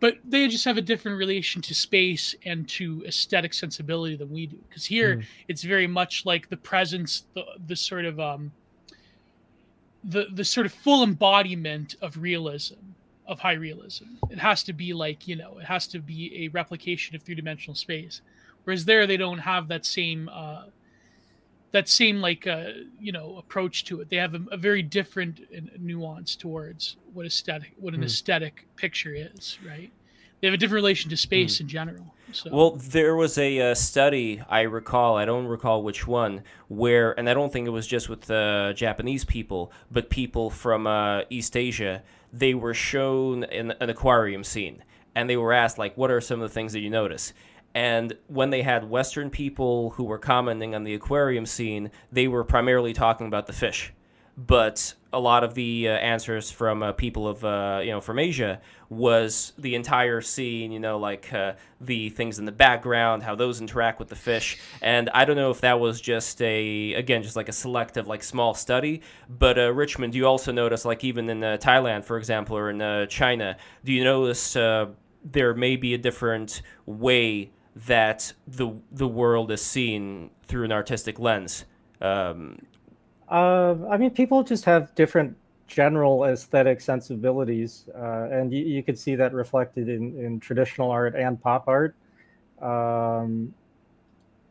[0.00, 4.46] but they just have a different relation to space and to aesthetic sensibility than we
[4.46, 4.56] do.
[4.68, 5.24] Because here Mm.
[5.48, 8.52] it's very much like the presence the, the sort of um
[10.04, 12.76] the the sort of full embodiment of realism
[13.26, 14.04] of high realism.
[14.30, 17.74] It has to be like you know it has to be a replication of three-dimensional
[17.74, 18.22] space.
[18.64, 20.64] Whereas there they don't have that same uh
[21.72, 22.64] that same like uh
[22.98, 25.40] you know approach to it they have a, a very different
[25.80, 28.04] nuance towards what aesthetic what an Hmm.
[28.04, 29.90] aesthetic picture is right
[30.40, 33.74] they have a different relation to space in general so Well, there was a uh,
[33.74, 35.16] study I recall.
[35.16, 38.74] I don't recall which one, where, and I don't think it was just with uh,
[38.74, 42.02] Japanese people, but people from uh, East Asia.
[42.30, 44.84] They were shown in an aquarium scene,
[45.14, 47.32] and they were asked, like, "What are some of the things that you notice?"
[47.78, 52.42] And when they had Western people who were commenting on the aquarium scene, they were
[52.42, 53.92] primarily talking about the fish.
[54.36, 58.18] But a lot of the uh, answers from uh, people of uh, you know from
[58.18, 63.36] Asia was the entire scene, you know, like uh, the things in the background, how
[63.36, 67.22] those interact with the fish, and I don't know if that was just a again
[67.22, 71.04] just like a selective like small study, but uh, Richmond, do you also notice like
[71.04, 74.56] even in uh, Thailand, for example, or in China, do you notice
[75.24, 77.50] there may be a different way
[77.86, 81.64] that the the world is seen through an artistic lens?
[82.00, 82.58] Um,
[83.28, 85.36] Uh, I mean, people just have different
[85.66, 91.14] general aesthetic sensibilities, uh, and you, you could see that reflected in, in traditional art
[91.14, 91.94] and pop art.
[92.60, 93.54] Um,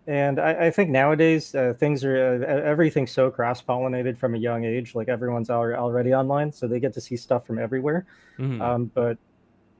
[0.06, 4.38] and I, I think nowadays uh, things are uh, everything's so cross pollinated from a
[4.38, 4.96] young age.
[4.96, 8.06] Like everyone's already online, so they get to see stuff from everywhere.
[8.38, 8.62] mhm.
[8.62, 9.18] Um, but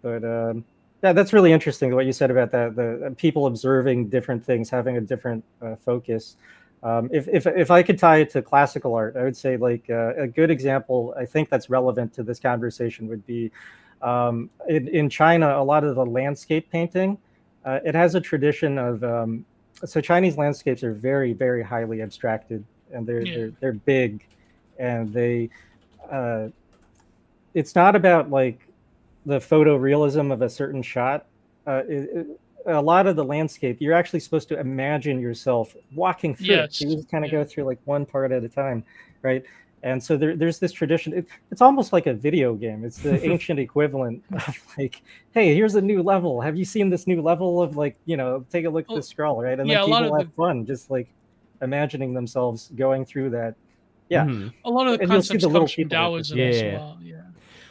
[0.02, 0.66] but um,
[1.04, 4.98] yeah, that's really interesting what you said about that the people observing different things, having
[4.98, 6.38] a different uh, focus.
[6.84, 9.90] Um, if, if, if I could tie it to classical art, I would say like
[9.90, 13.52] uh, a good example, I think that's relevant to this conversation would be
[14.02, 17.18] um, in, in China, a lot of the landscape painting,
[17.66, 19.46] uh, it has a tradition of, um,
[19.86, 22.64] so Chinese landscapes are very, very highly abstracted
[22.94, 23.36] and they're, yeah.
[23.36, 24.26] they're, they're big
[24.78, 25.50] and they,
[26.12, 26.48] uh,
[27.54, 28.67] it's not about like
[29.28, 31.28] the photorealism of a certain shot.
[31.68, 32.28] Uh, it, it,
[32.66, 36.78] a lot of the landscape, you're actually supposed to imagine yourself walking through yes.
[36.78, 37.40] So you just kind of yeah.
[37.40, 38.84] go through like one part at a time,
[39.22, 39.44] right?
[39.84, 41.14] And so there, there's this tradition.
[41.14, 42.84] It, it's almost like a video game.
[42.84, 45.02] It's the ancient equivalent of like,
[45.34, 46.42] hey, here's a new level.
[46.42, 49.04] Have you seen this new level of like, you know, take a look at the
[49.04, 49.60] scroll, right?
[49.60, 50.34] And yeah, then people have the...
[50.36, 51.08] fun just like
[51.62, 53.56] imagining themselves going through that.
[54.10, 54.26] Yeah.
[54.26, 54.50] Mm-hmm.
[54.66, 56.46] A lot of the and concepts the comes from Taoism yeah.
[56.46, 57.00] as well.
[57.02, 57.22] Yeah.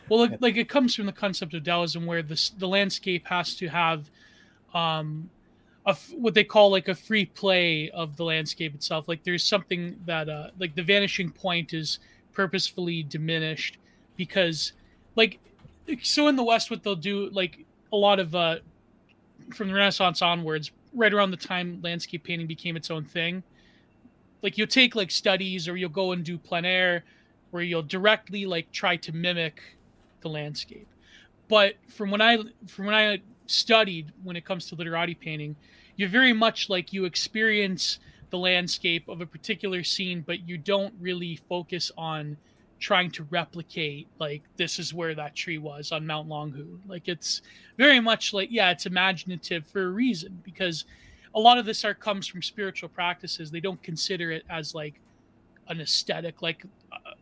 [0.08, 3.54] Well, like, like, it comes from the concept of Taoism where the, the landscape has
[3.56, 4.08] to have
[4.72, 5.30] um,
[5.86, 9.08] a, what they call like a free play of the landscape itself.
[9.08, 12.00] Like there's something that uh, like the vanishing point is
[12.32, 13.78] purposefully diminished
[14.16, 14.72] because
[15.14, 15.38] like
[16.02, 18.56] so in the West what they'll do like a lot of uh,
[19.54, 23.42] from the Renaissance onwards, right around the time landscape painting became its own thing.
[24.42, 27.04] Like you'll take like studies or you'll go and do plein air
[27.52, 29.62] where you'll directly like try to mimic
[30.26, 30.88] the landscape.
[31.48, 35.56] But from when I from when I studied when it comes to literati painting,
[35.96, 38.00] you're very much like you experience
[38.30, 42.36] the landscape of a particular scene, but you don't really focus on
[42.78, 46.78] trying to replicate like this is where that tree was on Mount Longhu.
[46.88, 47.42] Like it's
[47.78, 50.84] very much like yeah, it's imaginative for a reason because
[51.34, 53.50] a lot of this art comes from spiritual practices.
[53.50, 55.00] They don't consider it as like
[55.68, 57.12] an aesthetic, like uh,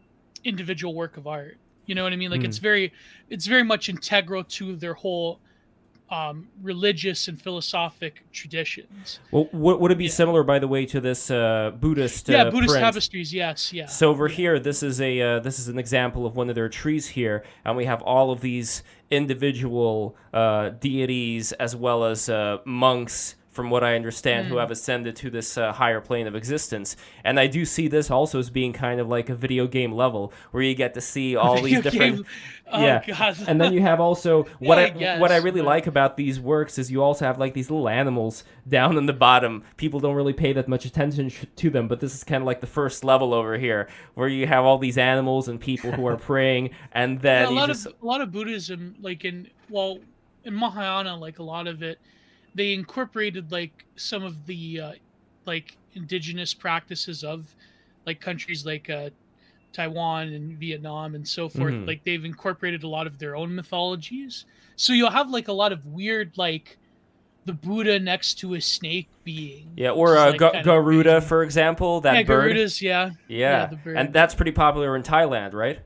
[0.45, 1.59] individual work of art.
[1.87, 2.31] You know what I mean?
[2.31, 2.47] Like mm.
[2.47, 2.93] it's very,
[3.31, 5.41] it's very much integral to their whole
[6.11, 9.21] um, religious and philosophic traditions.
[9.31, 10.11] Well, would, would it be yeah.
[10.11, 12.29] similar, by the way, to this uh, Buddhist?
[12.29, 12.85] Yeah, uh, Buddhist print?
[12.85, 13.33] tapestries.
[13.33, 13.87] Yes, yeah.
[13.87, 14.37] So over yeah.
[14.37, 17.45] here, this is a uh, this is an example of one of their trees here,
[17.65, 23.71] and we have all of these individual uh, deities as well as uh, monks from
[23.71, 24.49] what I understand, mm.
[24.51, 26.97] who have ascended to this uh, higher plane of existence.
[27.23, 30.33] And I do see this also as being kind of like a video game level
[30.51, 32.27] where you get to see all these different.
[32.73, 33.37] Oh, yeah, God.
[33.47, 36.79] and then you have also what yeah, I, what I really like about these works
[36.79, 39.63] is you also have like these little animals down in the bottom.
[39.77, 42.63] People don't really pay that much attention to them, but this is kind of like
[42.63, 46.17] the first level over here where you have all these animals and people who are
[46.17, 47.85] praying, and then yeah, a lot just...
[47.85, 49.99] of a lot of Buddhism, like in well
[50.43, 52.01] in Mahayana, like a lot of it
[52.55, 54.93] they incorporated like some of the uh,
[55.47, 57.55] like indigenous practices of
[58.07, 59.11] like countries like uh,
[59.73, 61.75] Taiwan and Vietnam and so forth.
[61.75, 61.87] Mm-hmm.
[61.87, 64.45] Like they've incorporated a lot of their own mythologies.
[64.77, 66.79] So you'll have like a lot of weird like
[67.45, 69.71] the Buddha next to a snake being.
[69.77, 72.01] Yeah, or uh, like Garuda, for example.
[72.01, 72.53] That yeah, bird.
[72.53, 73.11] Garuda's yeah.
[73.29, 75.81] Yeah, yeah and that's pretty popular in Thailand, right?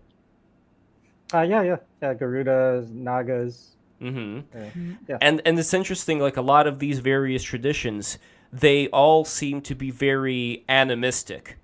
[1.32, 2.14] Uh, yeah, yeah, yeah.
[2.14, 3.72] Garudas, Nagas.
[4.00, 4.56] Mm-hmm.
[4.56, 4.70] Yeah.
[5.08, 5.18] yeah.
[5.20, 6.18] And and it's interesting.
[6.18, 8.18] Like a lot of these various traditions,
[8.52, 11.58] they all seem to be very animistic.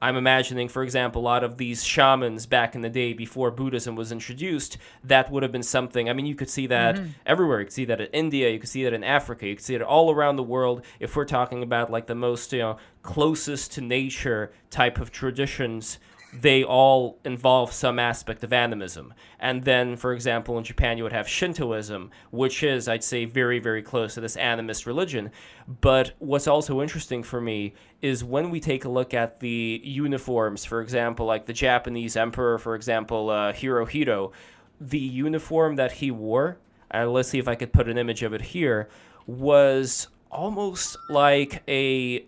[0.00, 3.96] I'm imagining, for example, a lot of these shamans back in the day before Buddhism
[3.96, 6.08] was introduced, that would have been something.
[6.08, 7.08] I mean, you could see that mm-hmm.
[7.26, 7.58] everywhere.
[7.58, 9.74] You could see that in India, you could see that in Africa, you could see
[9.74, 10.84] it all around the world.
[11.00, 15.98] If we're talking about like the most, you know, closest to nature type of traditions,
[16.32, 19.14] they all involve some aspect of animism.
[19.40, 23.58] And then, for example, in Japan, you would have Shintoism, which is, I'd say, very,
[23.58, 25.30] very close to this animist religion.
[25.80, 30.64] But what's also interesting for me is when we take a look at the uniforms,
[30.64, 34.32] for example, like the Japanese emperor, for example, uh, Hirohito,
[34.80, 36.58] the uniform that he wore,
[36.90, 38.88] and let's see if I could put an image of it here,
[39.26, 42.26] was almost like a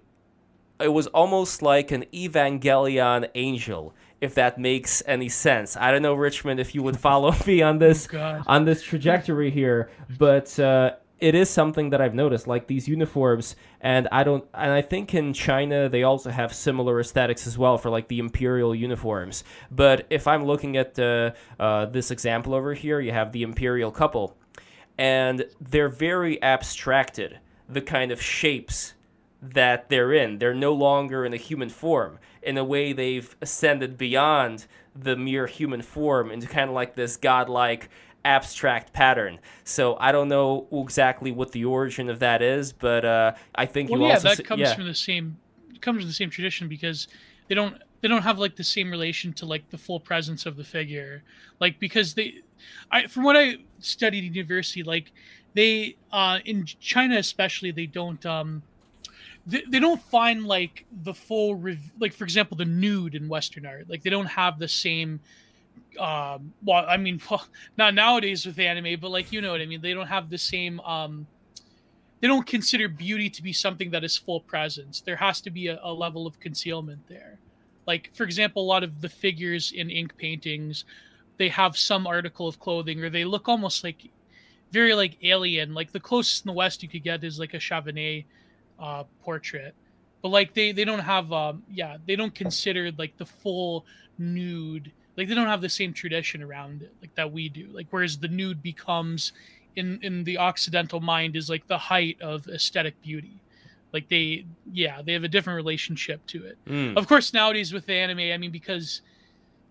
[0.81, 5.77] it was almost like an Evangelion angel, if that makes any sense.
[5.77, 9.51] I don't know, Richmond, if you would follow me on this oh, on this trajectory
[9.51, 14.44] here, but uh, it is something that I've noticed, like these uniforms, and I don't,
[14.55, 18.19] and I think in China they also have similar aesthetics as well for like the
[18.19, 19.44] imperial uniforms.
[19.70, 23.90] But if I'm looking at uh, uh, this example over here, you have the imperial
[23.90, 24.36] couple,
[24.98, 27.39] and they're very abstracted.
[27.69, 28.94] The kind of shapes
[29.42, 30.38] that they're in.
[30.38, 32.18] They're no longer in a human form.
[32.42, 37.16] In a way, they've ascended beyond the mere human form into kind of like this
[37.16, 37.88] godlike
[38.24, 39.38] abstract pattern.
[39.64, 43.90] So I don't know exactly what the origin of that is, but uh, I think
[43.90, 44.74] well, you yeah, also that comes yeah.
[44.74, 45.38] from the same
[45.80, 47.08] comes from the same tradition because
[47.48, 50.56] they don't they don't have like the same relation to like the full presence of
[50.56, 51.22] the figure
[51.58, 52.34] like because they
[52.90, 55.12] i from what i studied in university like
[55.54, 58.62] they uh in china especially they don't um
[59.46, 63.66] they, they don't find like the full rev- like for example the nude in Western
[63.66, 63.88] art.
[63.88, 65.20] Like they don't have the same.
[65.98, 67.46] Um, well, I mean, well,
[67.76, 69.80] not nowadays with anime, but like you know what I mean.
[69.80, 70.80] They don't have the same.
[70.80, 71.26] Um,
[72.20, 75.00] they don't consider beauty to be something that is full presence.
[75.00, 77.38] There has to be a, a level of concealment there.
[77.86, 80.84] Like for example, a lot of the figures in ink paintings,
[81.38, 84.10] they have some article of clothing, or they look almost like
[84.70, 85.72] very like alien.
[85.72, 88.26] Like the closest in the West you could get is like a Chauvenet
[88.81, 89.74] uh, portrait,
[90.23, 93.86] but like they they don't have um yeah they don't consider like the full
[94.19, 94.93] nude.
[95.16, 97.69] Like they don't have the same tradition around it like that we do.
[97.73, 99.32] Like whereas the nude becomes
[99.77, 103.40] in in the Occidental mind is like the height of aesthetic beauty.
[103.93, 106.59] Like they yeah they have a different relationship to it.
[106.66, 106.97] Mm.
[106.97, 109.02] Of course nowadays with the anime, I mean because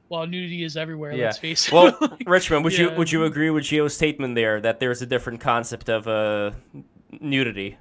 [0.09, 1.13] well, nudity is everywhere.
[1.13, 1.25] Yeah.
[1.25, 1.73] Let's face it.
[1.73, 5.05] Well, Like, Richmond, would you would you agree with Gio's statement there that there's a
[5.05, 6.51] different concept of uh,
[7.21, 7.77] nudity?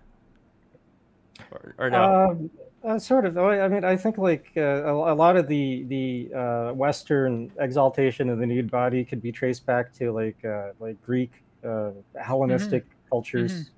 [1.63, 2.31] Or, or no?
[2.31, 2.51] Um,
[2.85, 3.37] uh, sort of.
[3.37, 7.51] I I mean, I think like uh, a, a lot of the the uh, Western
[7.59, 11.33] exaltation of the nude body could be traced back to like uh, like Greek
[11.65, 11.91] uh,
[12.21, 13.53] Hellenistic cultures.
[13.53, 13.71] Mhm.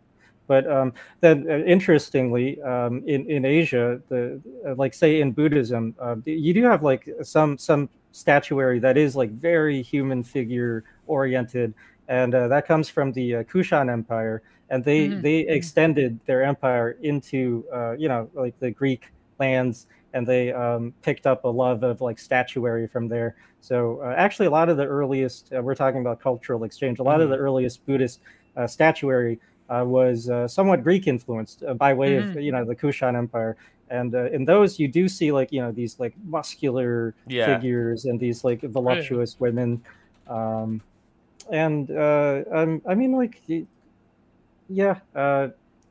[0.47, 5.95] But um, then, uh, interestingly, um, in in Asia, the uh, like say in Buddhism,
[6.01, 11.73] uh, you do have like some some statuary that is like very human figure oriented,
[12.09, 15.51] and uh, that comes from the uh, Kushan Empire, and they Mhm, they mhm.
[15.51, 21.27] extended their empire into uh, you know like the Greek lands, and they um, picked
[21.27, 23.37] up a love of like statuary from there.
[23.61, 26.99] So uh, actually, a lot of the earliest uh, we're talking about cultural exchange.
[26.99, 28.21] A lot of the earliest Buddhist
[28.57, 32.77] uh, statuary uh, was uh, somewhat Greek influenced uh, by way of you know the
[32.77, 33.57] Kushan Empire.
[33.89, 37.45] And uh, in those, you do see like you know these like muscular Yeah.
[37.45, 39.83] figures and these like voluptuous women,
[40.29, 40.83] um,
[41.51, 43.43] and uh, um, I mean like
[44.71, 44.99] yeah.
[45.15, 45.49] Uh,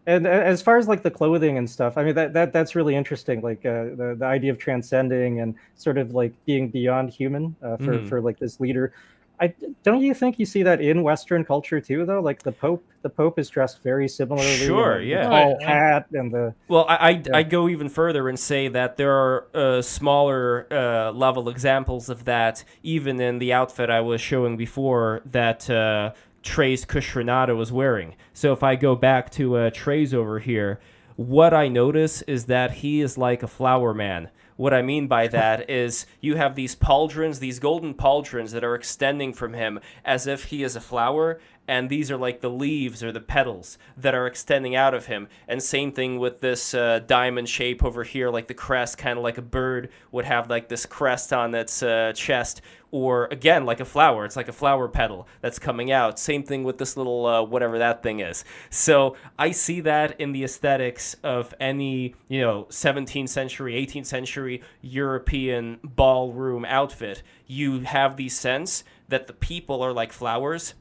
[0.07, 2.73] and a- as far as like the clothing and stuff, I mean that, that that's
[2.75, 3.41] really interesting.
[3.41, 7.77] Like uh, the the idea of transcending and sort of like being beyond human uh,
[7.77, 8.09] for Mhm.
[8.09, 8.93] for like this leader.
[9.41, 9.53] I
[9.83, 12.19] don't you think you see that in Western culture too, though?
[12.19, 14.57] Like the Pope, the Pope is dressed very similarly.
[14.57, 15.23] Sure, the- yeah.
[15.23, 17.43] The tall hat and the Well, I, I'd, Yeah.
[17.43, 22.65] Go even further and say that there are uh, smaller uh, level examples of that,
[22.83, 26.11] even in the outfit I was showing before that uh,
[26.43, 28.15] Treize Khushrenada was wearing.
[28.33, 30.79] So if I go back to uh, Treize over here,
[31.15, 34.29] what I notice is that he is like a flower man.
[34.55, 38.75] What I mean by that is you have these pauldrons, these golden pauldrons that are
[38.75, 41.39] extending from him as if he is a flower,
[41.69, 45.27] and these are like the leaves or the petals that are extending out of him.
[45.47, 49.23] And same thing with this uh, diamond shape over here, like the crest, kind of
[49.23, 53.79] like a bird would have like this crest on its uh, chest, or again like
[53.79, 54.25] a flower.
[54.25, 56.17] It's like a flower petal that's coming out.
[56.17, 58.43] Same thing with this little uh, whatever that thing is.
[58.71, 64.63] So I see that in the aesthetics of any you know 17th century, 18th century
[64.81, 67.21] European ballroom outfit.
[67.45, 70.73] You have the sense that the people are like flowers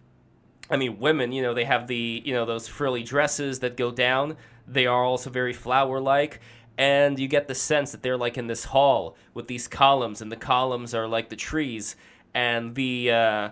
[0.70, 3.90] I mean, women, you know, they have the, you know, those frilly dresses that go
[3.90, 4.36] down.
[4.66, 6.40] They are also very flower like.
[6.76, 10.30] And you get the sense that they're like in this hall with these columns, and
[10.30, 11.96] the columns are like the trees.
[12.34, 13.50] And the uh,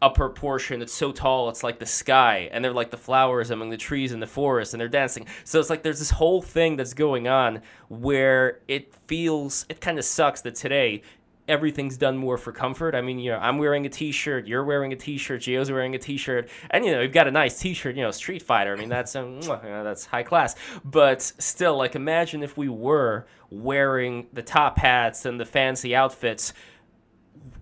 [0.00, 2.48] upper portion, it's so tall, it's like the sky.
[2.52, 5.26] And they're like the flowers among the trees in the forest, and they're dancing.
[5.44, 9.98] So it's like there's this whole thing that's going on where it feels, it kind
[9.98, 11.02] of sucks that today
[11.46, 12.94] everything's done more for comfort.
[12.94, 15.98] I mean, you know, I'm wearing a t-shirt, you're wearing a t-shirt, Gio's wearing a
[15.98, 18.74] t-shirt, and you know, you've got a nice t-shirt, you know, Street Fighter.
[18.74, 20.54] I mean, that's um, you know, that's high class.
[20.84, 26.54] But still, like, imagine if we were wearing the top hats and the fancy outfits.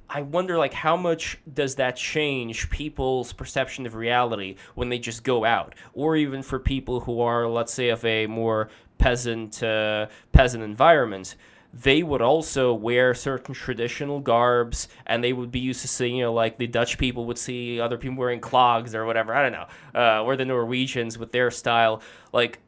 [0.08, 5.24] I wonder, like, how much does that change people's perception of reality when they just
[5.24, 8.68] go out, or even for people who are, let's say, of a more
[8.98, 11.34] peasant uh, peasant environment?
[11.72, 16.24] They would also wear certain traditional garbs and they would be used to seeing, you
[16.24, 19.34] know, like the Dutch people would see other people wearing clogs or whatever.
[19.34, 19.66] I don't know.
[19.94, 22.02] Uh, or the Norwegians with their style.
[22.32, 22.58] Like,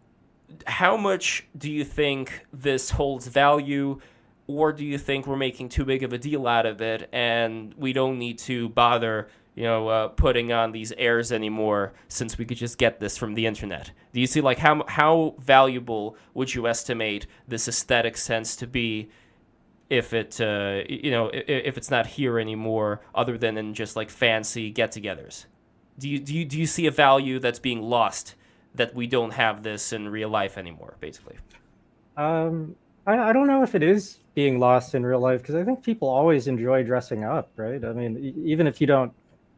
[0.67, 4.01] how much do you think this holds value?
[4.47, 7.75] Or do you think we're making too big of a deal out of it and
[7.75, 12.45] we don't need to bother, you know, uh, putting on these airs anymore since we
[12.45, 13.91] could just get this from the internet?
[14.13, 19.11] Do you see, like, how, how valuable would you estimate this aesthetic sense to be
[19.91, 23.97] if it, uh, you know, if, if it's not here anymore other than in just
[23.97, 25.47] like fancy get togethers?
[25.99, 28.35] Do you, do, you, do you see a value that's being lost
[28.75, 31.37] that we don't have this in real life anymore, basically?
[32.17, 32.75] Um,
[33.07, 35.85] I, I don't know if it is being lost in real life because I think
[35.85, 37.85] people always enjoy dressing up, right?
[37.85, 39.13] I mean, even if you don't,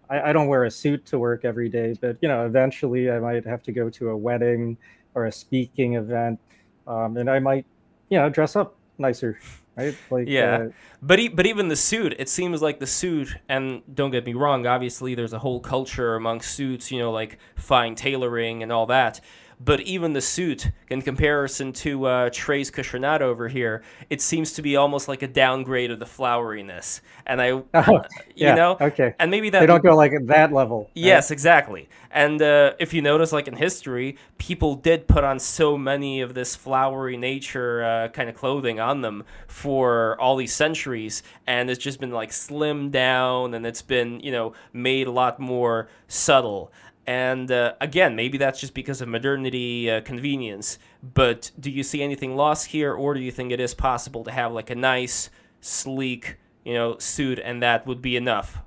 [0.08, 3.18] I, I don't wear a suit to work every day, but you know, eventually I
[3.18, 4.76] might have to go to a wedding
[5.14, 6.38] or a speaking event,
[6.86, 7.66] um, and I might,
[8.08, 9.38] you know, dress up nicer,
[9.76, 9.96] right?
[10.10, 10.68] Like yeah, uh,
[11.02, 14.34] but e- but even the suit, it seems like the suit, and don't get me
[14.34, 18.86] wrong, obviously there's a whole culture among suits, you know, like fine tailoring and all
[18.86, 19.20] that.
[19.58, 24.62] But even the suit, in comparison to uh, Treize Khushrenada over here, it seems to
[24.62, 27.00] be almost like a downgrade of the floweriness.
[27.26, 28.02] And I, oh,
[28.34, 29.14] you know, okay.
[29.18, 30.80] And maybe that they don't go like at that level.
[30.80, 30.90] Right?
[30.94, 31.88] Yes, exactly.
[32.10, 36.34] And uh, if you notice, like in history, people did put on so many of
[36.34, 41.82] this flowery nature uh, kind of clothing on them for all these centuries, and it's
[41.82, 46.72] just been like slimmed down, and it's been you know made a lot more subtle.
[47.06, 50.78] And uh, again, maybe that's just because of modernity, uh, convenience.
[51.14, 54.32] But do you see anything lost here, or do you think it is possible to
[54.32, 55.30] have like a nice,
[55.60, 58.58] sleek, you know, suit, and that would be enough?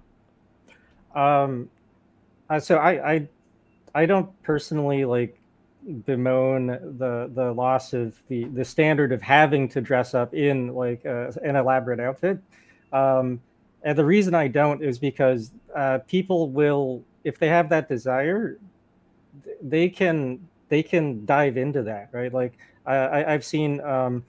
[1.13, 1.69] Um,
[2.49, 3.27] uh, so I, I,
[3.93, 5.35] I don't personally like
[6.05, 6.67] bemoan
[6.97, 11.31] the the loss of the the standard of having to dress up in like uh,
[11.43, 12.39] an elaborate outfit.
[12.91, 13.41] Um,
[13.83, 18.57] and the reason I don't is because uh, people will if they have that desire,
[19.61, 20.39] they can
[20.69, 22.33] they can dive into that, right?
[22.33, 24.23] Like I, I've seen um,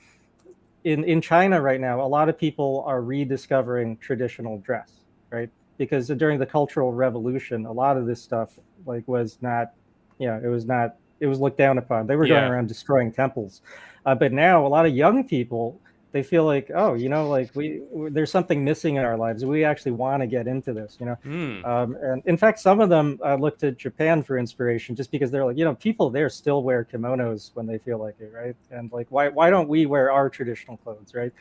[0.84, 5.00] in in China right now, a lot of people are rediscovering traditional dress,
[5.30, 5.50] right?
[5.78, 9.72] Because during the Cultural Revolution, a lot of this stuff like was not,
[10.18, 12.06] you know, it was not, it was looked down upon.
[12.06, 12.40] They were yeah.
[12.40, 13.62] going around destroying temples,
[14.04, 15.80] uh, but now a lot of young people
[16.12, 19.44] they feel like oh you know like we, we there's something missing in our lives.
[19.44, 21.16] We actually want to get into this you know?
[21.24, 21.64] Mm.
[21.66, 25.30] um, and in fact some of them uh, look to japan for inspiration just because
[25.30, 28.56] they're like you know people there still wear kimonos when they feel like it right?
[28.70, 31.32] And like why why don't we wear our traditional clothes right?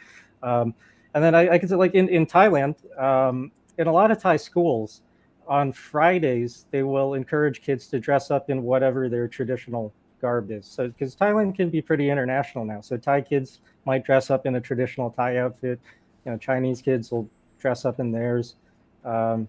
[0.43, 0.73] Um,
[1.13, 4.21] and then I, I could say like in, in thailand um, in a lot of
[4.21, 5.01] thai schools
[5.47, 10.65] on fridays they will encourage kids to dress up in whatever their traditional garb is
[10.65, 13.59] so because thailand can be pretty international now so thai kids
[13.89, 15.79] might dress up in a traditional Thai outfit.
[16.23, 17.27] You know, Chinese kids will
[17.59, 18.55] dress up in theirs.
[19.03, 19.47] Um,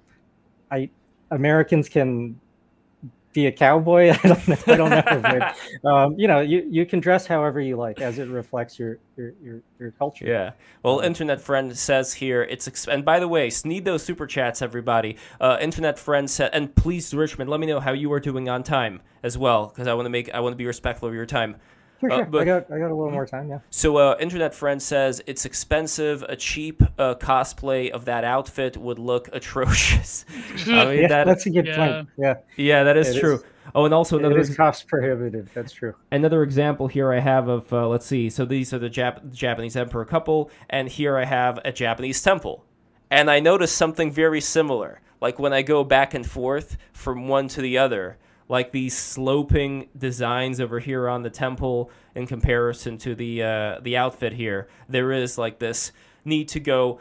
[0.71, 0.89] I
[1.31, 2.41] Americans can
[3.33, 4.11] be a cowboy.
[4.25, 4.57] I don't know.
[4.67, 5.21] I don't know.
[5.23, 5.57] but,
[5.89, 9.33] um, you know, you, you can dress however you like as it reflects your your
[9.43, 10.27] your, your culture.
[10.27, 10.53] Yeah.
[10.83, 14.27] Well, um, internet friend says here it's exp- and by the way, need those super
[14.27, 15.17] chats, everybody.
[15.41, 18.63] Uh, internet friend said, and please, Richmond, let me know how you are doing on
[18.63, 21.27] time as well, because I want to make I want to be respectful of your
[21.27, 21.57] time.
[22.01, 22.25] Sure, uh.
[22.25, 23.49] But, I got I got a little more time.
[23.49, 23.59] Yeah.
[23.71, 26.23] So, uh, internet friend says it's expensive.
[26.29, 30.25] A cheap uh, cosplay of that outfit would look atrocious.
[30.67, 31.77] I mean, yeah, that, that's a good yeah.
[31.77, 32.09] point.
[32.17, 32.35] Yeah.
[32.57, 33.35] Yeah, that is it true.
[33.37, 33.45] Is,
[33.75, 35.51] oh, and also another it is cost prohibitive.
[35.55, 35.95] That's true.
[36.11, 38.31] Another example here I have of uh, let's see.
[38.31, 42.65] So these are the Jap- Japanese emperor couple, and here I have a Japanese temple,
[43.11, 45.01] and I noticed something very similar.
[45.21, 48.17] Like when I go back and forth from one to the other,
[48.51, 53.97] like these sloping designs over here on the temple in comparison to the uh, the
[53.97, 54.69] outfit here.
[54.89, 55.93] There is like this
[56.25, 56.99] need to go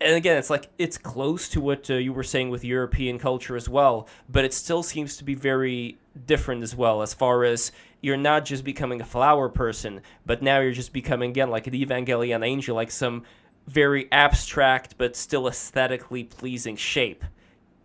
[0.00, 3.54] and again, it's like it's close to what uh, you were saying with European culture
[3.54, 7.02] as well, but it still seems to be very different as well.
[7.02, 11.30] As far as you're not just becoming a flower person, but now you're just becoming
[11.30, 13.22] again like an Evangelion angel, like some
[13.68, 17.22] very abstract but still aesthetically pleasing shape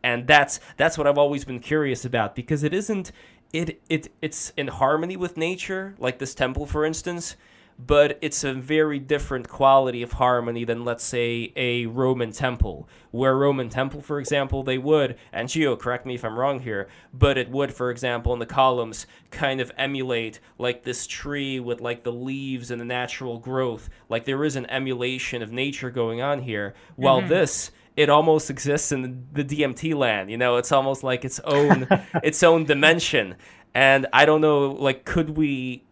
[0.05, 3.11] and that's that's what I've always been curious about because it isn't
[3.51, 7.35] it it it's in harmony with nature, like this temple, for instance,
[7.79, 12.87] but it's a very different quality of harmony than let's say a Roman temple.
[13.09, 16.87] Where Roman temple, for example, they would, and Gio, correct me if I'm wrong here,
[17.11, 21.81] but it would, for example, in the columns, kind of emulate like this tree with
[21.81, 23.89] like the leaves and the natural growth.
[24.07, 26.75] Like there is an emulation of nature going on here.
[26.95, 27.29] While mm-hmm.
[27.29, 30.29] this it almost exists in the DMT land.
[30.29, 31.87] You know, it's almost like its own
[32.23, 33.35] its own dimension.
[33.73, 35.83] And I don't know, like, could we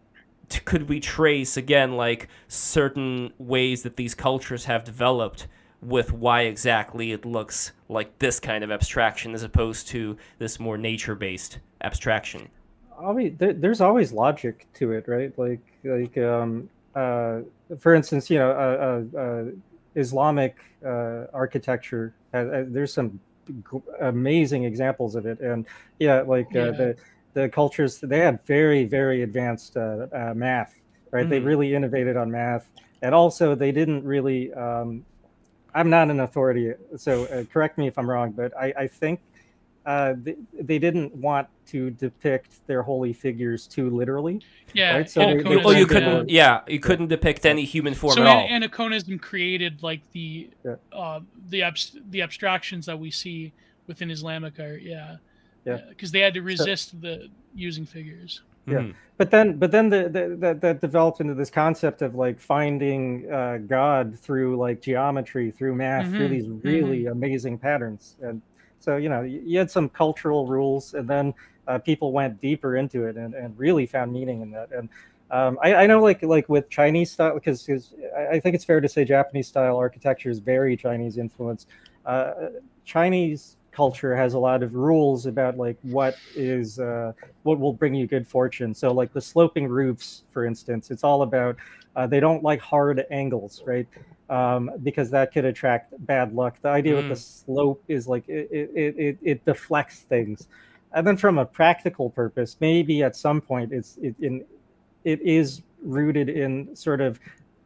[0.64, 5.46] could we trace again like certain ways that these cultures have developed
[5.80, 10.78] with why exactly it looks like this kind of abstraction as opposed to this more
[10.78, 12.48] nature based abstraction?
[12.98, 15.36] I mean, there's always logic to it, right?
[15.36, 17.40] Like, like, um, uh,
[17.78, 19.44] for instance, you know, uh, uh, uh
[19.94, 22.14] Islamic uh, architecture.
[22.32, 23.20] Uh, there's some
[24.00, 25.66] amazing examples of it, and
[25.98, 26.70] yeah, like uh, yeah.
[26.70, 26.96] the
[27.34, 30.74] the cultures they had very very advanced uh, uh, math,
[31.10, 31.26] right?
[31.26, 31.30] Mm.
[31.30, 32.70] They really innovated on math,
[33.02, 34.52] and also they didn't really.
[34.54, 35.04] Um,
[35.76, 39.20] I'm not an authority, so correct me if I'm wrong, but I, I think
[39.86, 44.40] uh, they, they, didn't want to depict their holy figures too literally.
[44.72, 44.96] Yeah.
[44.96, 45.10] Right?
[45.10, 46.30] So they, they oh, you couldn't.
[46.30, 48.48] Yeah, you couldn't depict any human form so at all.
[48.48, 50.76] Aniconism created like the yeah.
[50.92, 53.52] uh, the abs- the abstractions that we see
[53.86, 54.82] within Islamic art.
[54.82, 55.16] Yeah.
[55.64, 55.80] Yeah.
[55.88, 58.42] Because they had to resist so, the using figures.
[58.66, 58.78] yeah.
[58.78, 58.94] Mm.
[59.16, 63.30] But then, but then the, the, that that developed into this concept of like finding
[63.30, 66.16] uh, God through like geometry, through math, mm-hmm.
[66.16, 67.12] through these really mm-hmm.
[67.12, 68.16] amazing patterns.
[68.20, 68.42] And
[68.84, 71.32] so, you know, you had some cultural rules, and then
[71.66, 74.70] uh, people went deeper into it and, and really found meaning in that.
[74.72, 74.90] And
[75.30, 77.66] um, I, I, know, like like with Chinese style, because
[78.30, 81.66] I think it's fair to say Japanese style architecture is very Chinese influence.
[82.04, 82.32] Uh,
[82.84, 87.94] Chinese culture has a lot of rules about like what is uh, what will bring
[87.94, 88.74] you good fortune.
[88.74, 91.56] So like the sloping roofs, for instance, it's all about
[91.96, 93.86] uh, they don't like hard angles, right?
[94.30, 96.58] Um, because that could attract bad luck.
[96.62, 96.96] The idea mm.
[96.96, 97.44] with the mm.
[97.44, 100.48] slope is like it, it, it, it deflects things.
[100.92, 104.44] And then from a practical purpose, maybe at some point it's it, in
[105.04, 107.20] it is rooted in sort of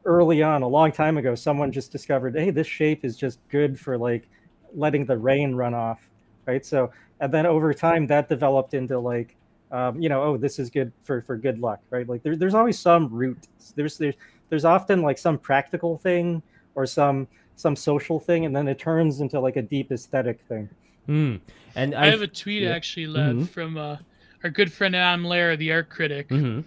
[0.04, 3.78] early on, a long time ago, someone just discovered, hey, this shape is just good
[3.78, 4.28] for like
[4.74, 6.00] letting the rain run off,
[6.46, 6.64] right?
[6.64, 6.90] So
[7.20, 9.34] and then over time that developed into like
[9.70, 12.08] um, you know, oh, this is good for for good luck, right?
[12.08, 13.38] Like there, there's always some root.
[13.74, 14.14] There's there's
[14.48, 16.42] there's often like some practical thing
[16.74, 20.68] or some some social thing, and then it turns into like a deep aesthetic thing.
[21.08, 21.40] Mm.
[21.74, 22.70] And I, I, have a tweet yeah.
[22.70, 23.44] actually, Lev, mm-hmm.
[23.44, 23.96] from uh,
[24.42, 26.28] our good friend Adam Lair, the art critic.
[26.28, 26.60] Mm-hmm.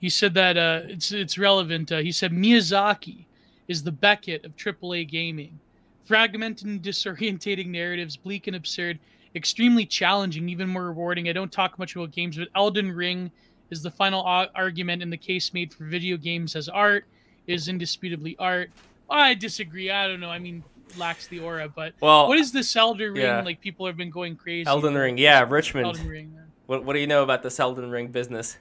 [0.00, 1.92] He said that uh, it's it's relevant.
[1.92, 3.26] Uh, he said Miyazaki
[3.68, 5.60] is the Beckett of AAA gaming
[6.08, 8.98] fragmented and disorientating narratives, bleak and absurd,
[9.34, 11.28] extremely challenging, even more rewarding.
[11.28, 13.30] I don't talk much about games, but Elden Ring
[13.70, 14.22] is the final
[14.54, 17.04] argument in the case made for video games as art
[17.46, 18.70] is indisputably art.
[19.10, 19.90] I disagree.
[19.90, 20.30] I don't know.
[20.30, 20.64] I mean,
[20.96, 23.22] lacks the aura, but well, what is this Elden Ring?
[23.22, 23.42] Yeah.
[23.42, 24.66] Like people have been going crazy.
[24.66, 25.86] Elden Ring, yeah, Richmond.
[25.86, 26.38] Elden Ring.
[26.66, 28.56] What, what do you know about this Elden Ring business?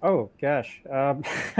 [0.00, 1.24] Oh gosh, um,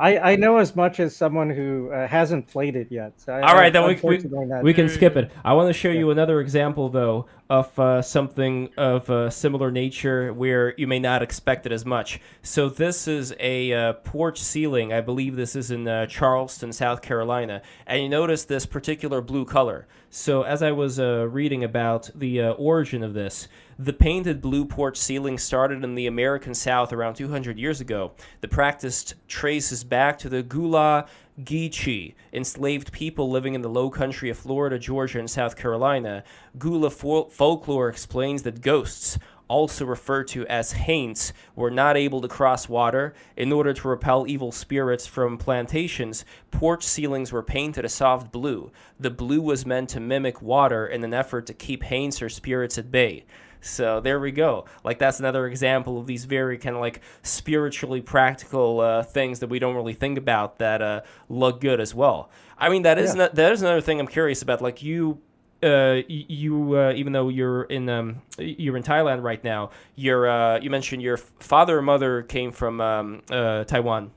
[0.00, 3.12] I I know as much as someone who uh, hasn't played it yet.
[3.20, 4.18] So I, All right, then we, we,
[4.62, 5.30] we, can skip it.
[5.44, 6.00] I want to show yeah.
[6.00, 11.22] you another example though of uh, something of a similar nature where you may not
[11.22, 12.18] expect it as much.
[12.42, 14.92] So this is a uh, porch ceiling.
[14.92, 19.44] I believe this is in uh, Charleston, South Carolina, and you notice this particular blue
[19.44, 19.86] color.
[20.10, 23.46] So as I was uh, reading about the uh, origin of this.
[23.82, 28.12] The painted blue porch ceiling started in the American South around 200 years ago.
[28.40, 31.06] The practice traces back to the Gullah
[31.40, 36.22] Geechee, enslaved people living in the low country of Florida, Georgia, and South Carolina.
[36.58, 39.18] Gullah fol- folklore explains that ghosts,
[39.48, 43.14] also referred to as haints, were not able to cross water.
[43.36, 48.70] In order to repel evil spirits from plantations, porch ceilings were painted a soft blue.
[49.00, 52.78] The blue was meant to mimic water in an effort to keep haints or spirits
[52.78, 53.24] at bay.
[53.62, 54.66] So there we go.
[54.84, 59.48] Like that's another example of these very kind of like spiritually practical uh, things that
[59.48, 62.28] we don't really think about that uh, look good as well.
[62.58, 63.28] I mean, that is yeah.
[63.32, 64.60] that is another thing I'm curious about.
[64.60, 65.20] Like you
[65.62, 70.58] uh, you uh, even though you're in um, you're in Thailand right now, you're uh,
[70.60, 74.10] you mentioned your father or mother came from um, uh, Taiwan.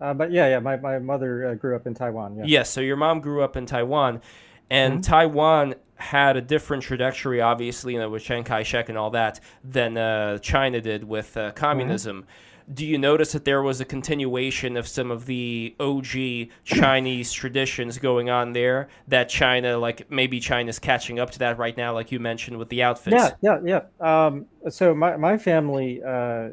[0.00, 2.36] Uh, but yeah, yeah, my, my mother uh, grew up in Taiwan.
[2.36, 2.44] Yeah.
[2.46, 4.20] Yes, so your mom grew up in Taiwan,
[4.70, 5.00] and mm-hmm.
[5.00, 9.96] Taiwan had a different trajectory, obviously, you know, with Chiang Kai-shek and all that, than
[9.96, 12.22] uh, China did with uh, communism.
[12.22, 12.74] Mm-hmm.
[12.74, 17.98] Do you notice that there was a continuation of some of the OG Chinese traditions
[17.98, 18.88] going on there?
[19.08, 22.70] That China, like maybe China's catching up to that right now, like you mentioned with
[22.70, 23.16] the outfits.
[23.42, 24.26] Yeah, yeah, yeah.
[24.26, 26.02] Um, so my my family.
[26.02, 26.50] Uh,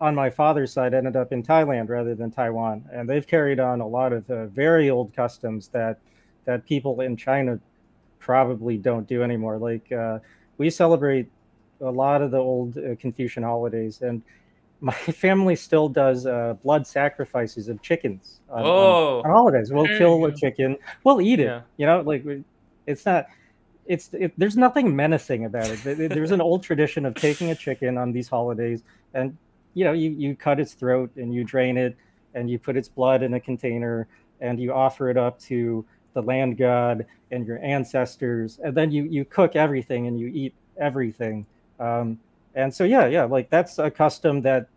[0.00, 3.80] on my father's side ended up in Thailand rather than Taiwan, and they've carried on
[3.80, 5.98] a lot of uh, very old customs that
[6.48, 7.60] that people in China
[8.18, 9.58] probably don't do anymore.
[9.58, 10.18] Like uh,
[10.56, 11.30] we celebrate
[11.82, 14.22] a lot of the old uh, Confucian holidays, and
[14.80, 14.94] my
[15.24, 19.18] family still does uh, blood sacrifices of chickens on, oh.
[19.18, 19.70] on, on holidays.
[19.70, 21.44] We'll there kill a chicken, we'll eat it.
[21.44, 21.60] Yeah.
[21.76, 22.24] You know, like
[22.86, 23.26] it's not.
[23.84, 26.08] It's it, there's nothing menacing about it.
[26.10, 29.36] There's an old tradition of taking a chicken on these holidays, and
[29.74, 31.94] you know, you you cut its throat and you drain it,
[32.32, 34.08] and you put its blood in a container,
[34.40, 35.84] and you offer it up to
[36.14, 40.54] the land god and your ancestors and then you you cook everything and you eat
[40.78, 41.46] everything
[41.80, 42.18] um,
[42.54, 44.68] and so yeah yeah like that's a custom that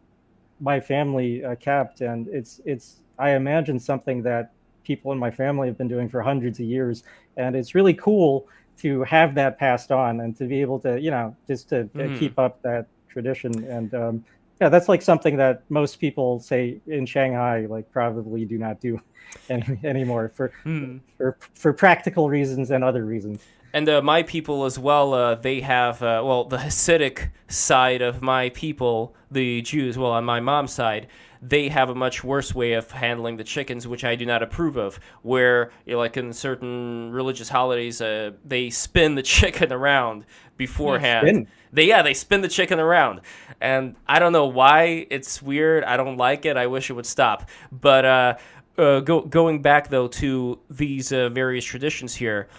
[0.60, 4.52] my family uh, kept and it's it's i imagine something that
[4.84, 7.03] people in my family have been doing for hundreds of years
[7.38, 8.48] and it's really cool
[8.78, 12.18] to have that passed on and to be able to you know just to, mm.
[12.18, 14.24] keep up that tradition and um,
[14.62, 19.02] yeah that's like something that most people say in shanghai like probably do not do
[19.50, 21.00] any, anymore for mm.
[21.18, 23.42] for for practical reasons and other reasons.
[23.74, 28.22] And uh, my people as well, uh, they have, uh, well, the Hasidic side of
[28.22, 31.08] my people, the Jews, well, on my mom's side,
[31.41, 34.77] they have a much worse way of handling the chickens, which I do not approve
[34.77, 34.99] of.
[35.23, 40.26] Where, you know, like in certain religious holidays, uh, they spin the chicken around
[40.57, 41.47] beforehand.
[41.73, 43.22] They yeah, they spin the chicken around,
[43.59, 45.07] and I don't know why.
[45.09, 45.84] It's weird.
[45.84, 46.57] I don't like it.
[46.57, 47.49] I wish it would stop.
[47.72, 48.38] But uh,
[48.77, 52.49] uh, go, going back though to these uh, various traditions here,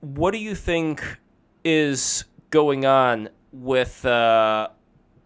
[0.00, 1.02] what do you think
[1.64, 4.68] is going on with uh,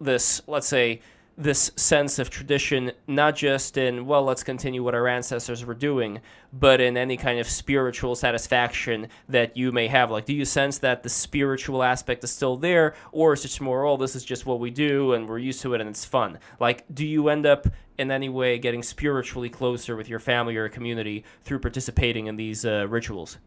[0.00, 0.42] this?
[0.46, 1.00] Let's say
[1.36, 6.20] this sense of tradition, not just in, well, let's continue what our ancestors were doing,
[6.52, 10.10] but in any kind of spiritual satisfaction that you may have.
[10.10, 13.84] Like, do you sense that the spiritual aspect is still there, or is it more,
[13.84, 16.38] oh, this is just what we do and we're used to it and it's fun?
[16.60, 17.66] Like, do you end up
[17.98, 22.64] in any way getting spiritually closer with your family or community through participating in these
[22.64, 23.38] uh, rituals?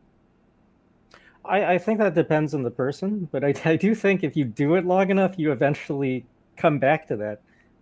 [1.46, 4.44] I, I, think that depends on the person, but I, I do think if you
[4.44, 6.26] do it long enough, you eventually
[6.58, 7.42] come back to that.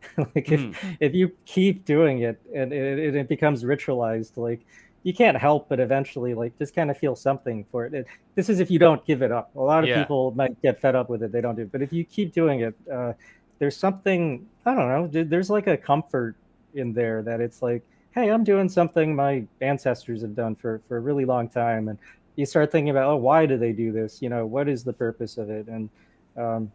[0.17, 0.75] like if, mm.
[0.99, 4.61] if you keep doing it and it, it, becomes ritualized, like
[5.03, 7.93] you can't help but eventually like just kind of feel something for it.
[7.93, 9.55] it this is if you don't give it up.
[9.55, 10.01] A lot of yeah.
[10.01, 11.71] people might get fed up with it; they don't do it.
[11.71, 13.13] But if you keep doing it, uh,
[13.59, 15.23] there's something I don't know.
[15.23, 16.35] There's like a comfort
[16.73, 17.83] in there that it's like,
[18.13, 21.99] hey, I'm doing something my ancestors have done for for a really long time, and
[22.35, 24.21] you start thinking about, oh, why do they do this?
[24.21, 25.67] You know, what is the purpose of it?
[25.67, 25.89] And
[26.37, 26.71] um,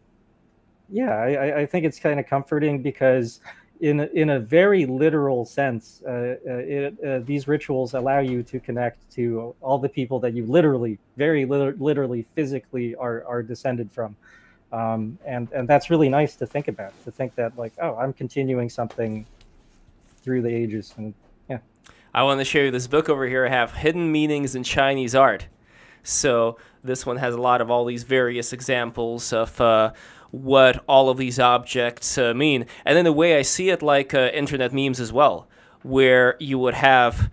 [0.91, 3.39] yeah, I, I think it's kind of comforting because
[3.79, 8.59] in in a very literal sense, uh, uh, it, uh, these rituals allow you to
[8.59, 14.15] connect to all the people that you literally, very literally, physically are are descended from,
[14.71, 16.93] um, and and that's really nice to think about.
[17.05, 19.25] To think that like, oh, I'm continuing something
[20.21, 21.13] through the ages, and
[21.49, 21.59] yeah.
[22.13, 23.47] I want to show you this book over here.
[23.47, 25.47] I have hidden meanings in Chinese art.
[26.03, 29.93] So this one has a lot of all these various examples of uh,
[30.31, 32.65] what all of these objects uh, mean.
[32.85, 35.47] And then the way I see it, like uh, internet memes as well,
[35.83, 37.29] where you would have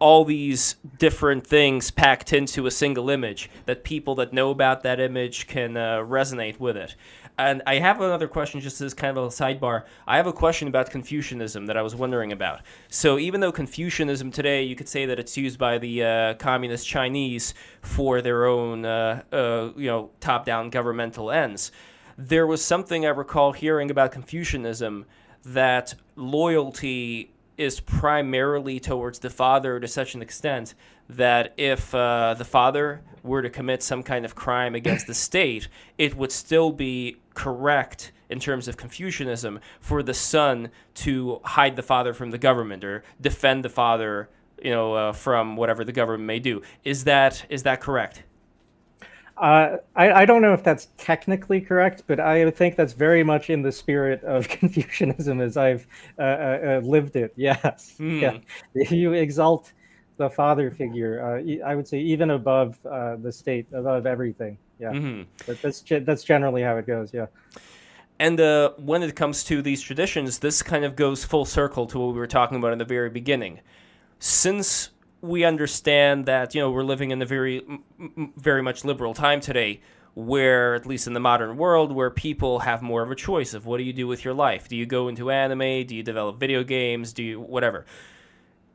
[0.00, 4.98] all these different things packed into a single image that people that know about that
[4.98, 6.96] image can uh, resonate with it.
[7.38, 9.84] And I have another question, just as kind of a sidebar.
[10.06, 12.60] I have a question about Confucianism that I was wondering about.
[12.88, 16.86] So, even though Confucianism today, you could say that it's used by the uh, communist
[16.86, 21.72] Chinese for their own, uh, uh you know, top-down governmental ends,
[22.16, 25.06] there was something I recall hearing about Confucianism
[25.44, 30.74] that loyalty is primarily towards the father to such an extent
[31.08, 35.68] that if uh, the father were to commit some kind of crime against the state,
[35.98, 41.82] it would still be correct in terms of Confucianism for the son to hide the
[41.82, 44.28] father from the government or defend the father,
[44.62, 46.62] you know, uh, from whatever the government may do.
[46.84, 48.22] Is that is that correct?
[49.40, 53.48] Uh, I, I, don't know if that's technically correct, but I think that's very much
[53.48, 55.86] in the spirit of Confucianism as I've
[56.18, 57.32] uh, uh, uh lived it.
[57.40, 57.94] Yes.
[57.98, 58.42] Mm.
[58.74, 58.90] Yeah.
[58.90, 59.72] You exalt
[60.18, 64.58] the father figure, uh, I would say, even above uh, the state, above everything.
[64.78, 64.92] Yeah.
[64.92, 65.22] Mm-hmm.
[65.46, 67.14] But that's, that's generally how it goes.
[67.14, 67.26] Yeah.
[68.18, 68.38] And
[68.76, 72.18] when it comes to these traditions, this kind of goes full circle to what we
[72.18, 73.60] were talking about in the very beginning.
[74.18, 74.90] Since
[75.22, 77.62] we understand that you know we're living in a very
[78.36, 79.80] very much liberal time today
[80.14, 83.66] where at least in the modern world where people have more of a choice of
[83.66, 84.68] what do you do with your life?
[84.68, 85.86] Do you go into anime?
[85.86, 87.12] Do you develop video games?
[87.12, 87.86] Do you whatever.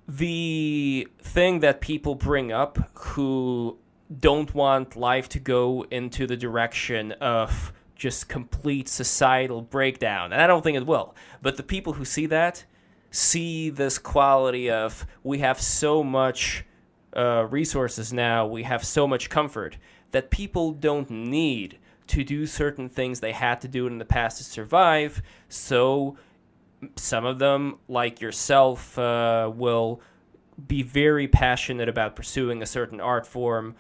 [0.07, 3.77] The thing that people bring up who
[4.19, 10.45] don't want life to go into the direction of just complete societal breakdown and i
[10.45, 12.65] don't think it will but the people who see that
[13.15, 16.65] see this quality of we have so much
[17.15, 19.77] uh, resources now, we have so much comfort
[20.11, 21.77] that people don't need
[22.07, 25.21] to do certain things they had to do in the past to survive.
[25.49, 26.17] So
[26.95, 30.01] some of them, like yourself, uh, will
[30.67, 33.75] be very passionate about pursuing a certain art form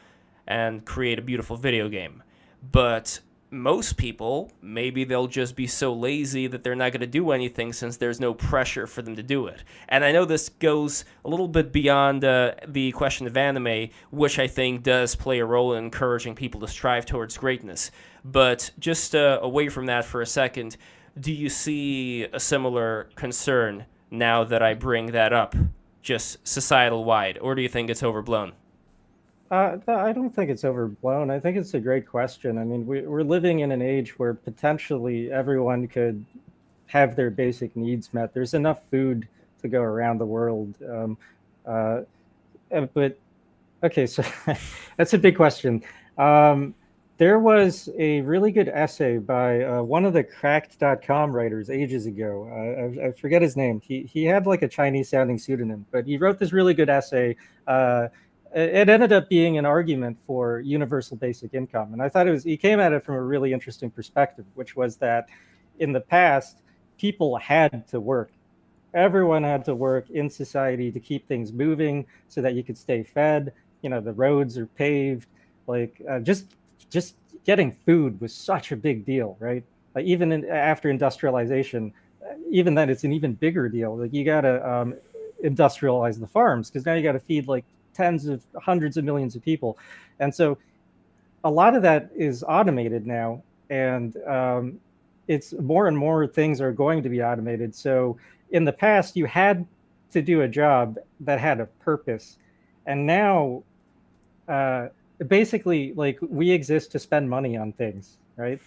[0.47, 2.23] and create a beautiful video game.
[2.71, 3.19] But
[3.55, 7.73] most people, maybe they'll just be so lazy that they're not going to do anything
[7.73, 9.63] since there's no pressure for them to do it.
[9.89, 14.39] And I know this goes a little bit beyond uh, the question of anime, which
[14.39, 17.91] I think does play a role in encouraging people to strive towards greatness.
[18.23, 20.77] But just uh, away from that for a second,
[21.19, 25.55] do you see a similar concern now that I bring that up,
[26.01, 28.53] just societal wide, or do you think it's overblown?
[29.51, 31.29] Uh, I don't think it's overblown.
[31.29, 32.57] I think it's a great question.
[32.57, 36.25] I mean, we, we're living in an age where potentially everyone could
[36.87, 38.33] have their basic needs met.
[38.33, 39.27] There's enough food
[39.61, 40.73] to go around the world.
[40.89, 41.17] Um,
[41.65, 42.01] uh,
[42.73, 43.17] uh but
[43.83, 44.23] okay, so
[44.97, 45.83] that's a big question.
[46.17, 46.73] Um,
[47.17, 52.49] there was a really good essay by uh, one of the cracked.com writers ages ago.
[52.51, 53.79] Uh, I, I, forget his name.
[53.79, 57.37] He, he had like a Chinese sounding pseudonym, but he wrote this really good essay.
[57.67, 58.09] Uh,
[58.55, 61.91] it ended up being an argument for universal basic income.
[61.91, 64.77] And I thought it was, he came at it from a really interesting perspective, which
[64.77, 65.27] was that
[65.79, 66.59] in the past,
[66.97, 68.31] people had to work.
[68.93, 73.03] Everyone had to work in society to keep things moving so that you could stay
[73.03, 73.51] fed.
[73.81, 75.27] You know, the roads are paved.
[75.67, 76.55] Like uh, just
[76.89, 79.65] just getting food was such a big deal, right?
[79.95, 81.91] Like even in, after industrialization,
[82.49, 83.97] even then it's an even bigger deal.
[83.97, 84.95] Like you got to um,
[85.43, 87.65] industrialize the farms because now you got to feed like
[87.95, 89.77] tens of hundreds of millions of people,
[90.19, 90.57] and so
[91.43, 94.79] a lot of that is automated now, and um,
[95.27, 97.73] it's more and more things are going to be automated.
[97.73, 98.17] So
[98.51, 99.65] in the past, you had
[100.11, 102.37] to do a job that had a purpose,
[102.85, 103.63] and now.
[104.47, 104.89] Uh,
[105.27, 108.61] basically like we exist to spend money on things right?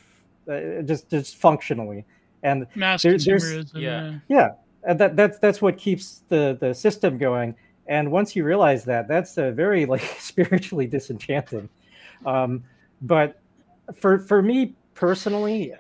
[0.48, 2.05] Uh, just just functionally.
[2.42, 4.18] And mass there, consumerism yeah.
[4.28, 4.50] Yeah.
[4.84, 7.55] And that that's that's what keeps the the system going
[7.89, 11.69] and once you realize that that's a very like spiritually disenchanting
[12.27, 12.62] um
[13.02, 13.40] but
[13.94, 15.73] for for me personally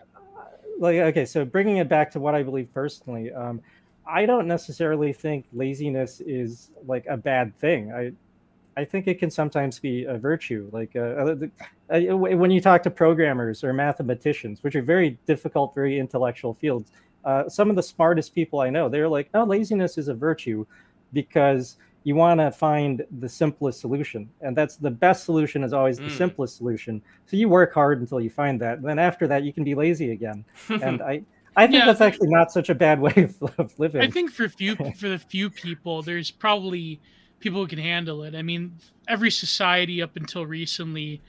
[0.78, 3.60] like okay so bringing it back to what i believe personally um
[4.06, 8.12] i don't necessarily think laziness is like a bad thing i
[8.78, 10.70] I think it can sometimes be a virtue.
[10.72, 11.36] Like uh, uh,
[11.92, 16.92] uh when you talk to programmers or mathematicians, which are very difficult, very intellectual fields,
[17.24, 20.64] uh, some of the smartest people I know, they're like, "No, laziness is a virtue,"
[21.12, 21.76] because
[22.08, 26.08] you want to find the simplest solution, and that's the best solution is always mm.
[26.08, 27.02] the simplest solution.
[27.26, 29.74] So you work hard until you find that, and then after that, you can be
[29.74, 30.42] lazy again.
[30.70, 31.22] and I.
[31.54, 34.00] I think yeah, that's actually not such a bad way of, of living.
[34.00, 36.98] I think for few for the few people, there's probably
[37.40, 38.34] people who can handle it.
[38.34, 38.76] I mean,
[39.06, 41.20] every society up until recently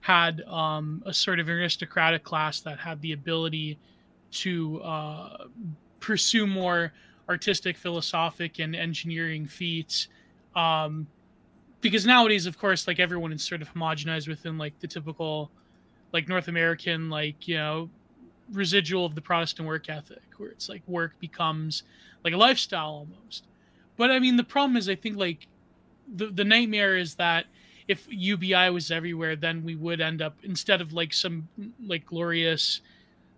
[0.00, 3.78] had um, a sort of aristocratic class that had the ability
[4.32, 5.46] to uh,
[6.00, 6.92] pursue more
[7.28, 10.08] artistic, philosophic, and engineering feats.
[10.56, 11.06] Um,
[11.80, 15.50] because nowadays, of course, like everyone is sort of homogenized within like the typical,
[16.12, 17.90] like North American, like you know,
[18.52, 21.84] residual of the Protestant work ethic, where it's like work becomes
[22.24, 23.44] like a lifestyle almost.
[23.96, 25.46] But I mean, the problem is, I think like
[26.12, 27.46] the the nightmare is that
[27.86, 31.48] if UBI was everywhere, then we would end up instead of like some
[31.86, 32.80] like glorious,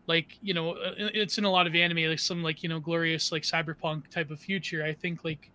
[0.06, 2.80] like you know, uh, it's in a lot of anime, like some like you know
[2.80, 4.84] glorious like cyberpunk type of future.
[4.84, 5.50] I think like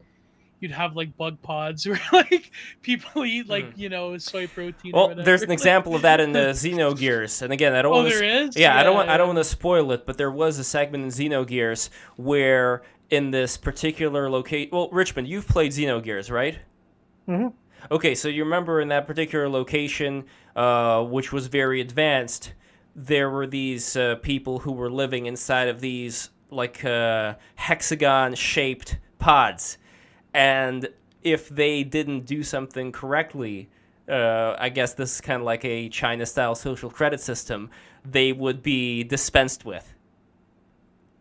[0.64, 3.77] you'd have like bug pods where like people eat like mm.
[3.77, 4.94] you know soy protein.
[4.94, 7.94] Well, there's an example of that in the Xenogears, and again, I don't.
[7.94, 8.56] Oh, want to, there is.
[8.56, 9.07] Yeah, yeah, I don't want.
[9.07, 9.14] Yeah.
[9.14, 12.81] I don't want to spoil it, but there was a segment in Xenogears where
[13.11, 14.69] in this particular location.
[14.72, 16.57] Well, Richmond, you've played Xenogears, right?
[17.27, 17.49] Mm-hmm.
[17.91, 20.23] Okay, so you remember in that particular location,
[20.56, 22.53] uh, which was very advanced,
[22.95, 29.77] there were these uh, people who were living inside of these like uh, hexagon-shaped pods,
[30.34, 30.88] and
[31.22, 33.69] if they didn't do something correctly,
[34.10, 37.69] uh, I guess this is kind of like a China-style social credit system,
[38.03, 39.93] they would be dispensed with.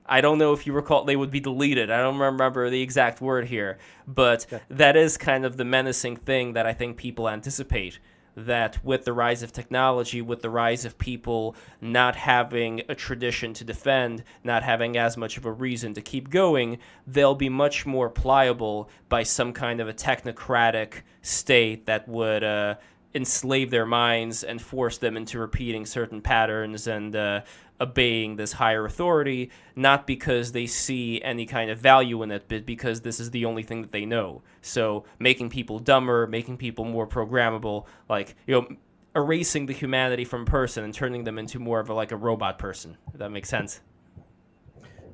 [0.04, 1.90] I don't know if you recall they would be deleted.
[1.90, 4.58] I don't remember the exact word here, but yeah.
[4.68, 8.00] that is kind of the menacing thing that I think people anticipate
[8.36, 13.52] that with the rise of technology, with the rise of people not having a tradition
[13.54, 17.84] to defend, not having as much of a reason to keep going, they'll be much
[17.84, 22.74] more pliable by some kind of a technocratic state that would uh,
[23.14, 27.40] enslave their minds and force them into repeating certain patterns and uh,
[27.80, 32.64] obeying this higher authority, not because they see any kind of value in it, but
[32.64, 34.42] because this is the only thing that they know.
[34.60, 38.68] So making people dumber, making people more programmable, like you know,
[39.14, 42.58] erasing the humanity from person and turning them into more of a like a robot
[42.58, 42.96] person.
[43.12, 43.80] If that makes sense.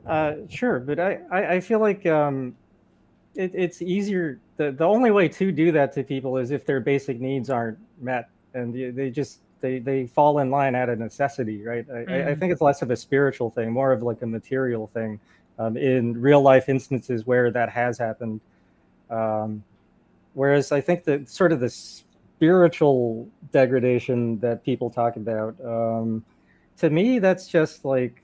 [0.07, 2.57] Uh, sure, but I, I, I feel like um,
[3.35, 4.41] it, it's easier.
[4.57, 7.79] The, the only way to do that to people is if their basic needs aren't
[8.01, 11.87] met, and they just they they fall in line out of necessity, right?
[11.91, 12.29] I, mm.
[12.29, 15.21] I, think it's less of a spiritual thing, more of like a material thing.
[15.61, 18.41] Um, in real life instances where that has happened,
[19.11, 19.65] um,
[20.35, 26.25] whereas I think that sort of the spiritual degradation that people talk about, um,
[26.77, 28.23] to me, that's just like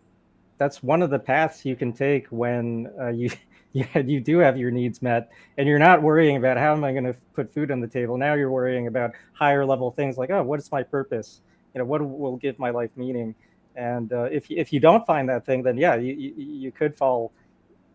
[0.59, 3.31] that's one of the paths you can take when uh, you
[3.75, 6.93] yeah, you do have your needs met and you're not worrying about how am I
[6.93, 8.17] going to put food on the table.
[8.17, 11.43] Now you're worrying about higher level things like, oh, what is my purpose?
[11.75, 13.35] You know, what will give my life meaning?
[13.77, 17.33] And uh, if, if you don't find that thing, then yeah, you, you, could fall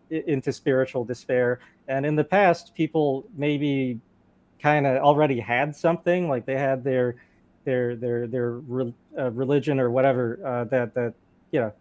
[0.09, 1.61] into spiritual despair.
[1.87, 4.01] And in the past, people maybe
[4.61, 7.15] kind of already had something like they had their
[7.63, 11.13] their their their re, uh, religion or whatever uh, that that
[11.51, 11.73] you know.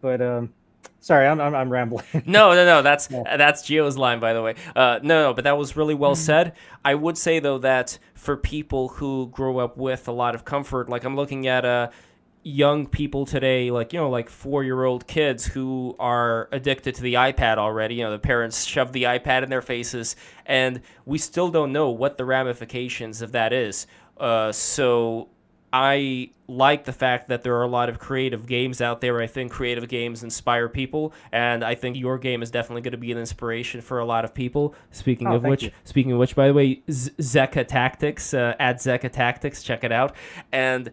[0.00, 0.54] But um,
[1.00, 2.04] sorry, I'm, I'm, I'm rambling.
[2.26, 2.82] no, no, no.
[2.82, 3.36] That's yeah.
[3.36, 4.54] that's Gio's line, by the way.
[4.74, 6.22] Uh, no, no, but that was really well mm-hmm.
[6.22, 6.52] said.
[6.84, 10.88] I would say though that for people who grow up with a lot of comfort,
[10.88, 11.90] like I'm looking at uh,
[12.42, 17.02] young people today, like you know, like four year old kids who are addicted to
[17.02, 17.96] the iPad already.
[17.96, 21.90] You know, the parents shove the iPad in their faces, and we still don't know
[21.90, 23.86] what the ramifications of that is.
[24.16, 25.28] Uh, so
[25.72, 29.20] I like the fact that there are a lot of creative games out there.
[29.20, 32.98] I think creative games inspire people, and I think your game is definitely going to
[32.98, 34.74] be an inspiration for a lot of people.
[34.90, 35.70] Speaking oh, of which, you.
[35.84, 39.92] speaking of which, by the way, Z- Zecha Tactics uh, at Zecha Tactics, check it
[39.92, 40.14] out.
[40.52, 40.90] And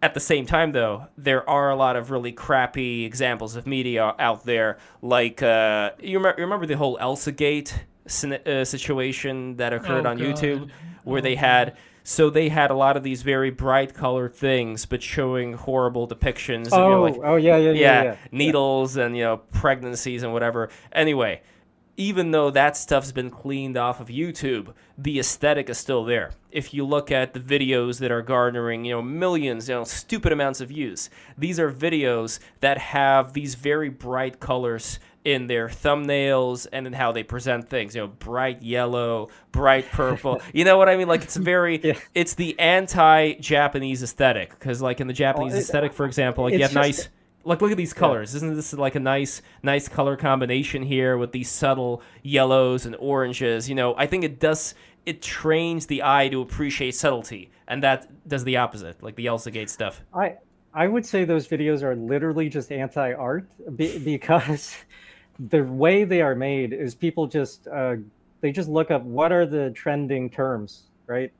[0.00, 4.14] at the same time, though, there are a lot of really crappy examples of media
[4.18, 4.78] out there.
[5.02, 7.74] Like, uh, you, rem- remember the whole Elsagate
[8.06, 10.26] uh, situation that occurred oh, on God.
[10.26, 10.70] YouTube,
[11.02, 11.76] where oh, they had.
[12.06, 16.68] So they had a lot of these very bright colored things, but showing horrible depictions.
[16.70, 19.38] Oh, of, you know, oh, like, oh yeah, yeah, yeah, yeah, needles and you know
[19.38, 20.68] pregnancies and whatever.
[20.92, 21.40] Anyway,
[21.96, 26.32] even though that stuff's been cleaned off of YouTube, the aesthetic is still there.
[26.50, 30.30] If you look at the videos that are garnering, you know, millions, you know, stupid
[30.30, 31.08] amounts of views,
[31.38, 37.12] these are videos that have these very bright colors in their thumbnails and in how
[37.12, 37.94] they present things.
[37.94, 40.40] You know, bright yellow, bright purple.
[40.52, 41.08] you know what I mean?
[41.08, 41.98] Like it's very, yeah.
[42.14, 46.52] it's the anti-Japanese aesthetic because, like in the Japanese well, it, aesthetic, for example, like
[46.52, 47.08] you have just, nice
[47.44, 48.38] like look at these colors yeah.
[48.38, 53.68] isn't this like a nice nice color combination here with these subtle yellows and oranges
[53.68, 54.74] you know i think it does
[55.06, 59.50] it trains the eye to appreciate subtlety and that does the opposite like the elsa
[59.50, 60.34] gate stuff i
[60.72, 63.46] i would say those videos are literally just anti-art
[63.76, 64.74] because
[65.48, 67.96] the way they are made is people just uh,
[68.40, 71.32] they just look up what are the trending terms right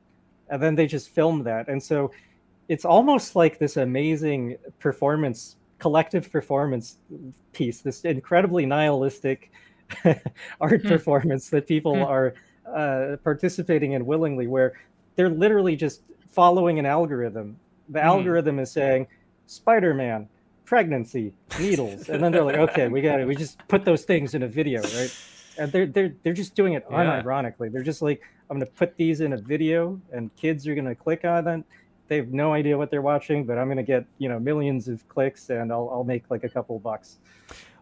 [0.49, 2.11] and then they just film that and so
[2.67, 6.97] it's almost like this amazing performance collective performance
[7.53, 9.51] piece, this incredibly nihilistic
[10.61, 10.87] art hmm.
[10.87, 12.03] performance that people hmm.
[12.03, 12.33] are
[12.73, 14.73] uh, participating in willingly, where
[15.15, 16.01] they're literally just
[16.31, 17.57] following an algorithm.
[17.89, 18.07] The hmm.
[18.07, 19.07] algorithm is saying,
[19.47, 20.27] Spider Man,
[20.65, 22.09] pregnancy, needles.
[22.09, 23.27] and then they're like, okay, we got it.
[23.27, 25.15] We just put those things in a video, right?
[25.57, 27.21] And they're they're they're just doing it yeah.
[27.21, 27.71] unironically.
[27.71, 31.23] They're just like, I'm gonna put these in a video and kids are gonna click
[31.23, 31.65] on them
[32.07, 34.87] they have no idea what they're watching, but I'm going to get you know millions
[34.87, 37.17] of clicks and I'll I'll make like a couple bucks.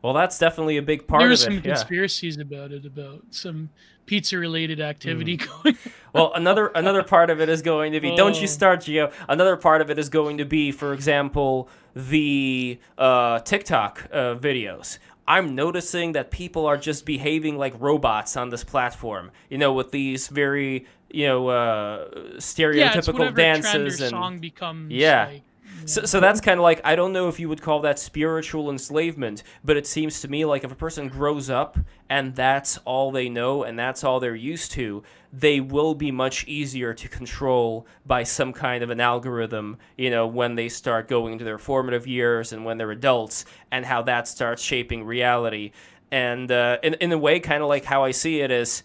[0.02, 1.64] Well, that's definitely a big part There's of it.
[1.64, 1.76] There's some yeah.
[1.76, 3.70] conspiracies about it, about some
[4.06, 5.64] pizza related activity mm.
[5.64, 5.78] going.
[6.14, 8.12] well, another another part of it is going to be.
[8.12, 8.18] Oh.
[8.18, 8.48] Don't you oh.
[8.48, 9.14] start, Gio?
[9.30, 15.00] Another part of it is going to be, for example, the uh, TikTok uh, videos.
[15.28, 19.32] I'm noticing that people are just behaving like robots on this platform.
[19.50, 25.28] You know, with these very you know uh, stereotypical yeah, dances and song becomes yeah.
[25.28, 25.44] Like,
[25.86, 28.70] so, so that's kind of like I don't know if you would call that spiritual
[28.70, 31.78] enslavement, but it seems to me like if a person grows up
[32.10, 35.04] and that's all they know and that's all they're used to,
[35.36, 40.28] they will be much easier to control by some kind of an algorithm, you know,
[40.28, 44.28] when they start going into their formative years and when they're adults and how that
[44.28, 45.72] starts shaping reality.
[46.12, 48.84] And uh, in, in a way, kind of like how I see it is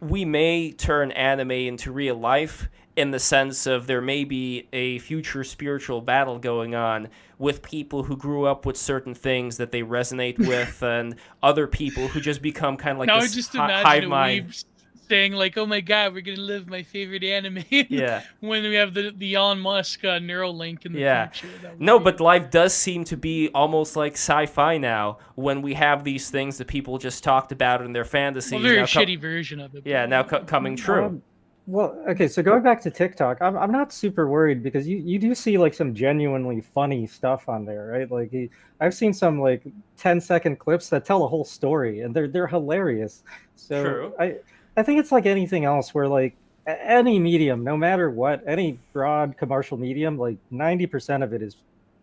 [0.00, 4.98] we may turn anime into real life in the sense of there may be a
[4.98, 7.08] future spiritual battle going on
[7.38, 12.08] with people who grew up with certain things that they resonate with and other people
[12.08, 14.64] who just become kind of like now this just hi- hive mind
[15.10, 18.94] saying like oh my god we're gonna live my favorite anime yeah when we have
[18.94, 21.28] the, the elon musk uh, neuralink in the yeah.
[21.28, 26.04] future no but life does seem to be almost like sci-fi now when we have
[26.04, 29.74] these things that people just talked about in their fantasies well, very shitty version of
[29.74, 31.22] it yeah now co- coming true um,
[31.66, 35.20] well, okay, so going back to TikTok, I'm I'm not super worried because you, you
[35.20, 38.10] do see like some genuinely funny stuff on there, right?
[38.10, 38.50] Like he,
[38.80, 39.62] I've seen some like
[39.96, 43.22] 10 second clips that tell a whole story and they're they're hilarious.
[43.54, 44.14] So True.
[44.18, 44.36] I
[44.76, 46.36] I think it's like anything else where like
[46.66, 51.56] any medium, no matter what, any broad commercial medium, like 90% of it is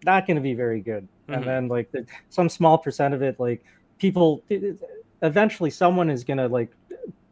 [0.04, 1.04] not going to be very good.
[1.04, 1.34] Mm-hmm.
[1.34, 3.64] And then like the, some small percent of it like
[4.00, 4.44] people
[5.22, 6.72] eventually someone is going to like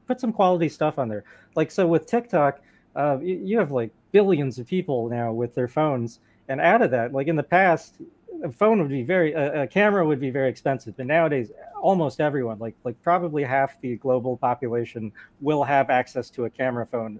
[0.07, 1.23] put some quality stuff on there.
[1.55, 2.59] Like so with TikTok,
[2.95, 6.91] uh, you, you have like billions of people now with their phones, and out of
[6.91, 7.95] that, like in the past,
[8.43, 11.51] a phone would be very a, a, camera would be very expensive, but nowadays
[11.81, 16.85] almost everyone, like like probably half the global population, will have access to a camera
[16.85, 17.19] phone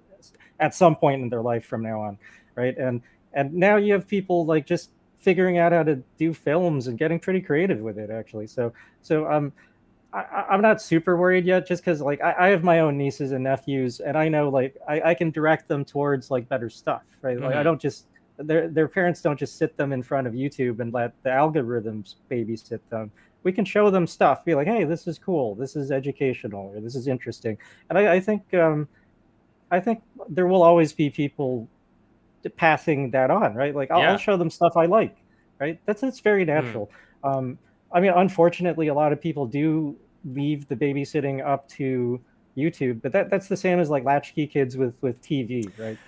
[0.60, 2.18] at some point in their life from now on,
[2.54, 2.76] right?
[2.76, 3.02] And
[3.32, 7.18] and now you have people like just figuring out how to do films and getting
[7.18, 8.46] pretty creative with it actually.
[8.46, 8.72] So
[9.02, 9.52] so um
[10.12, 13.32] I, am not super worried yet, just because like I, I, have my own nieces
[13.32, 17.02] and nephews, and I know like I, I, can direct them towards like better stuff,
[17.20, 17.38] right?
[17.38, 17.58] Like mm-hmm.
[17.58, 18.06] I don't just
[18.38, 22.16] their their parents don't just sit them in front of YouTube and let the algorithms
[22.30, 23.10] babysit them.
[23.42, 26.80] We can show them stuff, be like, hey, this is cool, this is educational, or
[26.80, 27.56] this is interesting.
[27.88, 28.88] And I, I think um,
[29.70, 31.68] I think there will always be people
[32.56, 33.74] passing that on, right?
[33.74, 34.12] Like I'll, yeah.
[34.12, 35.16] I'll show them stuff I like,
[35.58, 35.80] right?
[35.86, 36.50] That's that's very hmm.
[36.50, 36.90] natural.
[37.24, 37.36] Mm.
[37.36, 37.58] Um,
[37.92, 42.20] I mean, unfortunately, a lot of people do leave the babysitting up to
[42.56, 45.98] YouTube, but that that's the same as like latchkey kids with with TV, right?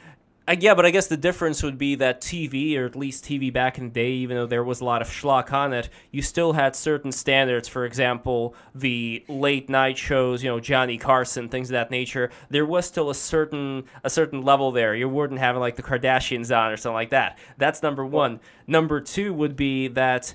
[0.57, 3.77] Yeah, but I guess the difference would be that TV, or at least TV back
[3.77, 6.55] in the day, even though there was a lot of schlock on it, you still
[6.55, 7.69] had certain standards.
[7.69, 12.31] For example, the late night shows, you know, Johnny Carson, things of that nature.
[12.49, 14.95] There was still a certain a certain level there.
[14.95, 17.37] You wouldn't have like the Kardashians on or something like that.
[17.59, 18.41] That's number one.
[18.67, 20.33] Number two would be that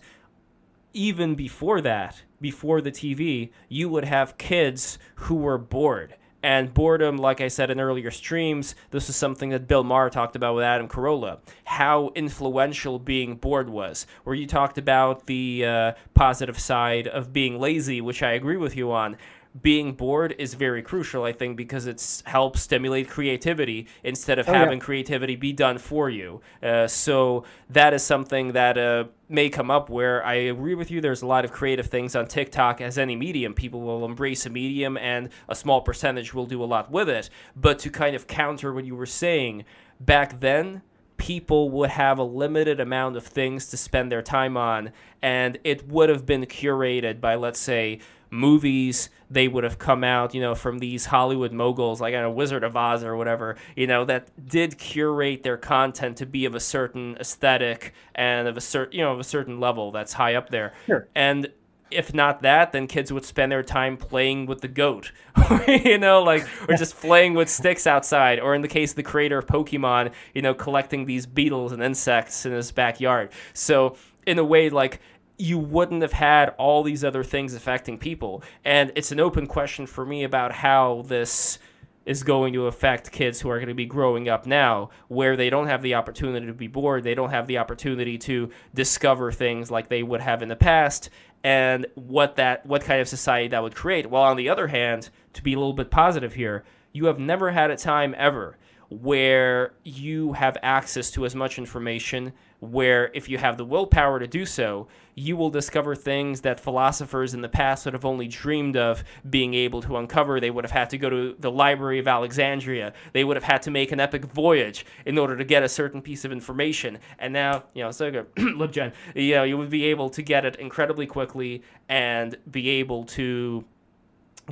[0.94, 7.18] even before that, before the TV, you would have kids who were bored and boredom,
[7.18, 10.66] like I said in earlier streams, this is something that Bill Maher talked about with
[10.66, 14.06] Adam Carolla, how influential being bored was.
[14.26, 18.76] Where you talked about the uh, positive side of being lazy, which I agree with
[18.76, 19.16] you on
[19.62, 24.54] being bored is very crucial, I think, because it helps stimulate creativity instead of oh,
[24.54, 24.86] having yeah.
[24.86, 26.42] creativity be done for you.
[26.62, 31.02] Uh, so that is something that uh, may come up where I agree with you.
[31.02, 33.54] There's a lot of creative things on TikTok as any medium.
[33.54, 37.30] People will embrace a medium, and a small percentage will do a lot with it.
[37.56, 39.66] But to kind of counter what you were saying,
[40.00, 40.82] back then,
[41.18, 45.88] people would have a limited amount of things to spend their time on, and it
[45.88, 48.00] would have been curated by, let's say,
[48.34, 52.64] movies they would have come out, you know, from these Hollywood moguls like a Wizard
[52.64, 56.60] of Oz or whatever, you know, that did curate their content to be of a
[56.60, 60.50] certain aesthetic and of a certain, you know, of a certain level that's high up
[60.50, 60.74] there.
[60.86, 61.08] Sure.
[61.16, 61.52] And
[61.92, 65.12] if not that, then kids would spend their time playing with the goat,
[65.68, 69.04] you know, like or just playing with sticks outside, or in the case of the
[69.04, 73.32] creator of Pokemon, you know, collecting these beetles and insects in his backyard.
[73.54, 73.96] So
[74.26, 75.02] in a way, like
[75.38, 78.44] you wouldn't have had all these other things affecting people.
[78.64, 81.60] And it's an open question for me about how this
[82.06, 85.50] is going to affect kids who are going to be growing up now, where they
[85.50, 89.72] don't have the opportunity to be bored, they don't have the opportunity to discover things
[89.72, 91.10] like they would have in the past,
[91.46, 94.10] and what that what kind of society that would create.
[94.10, 97.52] While on the other hand, to be a little bit positive here, you have never
[97.52, 98.58] had a time ever
[98.90, 102.34] where you have access to as much information
[102.72, 107.34] where if you have the willpower to do so, you will discover things that philosophers
[107.34, 110.40] in the past would have only dreamed of being able to uncover.
[110.40, 112.94] They would have had to go to the Library of Alexandria.
[113.12, 116.02] They would have had to make an epic voyage in order to get a certain
[116.02, 116.98] piece of information.
[117.20, 120.46] And now, you know, so good, LibGen, you know, you would be able to get
[120.46, 123.66] it incredibly quickly and be able to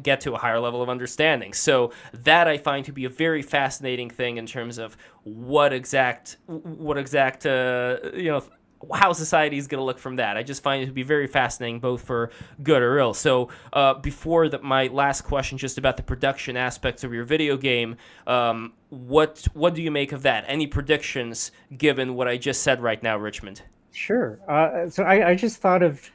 [0.01, 1.53] get to a higher level of understanding.
[1.53, 6.37] So that I find to be a very fascinating thing in terms of what exact
[6.47, 8.43] what exact uh, you know
[8.93, 10.37] how society is going to look from that.
[10.37, 12.31] I just find it to be very fascinating, both for
[12.63, 13.13] good or ill.
[13.13, 17.57] So, uh, before that, my last question, just about the production aspects of your video
[17.57, 17.97] game,
[18.27, 20.45] um, what what do you make of that?
[20.47, 23.61] Any predictions given what I just said right now, Richmond?
[23.91, 24.39] Sure.
[24.47, 26.09] Uh, so I, I just thought of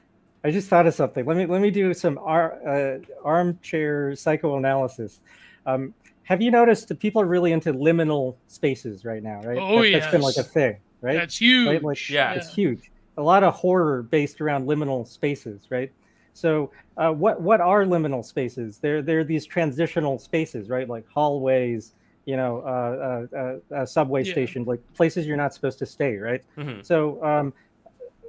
[0.45, 1.25] I just thought of something.
[1.25, 5.21] Let me let me do some ar, uh, armchair psychoanalysis.
[5.67, 9.41] Um, have you noticed that people are really into liminal spaces right now?
[9.43, 9.59] Right.
[9.59, 9.99] Oh that, yeah.
[9.99, 11.15] That's been like a thing, right?
[11.15, 11.69] That's huge.
[11.69, 11.83] Right?
[11.83, 12.91] Like, yeah, it's huge.
[13.17, 15.91] A lot of horror based around liminal spaces, right?
[16.33, 18.79] So, uh, what what are liminal spaces?
[18.79, 20.89] They're they're these transitional spaces, right?
[20.89, 21.95] Like hallways,
[22.27, 24.33] you know, uh, uh, uh subway yeah.
[24.33, 26.43] station, like places you're not supposed to stay, right?
[26.59, 26.83] Mm-hmm.
[26.83, 27.55] So, um,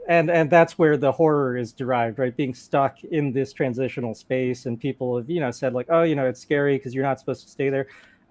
[0.07, 4.65] and and that's where the horror is derived right being stuck in this transitional space
[4.65, 7.19] and people have you know said like oh you know it's scary because you're not
[7.19, 7.87] supposed to stay there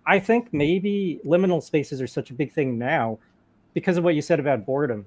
[0.07, 3.19] i think maybe liminal spaces are such a big thing now
[3.75, 5.05] because of what you said about boredom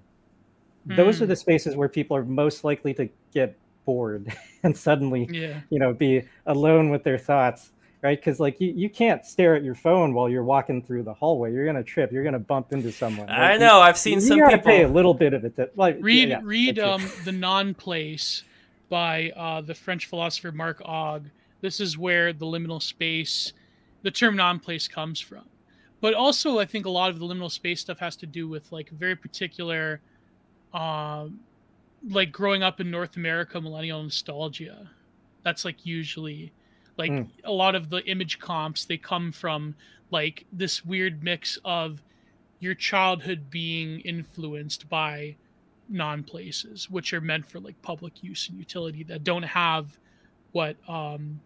[0.87, 0.95] mm.
[0.95, 1.29] those are hmm.
[1.29, 4.31] the spaces where people are most likely to get bored
[4.63, 5.59] and suddenly yeah.
[5.69, 7.71] you know be alone with their thoughts
[8.01, 8.17] right?
[8.19, 11.53] Because like you, you can't stare at your phone while you're walking through the hallway.
[11.53, 12.11] You're gonna trip.
[12.11, 13.27] You're gonna bump into someone.
[13.27, 13.77] Like, I know.
[13.77, 15.55] You, I've seen you some gotta people pay a little bit of it.
[15.57, 18.43] To, like read yeah, read um the non-place
[18.89, 21.29] by uh, the French philosopher Marc Augé.
[21.61, 23.53] This is where the liminal space,
[24.01, 25.43] the term non-place comes from.
[26.01, 28.71] But also, I think a lot of the liminal space stuff has to do with
[28.71, 29.99] like very particular,
[30.73, 31.41] um,
[32.09, 34.89] like growing up in North America, millennial nostalgia.
[35.43, 36.53] That's like usually
[36.99, 37.27] like mm.
[37.45, 39.73] a lot of the image comps, they come from
[40.11, 42.03] like this weird mix of
[42.59, 45.37] your childhood being influenced by
[45.87, 49.97] non places, which are meant for like public use and utility that don't have
[50.51, 51.39] what um,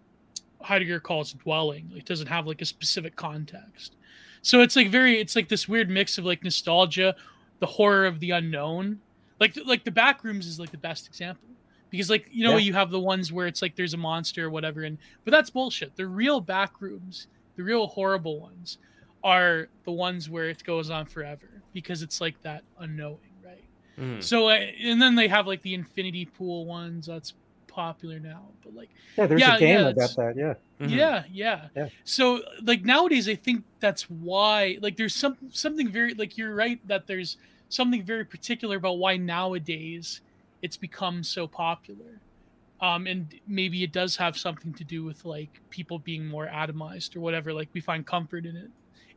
[0.61, 1.91] Heidegger calls dwelling.
[1.93, 3.95] Like doesn't have like a specific context.
[4.41, 7.15] So it's like very it's like this weird mix of like nostalgia,
[7.59, 9.01] the horror of the unknown.
[9.39, 11.47] Like like the back rooms is like the best example
[11.93, 12.57] because like you know yeah.
[12.57, 15.51] you have the ones where it's like there's a monster or whatever and but that's
[15.51, 15.95] bullshit.
[15.95, 18.79] The real back rooms, the real horrible ones,
[19.23, 23.63] are the ones where it goes on forever because it's like that unknowing, right?
[23.99, 24.23] Mm.
[24.23, 27.05] So uh, and then they have like the infinity pool ones.
[27.05, 27.35] That's
[27.67, 28.41] popular now.
[28.63, 30.35] But like, yeah, there's yeah, a game yeah, about that.
[30.35, 30.53] Yeah.
[30.81, 30.97] Mm-hmm.
[30.97, 31.23] yeah.
[31.31, 36.39] yeah, yeah, So like nowadays, I think that's why like there's some something very like
[36.39, 37.37] you're right that there's
[37.69, 40.21] something very particular about why nowadays
[40.63, 42.19] it's become so popular.
[42.81, 47.15] Um, and maybe it does have something to do with like people being more atomized
[47.15, 47.53] or whatever.
[47.53, 48.69] Like we find comfort in it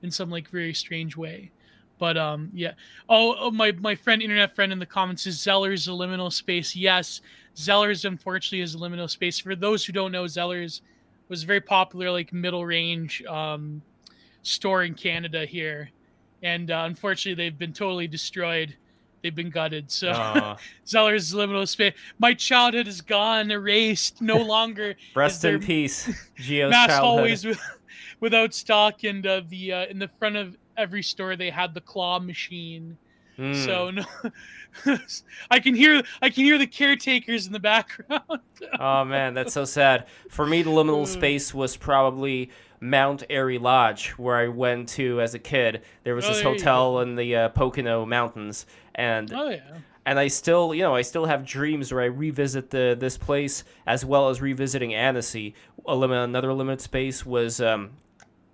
[0.03, 1.51] in some like very strange way.
[1.99, 2.73] But um, yeah.
[3.09, 6.77] Oh, oh, my my friend, internet friend in the comments is Zeller's a liminal space.
[6.77, 7.23] Yes,
[7.57, 9.39] Zeller's unfortunately is a liminal space.
[9.39, 10.83] For those who don't know, Zeller's
[11.29, 13.81] was very popular like middle range um,
[14.43, 15.91] store in Canada here,
[16.43, 18.77] and uh, unfortunately they've been totally destroyed.
[19.27, 19.91] They've been gutted.
[19.91, 20.57] So uh.
[20.87, 21.95] Zeller's liminal space.
[22.21, 24.23] My childhood is gone, erased.
[24.23, 24.95] No longer.
[25.17, 26.07] Rest in peace.
[26.39, 27.05] Gio's mass childhood.
[27.05, 27.61] hallways with,
[28.21, 31.81] without stock, and uh, the uh, in the front of every store they had the
[31.81, 32.97] claw machine.
[33.37, 33.65] Mm.
[33.65, 34.99] So no,
[35.51, 38.23] I can hear I can hear the caretakers in the background.
[38.79, 40.07] oh man, that's so sad.
[40.31, 42.51] For me, the liminal space was probably
[42.81, 45.83] Mount Airy Lodge, where I went to as a kid.
[46.05, 48.67] There was oh, this hotel in the uh, Pocono Mountains,
[48.97, 49.79] and oh yeah.
[50.05, 53.65] And I still, you know, I still have dreams where I revisit the this place
[53.87, 55.55] as well as revisiting Annecy.
[55.87, 57.91] A limit, another limit space was um,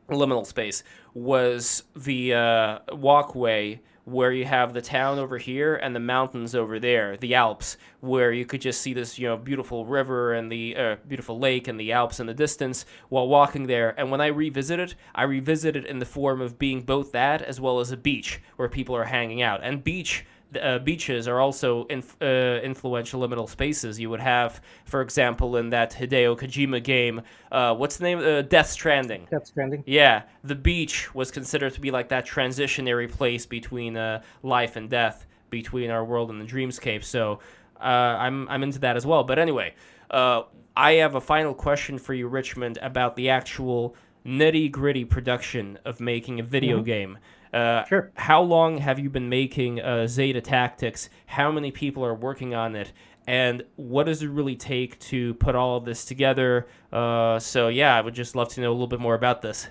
[0.09, 0.82] liminal space
[1.14, 6.81] was the uh, walkway where you have the town over here and the mountains over
[6.81, 10.77] there, the Alps, where you could just see this, you know, beautiful river and the
[10.77, 13.94] uh, beautiful lake and the Alps in the distance while walking there.
[13.97, 17.43] And when I revisit it, I revisit it in the form of being both that
[17.43, 19.60] as well as a beach where people are hanging out.
[19.62, 20.27] And beach
[20.60, 23.98] uh, beaches are also inf- uh, influential liminal spaces.
[23.98, 28.18] You would have, for example, in that Hideo Kojima game, uh, what's the name?
[28.18, 29.26] Uh, Death Stranding.
[29.30, 29.82] Death Stranding.
[29.86, 34.90] Yeah, the beach was considered to be like that transitionary place between uh, life and
[34.90, 37.04] death, between our world and the dreamscape.
[37.04, 37.40] So
[37.80, 39.24] uh, I'm I'm into that as well.
[39.24, 39.74] But anyway,
[40.10, 46.00] I have a final question for you, Richmond, about the actual nitty gritty production of
[46.00, 46.84] making a video mm-hmm.
[46.84, 47.18] game.
[47.52, 48.12] Uh, sure.
[48.14, 51.10] How long have you been making uh, Zecha Tactics?
[51.26, 52.92] How many people are working on it?
[53.26, 56.66] And what does it really take to put all of this together?
[56.92, 59.68] Uh, so, yeah, I would just love to know a little bit more about this.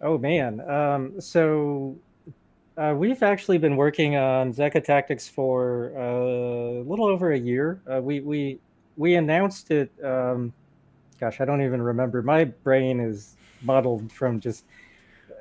[0.00, 0.60] Oh, man.
[0.68, 1.96] Um, so,
[2.76, 7.80] uh, we've actually been working on Zecha Tactics for uh, a little over a year.
[7.90, 8.60] Uh, we, we,
[8.96, 9.90] we announced it.
[10.04, 10.52] Um,
[11.18, 12.22] gosh, I don't even remember.
[12.22, 14.66] My brain is muddled from just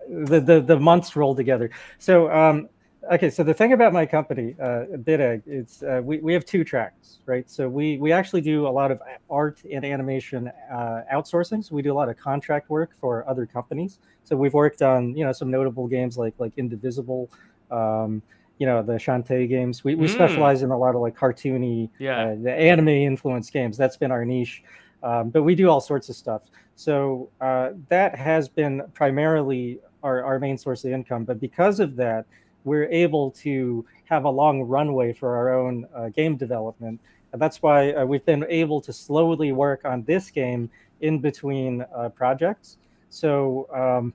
[0.09, 1.69] the, the the months roll together.
[1.97, 2.69] So um,
[3.11, 6.63] okay, so the thing about my company, uh, BitEgg, it's uh, we we have two
[6.63, 7.49] tracks, right?
[7.49, 11.63] So we we actually do a lot of art and animation uh, outsourcing.
[11.63, 13.99] So we do a lot of contract work for other companies.
[14.23, 17.29] So we've worked on you know some notable games like like Indivisible.
[17.71, 18.21] Um,
[18.59, 19.83] you know the Shantae games.
[19.83, 20.13] We, we mm.
[20.13, 23.77] specialize in a lot of like cartoony, yeah, uh, the anime influenced games.
[23.77, 24.63] That's been our niche.
[25.01, 26.43] Um, but we do all sorts of stuff.
[26.75, 31.23] So uh, that has been primarily our, our main source of income.
[31.23, 32.25] But because of that,
[32.63, 36.99] we're able to have a long runway for our own uh, game development.
[37.31, 40.69] And that's why uh, we've been able to slowly work on this game
[41.01, 42.77] in between uh, projects.
[43.09, 44.13] So um,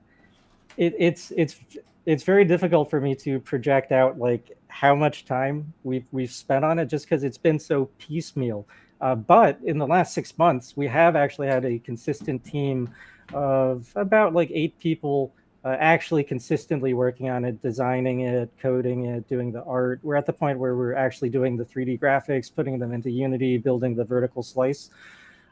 [0.77, 1.57] it, it's it's
[2.05, 6.63] it's very difficult for me to project out like how much time we've we've spent
[6.63, 8.65] on it just because it's been so piecemeal.
[9.01, 12.89] Uh, but in the last six months, we have actually had a consistent team
[13.33, 15.33] of about like eight people
[15.65, 19.99] uh, actually consistently working on it, designing it, coding it, doing the art.
[20.03, 23.57] We're at the point where we're actually doing the 3D graphics, putting them into Unity,
[23.57, 24.89] building the vertical slice.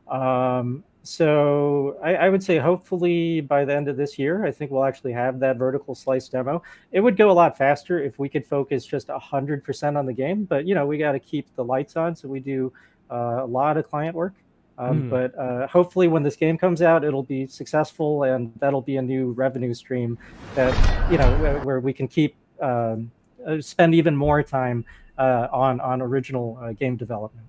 [0.08, 4.72] Um, so I, I, would say hopefully by the end of this year, I think
[4.72, 6.64] we'll actually have that vertical slice demo.
[6.92, 10.46] It would go a lot faster if we could focus just 100% on the game,
[10.46, 12.16] but you know, we got to keep the lights on.
[12.16, 12.72] So we do
[13.12, 14.34] uh, a lot of client work.
[14.78, 15.10] Um, mm.
[15.10, 19.02] But uh, hopefully, when this game comes out, it'll be successful, and that'll be a
[19.02, 20.18] new revenue stream
[20.56, 23.12] that you know where we can keep um,
[23.46, 24.86] uh, spend even more time
[25.18, 27.48] uh, on on original uh, game development.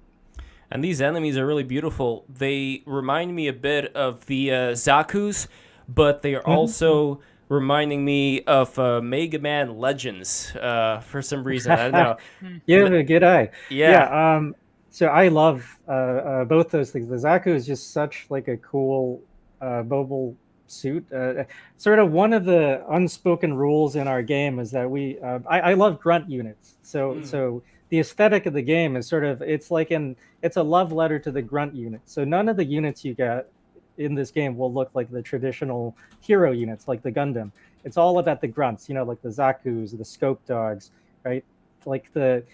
[0.70, 2.24] And these enemies are really beautiful.
[2.28, 5.48] They remind me a bit of the uh, Zaku's,
[5.88, 6.50] but they are mm-hmm.
[6.50, 11.72] also reminding me of uh, Mega Man Legends uh, for some reason.
[11.72, 12.16] I don't know.
[12.66, 13.50] you have a good eye.
[13.70, 13.90] Yeah.
[13.92, 14.54] yeah um,
[14.90, 17.08] so I love uh, uh, both those things.
[17.08, 19.22] The Zaku is just such like a cool
[19.60, 20.36] uh, mobile
[20.66, 21.10] suit.
[21.12, 21.44] Uh,
[21.76, 25.18] sort of one of the unspoken rules in our game is that we.
[25.20, 27.26] Uh, I, I, love grunt units, so mm.
[27.26, 30.92] so the aesthetic of the game is sort of it's like in it's a love
[30.92, 32.00] letter to the grunt unit.
[32.04, 33.50] So none of the units you get
[33.98, 37.50] in this game will look like the traditional hero units, like the Gundam.
[37.84, 40.90] It's all about the grunts, you know, like the Zaku's, the Scope Dogs,
[41.24, 41.44] right?
[41.84, 42.44] Like the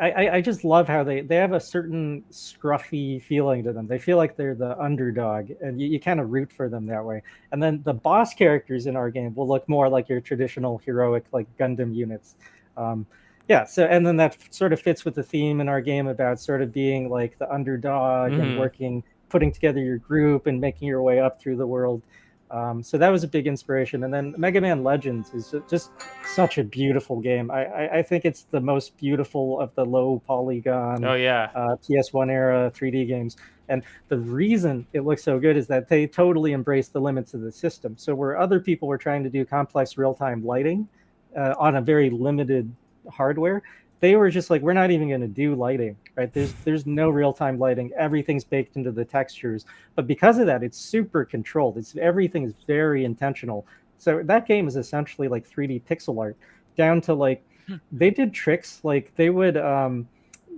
[0.00, 3.86] I, I just love how they, they have a certain scruffy feeling to them.
[3.86, 7.04] They feel like they're the underdog, and you, you kind of root for them that
[7.04, 7.22] way.
[7.52, 11.24] And then the boss characters in our game will look more like your traditional heroic,
[11.32, 12.36] like Gundam units.
[12.76, 13.06] Um,
[13.48, 16.38] yeah, so and then that sort of fits with the theme in our game about
[16.40, 18.40] sort of being like the underdog mm.
[18.40, 22.02] and working, putting together your group and making your way up through the world.
[22.50, 24.04] Um, so that was a big inspiration.
[24.04, 25.90] And then Mega Man Legends is just
[26.24, 27.50] such a beautiful game.
[27.50, 31.04] I, I, I think it's the most beautiful of the low polygon.
[31.04, 33.36] Oh yeah, uh, PS1 era 3D games.
[33.68, 37.40] And the reason it looks so good is that they totally embrace the limits of
[37.40, 37.96] the system.
[37.96, 40.88] So where other people were trying to do complex real-time lighting
[41.36, 42.70] uh, on a very limited
[43.08, 43.62] hardware,
[44.00, 46.32] they were just like, we're not even going to do lighting, right?
[46.32, 47.92] There's there's no real time lighting.
[47.96, 51.76] Everything's baked into the textures, but because of that, it's super controlled.
[51.76, 53.66] It's everything is very intentional.
[53.98, 56.36] So that game is essentially like 3D pixel art,
[56.76, 57.76] down to like hmm.
[57.92, 60.08] they did tricks like they would um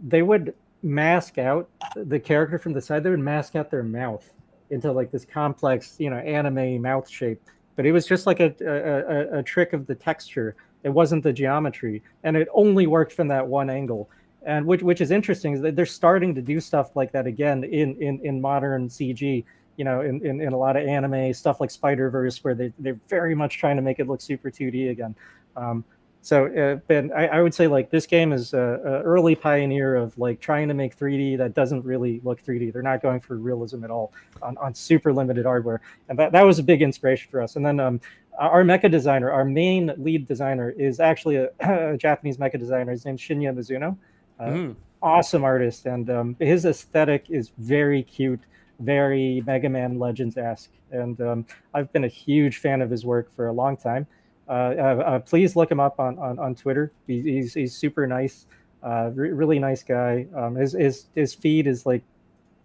[0.05, 3.03] they would mask out the character from the side.
[3.03, 4.33] They would mask out their mouth
[4.71, 7.43] into like this complex, you know, anime mouth shape.
[7.75, 11.33] But it was just like a, a, a trick of the texture it wasn't the
[11.33, 14.09] geometry, and it only worked from that one angle.
[14.45, 17.65] And which which is interesting is that they're starting to do stuff like that again
[17.65, 19.45] in in in modern CG.
[19.77, 22.73] You know, in, in, in a lot of anime stuff like Spider Verse, where they
[22.79, 25.15] they're very much trying to make it look super 2D again.
[25.57, 25.85] Um,
[26.25, 29.97] so, uh, Ben, I, I, would say like this game is a, a, early pioneer
[29.97, 32.73] of like trying to make 3D that doesn't really look 3D.
[32.73, 36.43] They're not going for realism at all on, on super limited hardware, and that, that
[36.43, 37.57] was a big inspiration for us.
[37.57, 38.01] And then um,
[38.39, 41.49] our mecha designer, our main lead designer, is actually a,
[41.95, 42.93] a Japanese mecha designer.
[42.93, 43.97] His name's Shinya Mizuno.
[44.39, 44.77] Uh, mm.
[45.03, 48.41] Awesome artist, and um, his aesthetic is very cute,
[48.79, 50.71] very Mega Man Legends esque.
[50.93, 54.07] And um, I've been a huge fan of his work for a long time.
[54.49, 56.93] Uh, uh, uh please look him up on on, on Twitter.
[57.07, 58.47] He's, he's super nice,
[58.83, 60.27] uh, re- really nice guy.
[60.35, 62.03] Um, his, his his feed is like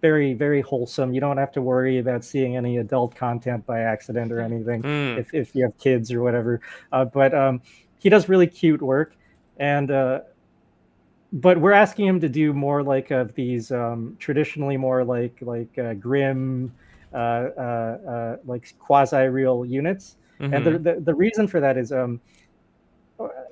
[0.02, 4.32] very very wholesome you don't have to worry about seeing any adult content by accident
[4.32, 5.18] or anything mm.
[5.18, 7.60] if, if you have kids or whatever uh, but um,
[7.98, 9.16] he does really cute work
[9.58, 10.20] and uh,
[11.34, 15.78] but we're asking him to do more like of these um, traditionally more like like
[15.78, 16.72] uh, grim
[17.14, 20.54] uh, uh, uh, like quasi real units mm-hmm.
[20.54, 20.84] and the, mm-hmm.
[20.84, 22.20] the, the reason for that is um,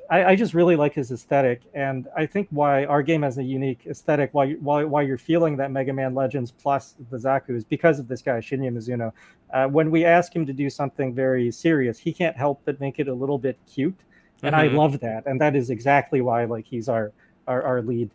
[0.10, 3.44] I, I, just really like his aesthetic, and I think why our game has a
[3.44, 7.64] unique aesthetic, why why why you're feeling that Mega Man Legends plus the Zaku is
[7.64, 9.12] because of this guy Shinya Mizuno.
[9.52, 13.00] Uh, when we ask him to do something very serious, he can't help but make
[13.00, 13.98] it a little bit cute,
[14.44, 14.76] and mm-hmm.
[14.76, 17.12] I love that, and that is exactly why like he's our
[17.48, 18.12] our, our lead.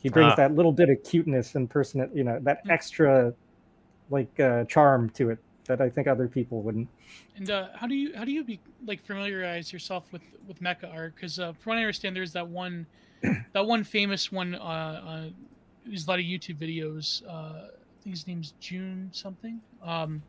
[0.00, 0.36] He brings ah.
[0.36, 3.34] that little bit of cuteness and person, you know, that extra
[4.10, 6.88] like uh, charm to it that I think other people wouldn't.
[7.36, 10.92] And uh, how do you how do you be like familiarize yourself with with mecha
[10.92, 11.14] art?
[11.14, 12.86] Because uh, from what I understand, there's that one
[13.52, 14.54] that one famous one.
[14.54, 15.24] Uh, uh,
[15.86, 17.26] there's a lot of YouTube videos.
[17.26, 19.60] Uh, I think his name's June something.
[19.82, 20.22] Um,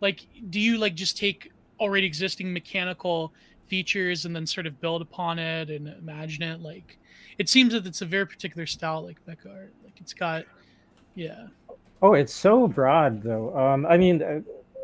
[0.00, 3.32] like, do you like just take already existing mechanical
[3.66, 6.60] features and then sort of build upon it and imagine it?
[6.60, 6.98] Like,
[7.38, 9.74] it seems that it's a very particular style, like mecha art.
[9.84, 10.44] Like, it's got,
[11.14, 11.46] yeah.
[12.02, 13.56] Oh, it's so broad though.
[13.56, 14.40] Um, I mean, uh,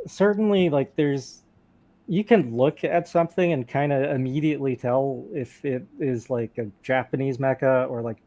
[0.07, 1.43] certainly like there's
[2.09, 6.67] you can look at something and kind of immediately tell if it is like a
[6.83, 8.19] Japanese mecha or like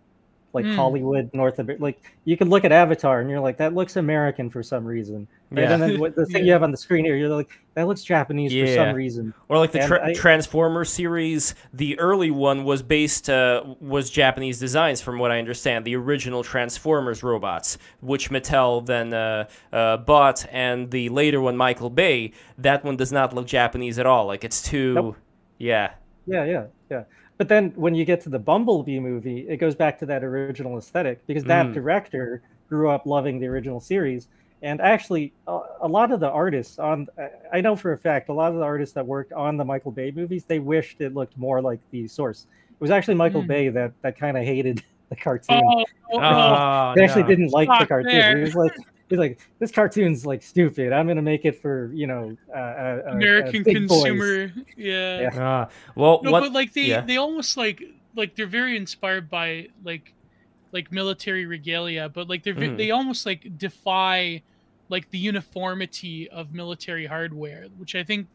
[0.55, 0.75] like mm.
[0.75, 1.83] Hollywood, North America.
[1.83, 5.27] Like you can look at Avatar and you're like, that looks American for some reason.
[5.51, 5.63] Right?
[5.63, 5.73] Yeah.
[5.73, 6.45] And then the thing yeah.
[6.45, 8.65] you have on the screen here, you're like, that looks Japanese yeah.
[8.65, 9.33] for some reason.
[9.49, 14.57] Or like the tra- I, Transformers series, the early one was based uh, was Japanese
[14.59, 15.83] designs, from what I understand.
[15.83, 21.89] The original Transformers robots, which Mattel then uh, uh, bought, and the later one, Michael
[21.89, 24.25] Bay, that one does not look Japanese at all.
[24.25, 25.17] Like it's too, nope.
[25.57, 25.91] yeah.
[26.27, 27.03] Yeah, yeah, yeah.
[27.37, 30.77] But then when you get to the Bumblebee movie, it goes back to that original
[30.77, 31.73] aesthetic because that mm.
[31.73, 34.27] director grew up loving the original series.
[34.61, 37.07] And actually, a, a lot of the artists on,
[37.51, 39.91] I know for a fact, a lot of the artists that worked on the Michael
[39.91, 42.47] Bay movies, they wished it looked more like the source.
[42.69, 43.47] It was actually Michael mm.
[43.47, 45.61] Bay that, that kind of hated the cartoon.
[45.63, 47.27] Oh, oh, they actually no.
[47.27, 48.37] didn't like Not the cartoon.
[48.37, 48.71] He was like,
[49.09, 50.93] he's like, this cartoon's like stupid.
[50.93, 54.47] I'm gonna make it for you know uh, American consumer.
[54.47, 54.65] Boys.
[54.77, 55.21] Yeah.
[55.21, 55.49] yeah.
[55.61, 57.01] Uh, well, no, what, but like they yeah.
[57.01, 57.83] they almost like
[58.15, 60.13] like they're very inspired by like
[60.71, 62.77] like military regalia, but like they're mm.
[62.77, 64.41] they almost like defy
[64.89, 68.27] like the uniformity of military hardware, which I think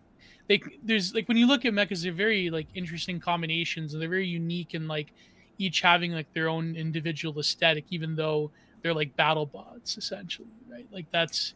[0.48, 4.08] they there's like when you look at mechas, they're very like interesting combinations and they're
[4.08, 5.12] very unique and like
[5.58, 8.50] each having like their own individual aesthetic, even though
[8.82, 10.86] they're like battle bots essentially, right?
[10.92, 11.54] Like that's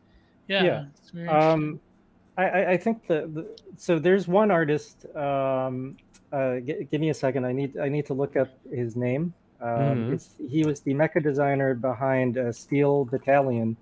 [0.48, 0.86] yeah.
[1.14, 1.52] yeah.
[1.52, 1.80] um,
[2.36, 3.46] I, I think the, the,
[3.76, 5.06] so there's one artist.
[5.14, 5.96] Um,
[6.32, 7.44] uh, g- give me a second.
[7.44, 9.32] I need I need to look up his name.
[9.60, 10.46] Um, mm-hmm.
[10.48, 13.76] he was the mecha designer behind uh, Steel Battalion.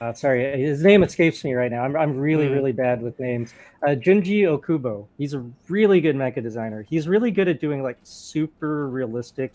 [0.00, 1.82] Uh, sorry, his name escapes me right now.
[1.82, 2.54] I'm, I'm really, mm.
[2.54, 3.52] really bad with names.
[3.82, 5.06] Uh, Junji Okubo.
[5.18, 6.86] He's a really good mecha designer.
[6.88, 9.52] He's really good at doing like super realistic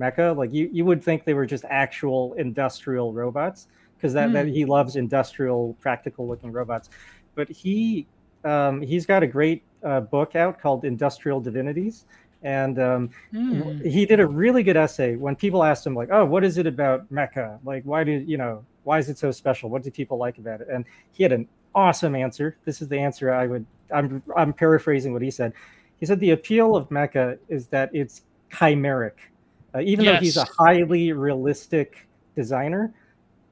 [0.00, 0.36] mecha.
[0.36, 4.32] Like you, you would think they were just actual industrial robots because that, mm.
[4.32, 6.88] that he loves industrial, practical looking robots.
[7.34, 8.06] But he
[8.44, 12.06] um, he's got a great uh, book out called Industrial Divinities,
[12.42, 13.84] and um, mm.
[13.84, 16.66] he did a really good essay when people asked him like, "Oh, what is it
[16.66, 17.58] about mecha?
[17.64, 19.68] Like, why do you know why is it so special?
[19.68, 22.56] What do people like about it?" And he had an awesome answer.
[22.64, 23.66] This is the answer I would.
[23.92, 25.52] I'm I'm paraphrasing what he said.
[25.98, 29.12] He said the appeal of mecha is that it's chimeric,
[29.74, 30.14] uh, even yes.
[30.14, 32.06] though he's a highly realistic
[32.36, 32.92] designer.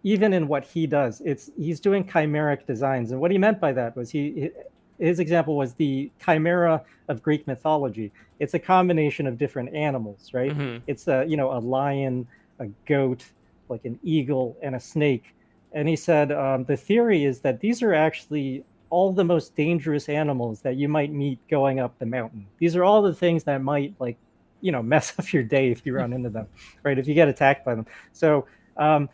[0.05, 3.73] Even in what he does, it's he's doing chimeric designs, and what he meant by
[3.73, 4.51] that was he
[4.99, 8.13] his example was the chimera of Greek mythology.
[8.39, 10.53] It's a combination of different animals, right?
[10.53, 10.85] Mm-hmm.
[10.87, 12.27] It's a you know a lion,
[12.61, 13.25] a goat,
[13.69, 15.35] like an eagle, and a snake.
[15.73, 20.09] And he said um, the theory is that these are actually all the most dangerous
[20.09, 22.47] animals that you might meet going up the mountain.
[22.59, 24.17] These are all the things that might like
[24.61, 26.47] you know mess up your day if you run into them,
[26.83, 26.99] right?
[26.99, 27.87] If you get attacked by them.
[28.13, 29.09] So um,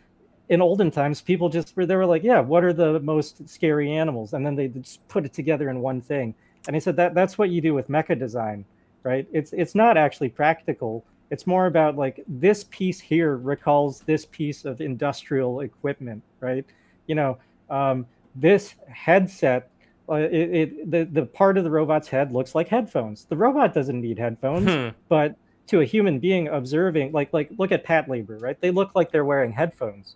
[0.49, 3.91] in olden times, people just were they were like, yeah, what are the most scary
[3.91, 4.33] animals?
[4.33, 6.35] And then they just put it together in one thing.
[6.67, 8.65] And he said that that's what you do with mecha design,
[9.03, 9.27] right?
[9.31, 11.03] It's it's not actually practical.
[11.31, 16.65] It's more about like this piece here recalls this piece of industrial equipment, right?
[17.07, 17.37] You know,
[17.69, 18.05] um,
[18.35, 19.69] this headset,
[20.09, 23.25] uh, it, it, the the part of the robot's head looks like headphones.
[23.25, 24.89] The robot doesn't need headphones, hmm.
[25.09, 25.35] but
[25.67, 28.59] to a human being observing, like like look at Patlabor, right?
[28.59, 30.15] They look like they're wearing headphones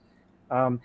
[0.51, 0.81] um,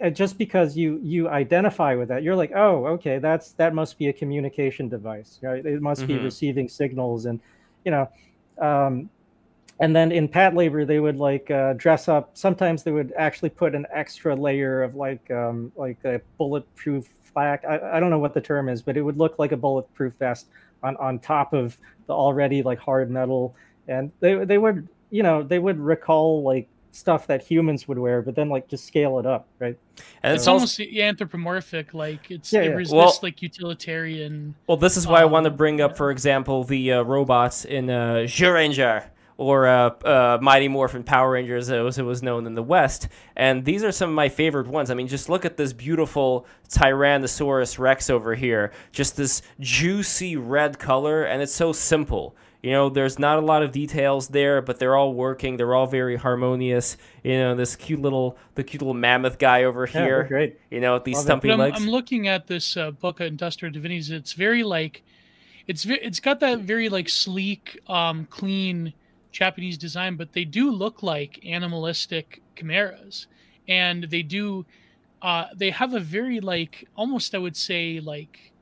[0.00, 3.98] and just because you you identify with that, you're like, oh, okay, that's that must
[3.98, 5.64] be a communication device, right?
[5.64, 6.18] It must mm-hmm.
[6.18, 7.40] be receiving signals, and
[7.84, 8.08] you know,
[8.60, 9.10] um,
[9.80, 12.30] and then in Patlabor they would like uh, dress up.
[12.34, 17.64] Sometimes they would actually put an extra layer of like um, like a bulletproof flak.
[17.64, 20.14] I, I don't know what the term is, but it would look like a bulletproof
[20.14, 20.48] vest
[20.82, 21.76] on on top of
[22.06, 23.54] the already like hard metal,
[23.86, 28.22] and they they would you know they would recall like stuff that humans would wear,
[28.22, 29.78] but then like just scale it up, right?
[30.22, 32.96] And it's so, almost anthropomorphic, like it's yeah, it yeah.
[32.96, 34.54] well, like utilitarian.
[34.66, 37.64] Well, this is why um, I want to bring up, for example, the uh, robots
[37.64, 39.04] in uh, Zyuranger
[39.38, 43.08] or uh, uh, Mighty Morphin Power Rangers, as it was known in the West.
[43.36, 44.90] And these are some of my favorite ones.
[44.90, 48.72] I mean, just look at this beautiful Tyrannosaurus Rex over here.
[48.90, 52.34] Just this juicy red color, and it's so simple.
[52.64, 55.56] You know, there's not a lot of details there, but they're all working.
[55.56, 56.96] They're all very harmonious.
[57.22, 60.24] You know, this cute little, the cute little mammoth guy over yeah, here.
[60.24, 60.58] Great.
[60.68, 61.80] You know, with these stumpy I'm, legs.
[61.80, 64.10] I'm, looking at this uh, book, of Industrial Divinities.
[64.10, 65.04] It's very like,
[65.68, 68.94] it's it's got that very like sleek, um, clean
[69.32, 73.26] Japanese design, but they do look like animalistic chimeras,
[73.68, 74.64] and they do,
[75.22, 78.52] uh, they have a very like almost I would say like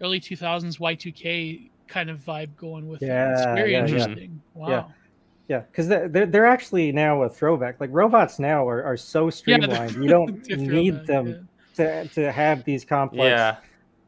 [0.00, 3.32] early 2000s Y2K kind of vibe going with yeah, it.
[3.32, 4.40] It's very yeah, interesting.
[4.54, 4.60] Yeah.
[4.60, 4.68] Wow.
[4.68, 4.84] Yeah.
[5.48, 7.80] Yeah, because they're, they're actually now a throwback.
[7.80, 9.94] Like robots now are, are so streamlined.
[9.94, 13.30] you don't need them to, to have these complex.
[13.30, 13.56] Yeah.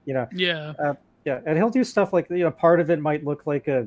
[0.05, 0.29] You know.
[0.33, 0.75] Yeah.
[0.79, 3.69] Uh, yeah, and he'll do stuff like you know, part of it might look like
[3.69, 3.87] a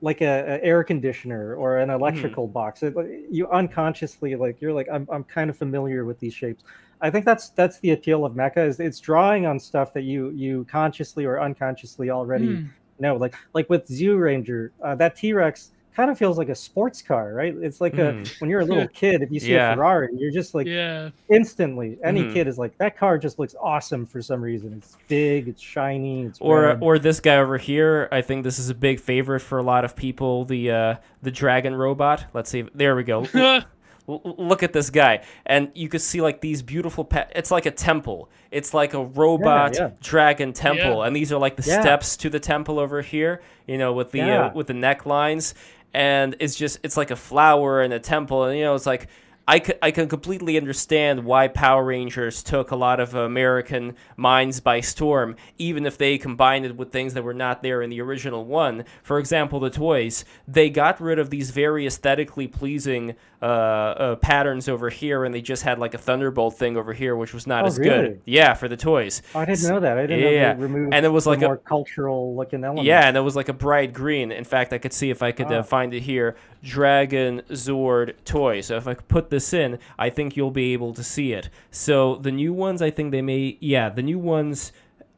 [0.00, 2.52] like a, a air conditioner or an electrical mm.
[2.52, 2.82] box.
[2.82, 2.94] It,
[3.30, 6.64] you unconsciously like you're like I'm I'm kind of familiar with these shapes.
[7.00, 10.30] I think that's that's the appeal of mecha is it's drawing on stuff that you
[10.30, 12.68] you consciously or unconsciously already mm.
[12.98, 13.16] know.
[13.16, 17.32] Like like with Zyuranger, uh, that T Rex kind of feels like a sports car,
[17.32, 17.54] right?
[17.56, 18.08] It's like mm.
[18.08, 18.24] a hmm.
[18.38, 19.72] when you're a little kid, if you see yeah.
[19.72, 21.08] a Ferrari, you're just like yeah.
[21.30, 21.98] instantly.
[22.04, 22.34] Any mm-hmm.
[22.34, 24.74] kid is like that car just looks awesome for some reason.
[24.74, 26.78] It's big, it's shiny, it's or red.
[26.82, 28.08] or this guy over here.
[28.12, 30.44] I think this is a big favorite for a lot of people.
[30.44, 32.26] The uh, the dragon robot.
[32.34, 32.68] Let's see.
[32.74, 33.26] There we go.
[34.06, 37.70] look at this guy and you could see like these beautiful pe- it's like a
[37.70, 39.90] temple it's like a robot yeah, yeah.
[40.00, 41.06] dragon temple yeah.
[41.06, 44.20] and these are like the steps to the temple over here you know with the
[44.20, 45.54] uh, with the necklines
[45.96, 49.08] and it's just it's like a flower in a temple and you know it's like
[49.48, 54.58] I, c- I can completely understand why Power Rangers took a lot of American minds
[54.58, 58.00] by storm, even if they combined it with things that were not there in the
[58.00, 58.84] original one.
[59.04, 60.24] For example, the toys.
[60.48, 65.42] They got rid of these very aesthetically pleasing uh, uh, patterns over here, and they
[65.42, 67.90] just had like a Thunderbolt thing over here, which was not oh, as really?
[67.90, 68.22] good.
[68.24, 69.22] Yeah, for the toys.
[69.34, 69.96] Oh, I didn't know that.
[69.96, 70.52] I didn't yeah.
[70.54, 72.86] know they removed and it was like more a cultural looking element.
[72.86, 74.32] Yeah, and it was like a bright green.
[74.32, 75.62] In fact, I could see if I could uh, Oh.
[75.62, 76.36] find it here.
[76.62, 78.60] Dragon Zord toy.
[78.60, 81.48] So if I put this in, I think you'll be able to see it.
[81.70, 83.56] So the new ones, I think they may.
[83.60, 84.72] Yeah, the new ones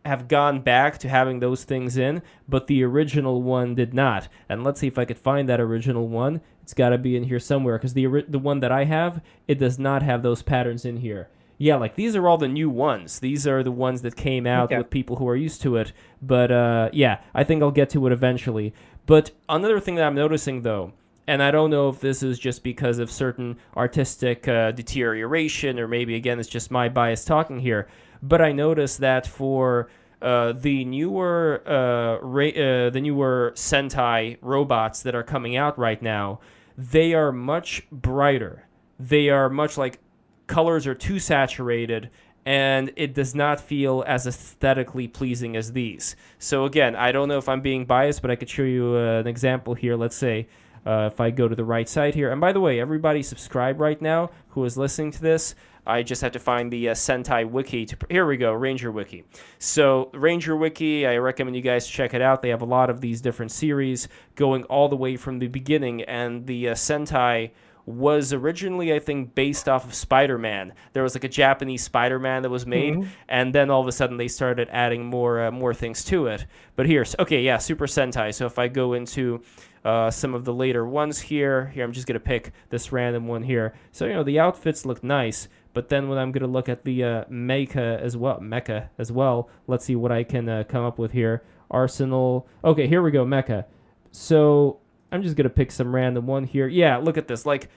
[0.04, 4.28] have gone back to having those things in, but the original one did not.
[4.48, 6.40] And let's see if I could find that original one.
[6.62, 9.58] It's got to be in here somewhere because the the one that I have, it
[9.58, 11.28] does not have those patterns in here.
[11.60, 13.18] Yeah, like these are all the new ones.
[13.18, 14.78] These are the ones that came out Okay.
[14.78, 15.92] with people who are used to it.
[16.22, 18.72] But uh, yeah, I think I'll get to it eventually.
[19.06, 20.92] But another thing that I'm noticing though,
[21.28, 25.86] and I don't know if this is just because of certain artistic uh, deterioration or
[25.86, 27.86] maybe again it's just my bias talking here,
[28.22, 29.90] but I noticed that for
[30.22, 36.00] uh, the newer uh, ra- uh, the newer Sentai robots that are coming out right
[36.00, 36.40] now,
[36.78, 38.66] they are much brighter.
[38.98, 40.00] They are much like
[40.46, 42.08] colors are too saturated
[42.46, 46.16] and it does not feel as aesthetically pleasing as these.
[46.38, 49.20] So again, I don't know if I'm being biased, but I could show you uh,
[49.20, 49.94] an example here.
[49.94, 50.48] Let's say
[50.88, 53.78] uh, if I go to the right side here, and by the way, everybody subscribe
[53.80, 55.54] right now who is listening to this.
[55.86, 57.86] I just have to find the uh, Sentai Wiki.
[57.86, 59.24] To, here we go, Ranger Wiki.
[59.58, 62.42] So Ranger Wiki, I recommend you guys check it out.
[62.42, 66.02] They have a lot of these different series going all the way from the beginning,
[66.02, 67.52] and the uh, Sentai
[67.86, 70.74] was originally, I think, based off of Spider Man.
[70.92, 73.06] There was like a Japanese Spider Man that was made, Mhm.
[73.30, 76.44] and then all of a sudden they started adding more uh, more things to it.
[76.76, 78.34] But here's okay, yeah, Super Sentai.
[78.34, 79.40] So if I go into
[79.88, 83.42] uh, some of the later ones here, here I'm just gonna pick this random one
[83.42, 83.72] here.
[83.90, 87.02] So you know the outfits look nice, but then when I'm gonna look at the
[87.02, 90.98] uh, mecha as well, mecha as well, let's see what I can uh, come up
[90.98, 91.42] with here.
[91.70, 92.46] Arsenal.
[92.64, 93.64] Okay, here we go, mecha.
[94.10, 94.78] So
[95.10, 96.68] I'm just gonna pick some random one here.
[96.68, 97.46] Yeah, look at this.
[97.46, 97.70] Like,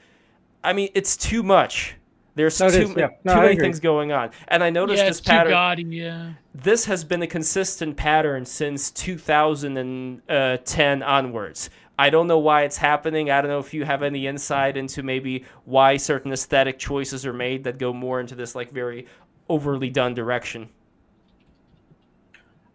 [0.65, 1.95] I mean, it's too much.
[2.35, 3.09] There's No, too, is, yeah.
[3.25, 5.51] No, I many things going on, and I noticed yeah, this it's too pattern.
[5.51, 5.83] gaudy.
[5.83, 6.31] Yeah.
[6.53, 11.69] This has been a consistent pattern since 2010 onwards.
[11.99, 13.29] I don't know why it's happening.
[13.29, 17.33] I don't know if you have any insight into maybe why certain aesthetic choices are
[17.33, 19.05] made that go more into this like very
[19.49, 20.69] overly done direction.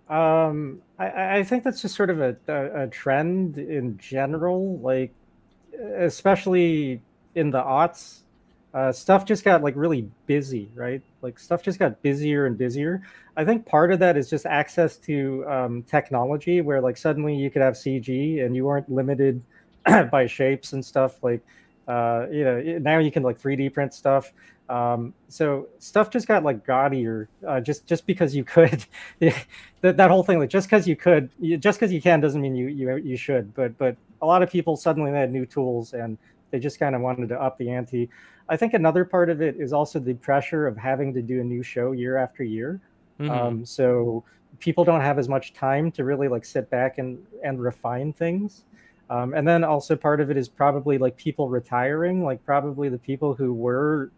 [0.09, 5.13] Um, I- I, think that's just sort of a, a, a trend in general, like
[5.97, 7.01] especially
[7.35, 8.21] in the aughts.
[8.73, 11.03] Uh, stuff just got like really busy, right?
[11.27, 13.03] Like stuff just got busier and busier.
[13.37, 17.51] I think part of that is just access to um, technology, where like suddenly you
[17.51, 19.43] could have CG and you weren't limited
[20.13, 21.21] by shapes and stuff.
[21.25, 21.41] Like,
[21.89, 24.33] uh, you know, now you can like 3D print stuff.
[24.69, 28.85] Um, so stuff just got like gaudier, uh, just just because you could.
[29.81, 31.29] that, that whole thing, like just because you could,
[31.59, 33.53] just because you can, doesn't mean you you you should.
[33.53, 36.19] But but a lot of people suddenly had new tools and
[36.51, 38.09] they just kind of wanted to up the ante.
[38.49, 41.45] I think another part of it is also the pressure of having to do a
[41.45, 42.81] new show year after year.
[43.19, 43.31] Mhm.
[43.31, 44.25] Um, so
[44.61, 48.65] people don't have as much time to really like sit back and and refine things.
[49.09, 52.99] Um, and then also part of it is probably like people retiring, like probably the
[52.99, 54.11] people who were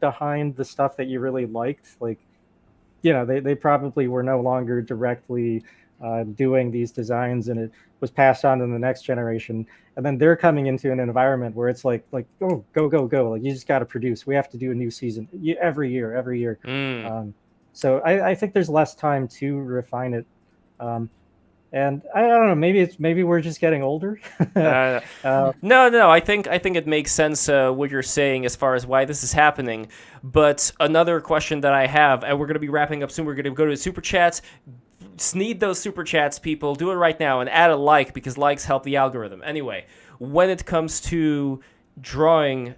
[0.00, 2.18] behind the stuff that you really liked, like
[3.02, 5.62] you know, they, they probably were no longer directly
[6.02, 9.66] uh, doing these designs and it was passed on to the next generation.
[9.96, 13.30] And then they're coming into an environment where it's like, like, oh, go, go, go.
[13.30, 14.26] Like you just got to produce.
[14.26, 15.28] We have to do a new season
[15.60, 16.58] every year, every year.
[16.64, 17.10] Mm.
[17.10, 17.34] Um,
[17.72, 20.26] so I, I think there's less time to refine it.
[20.80, 21.08] Um,
[21.72, 24.20] and I, I don't know, maybe it's, maybe we're just getting older.
[24.56, 28.46] Uh, uh, No, no, I think I think it makes sense uh, what you're saying
[28.46, 29.88] as far as why this is happening.
[30.22, 33.26] But another question that I have, and we're going to be wrapping up soon.
[33.26, 34.40] We're going to go to super chats.
[35.18, 36.74] Sneed those super chats, people.
[36.74, 39.42] Do it right now and add a like because likes help the algorithm.
[39.44, 39.86] Anyway,
[40.18, 41.60] when it comes to
[42.00, 42.74] drawing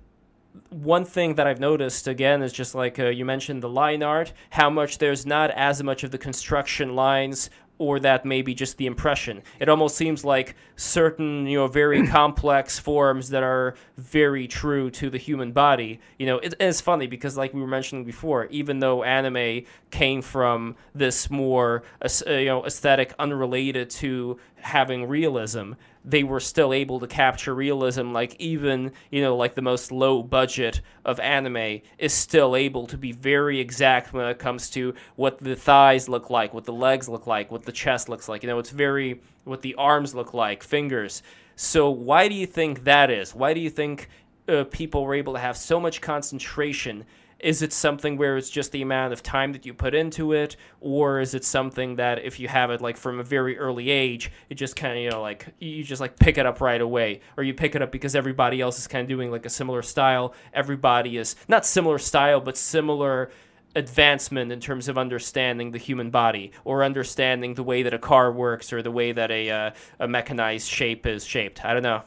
[0.71, 4.33] one thing that I've noticed again is just like uh, you mentioned the line art,
[4.51, 8.87] how much there's not as much of the construction lines or that maybe just the
[8.87, 9.43] impression.
[9.61, 15.11] It almost seems like certain, you know, very complex forms that are very true to
[15.11, 16.01] the human body.
[16.19, 20.23] You know, it, it's funny because, like we were mentioning before, even though anime came
[20.23, 25.73] from this more, uh, you know, aesthetic unrelated to having realism,
[26.09, 28.13] they were still able to capture realism.
[28.13, 32.97] Like even, you know, like the most low budget of anime is still able to
[32.97, 37.09] be very exact when it comes to what the thighs look like, what the legs
[37.09, 38.43] look like, what the chest looks like.
[38.43, 41.23] You know, it's very what the arms look like, fingers.
[41.57, 43.35] So why do you think that is?
[43.35, 44.09] Why do you think
[44.49, 47.05] uh, people were able to have so much concentration
[47.41, 50.57] is it something where it's just the amount of time that you put into it?
[50.81, 54.33] Or is it something that if you have it like from a very early age
[54.51, 57.21] it just kind of you know like you just like pick it up right away?
[57.37, 59.83] Or you pick it up because everybody else is kind of doing like a similar
[59.83, 60.35] style?
[60.53, 63.31] Everybody is not similar style but similar
[63.77, 68.33] advancement in terms of understanding the human body or understanding the way that a car
[68.33, 69.71] works or the way that a, uh,
[70.01, 71.65] a mechanized shape is shaped.
[71.65, 72.03] I don't know.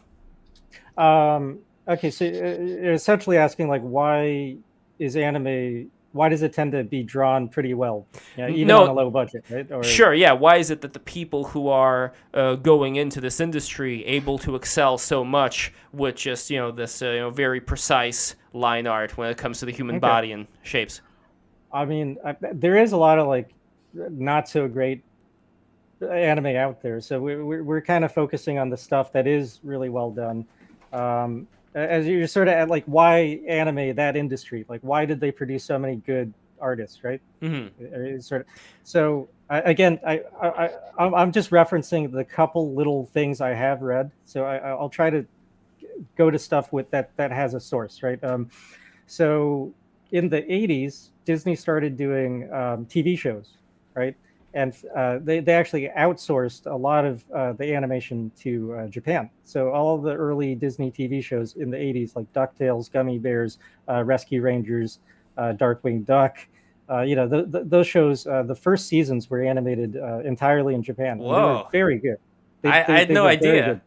[1.02, 4.58] Um, okay so uh, you're essentially asking like why
[5.02, 8.06] is anime why does it tend to be drawn pretty well?
[8.36, 9.72] Yeah, even no, on a low budget right?
[9.72, 9.82] Or...
[9.84, 10.34] sure yeah.
[10.34, 14.56] Why is it that the people who are uh, going into this industry able to
[14.56, 19.18] excel so much with just you know this uh, you know very precise line art
[19.18, 20.02] when it comes to the human okay.
[20.02, 21.02] body and shapes?
[21.72, 23.50] I mean I, there is a lot of like
[23.94, 25.04] not so great
[26.02, 27.00] anime out there.
[27.00, 30.46] So we, we're, we're kind of focusing on the stuff that is really well done.
[30.94, 34.66] Um, as you're sort of at like why anime that industry?
[34.68, 37.22] Like why did they produce so many good artists right?
[37.42, 38.20] Mm-hmm.
[38.20, 38.48] sort of
[38.84, 40.70] so I, again I, I
[41.00, 44.12] i am just referencing the couple little things i have read.
[44.26, 45.26] So I, i'll try to
[46.18, 48.24] go to stuff with that that has a source right?
[48.24, 48.50] Um
[49.08, 49.74] so
[50.12, 53.58] in the 80s disney started doing um, tv shows
[53.96, 54.16] right
[54.54, 59.30] and uh, they, they actually outsourced a lot of uh, the animation to uh, Japan.
[59.44, 64.04] So all the early Disney TV shows in the 80s, like DuckTales, Gummi Bears, uh,
[64.04, 65.00] Rescue Rangers,
[65.38, 66.38] uh, Darkwing Duck,
[66.90, 69.96] uh, you know, the, the, those shows, the first seasons were animated
[70.26, 71.20] entirely in Japan.
[71.20, 71.68] Whoa.
[71.72, 72.18] very good.
[72.62, 73.82] They, I, they, I, had no idea.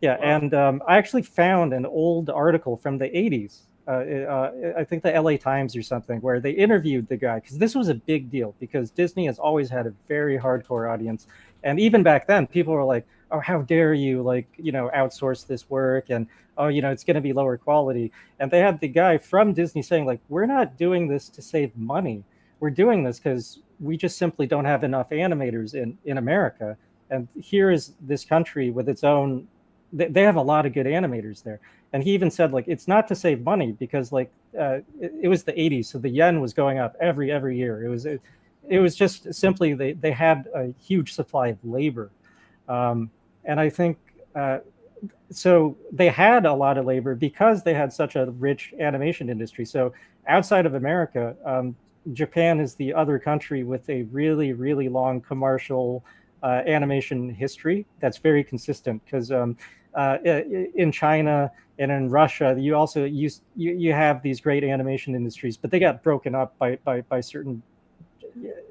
[0.00, 0.22] Yeah, wow.
[0.22, 5.02] and um, I actually found an old article from the 80s uh, uh, I think
[5.02, 8.30] the LA Times or something, where they interviewed the guy because this was a big
[8.30, 11.26] deal because Disney has always had a very hardcore audience,
[11.64, 15.46] and even back then, people were like, "Oh, how dare you like you know outsource
[15.46, 16.26] this work?" and
[16.58, 19.54] "Oh, you know it's going to be lower quality." And they had the guy from
[19.54, 22.24] Disney saying like, "We're not doing this to save money.
[22.60, 26.76] We're doing this because we just simply don't have enough animators in in America."
[27.10, 29.48] And here is this country with its own
[29.92, 31.60] they, have a lot of good animators there
[31.92, 35.28] and he even said like it's not to save money because like uh, it, it,
[35.28, 37.84] was the 80s so the yen was going up every every year.
[37.84, 38.20] It was it,
[38.68, 42.10] it was just simply they they had a huge supply of labor.
[42.68, 43.10] Um,
[43.44, 43.96] and i think
[44.34, 44.58] uh,
[45.30, 49.64] so they had a lot of labor because they had such a rich animation industry.
[49.64, 49.92] So
[50.26, 51.74] outside of america um,
[52.12, 56.04] japan is the other country with a really really long commercial
[56.42, 59.56] uh, animation history that's very consistent because um,
[59.94, 60.18] uh,
[60.74, 65.56] in China and in Russia, you also use you, you have these great animation industries,
[65.56, 67.62] but they got broken up by by, by certain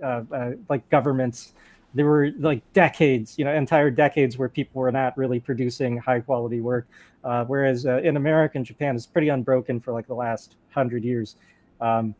[0.03, 1.53] uh, uh, like governments.
[1.93, 6.19] There were like decades, you know, entire decades where people were not really producing high
[6.19, 6.85] quality work.
[7.23, 11.03] Uh, whereas uh, in America and Japan, it's pretty unbroken for like the last hundred
[11.03, 11.35] years.
[11.81, 12.13] Um,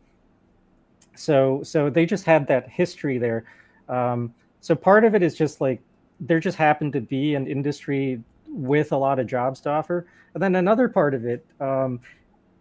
[1.14, 3.44] so so they just had that history there.
[3.88, 5.80] Um, so part of it is just like
[6.20, 10.06] there just happened to be an industry with a lot of jobs to offer.
[10.34, 12.00] And then another part of it, um,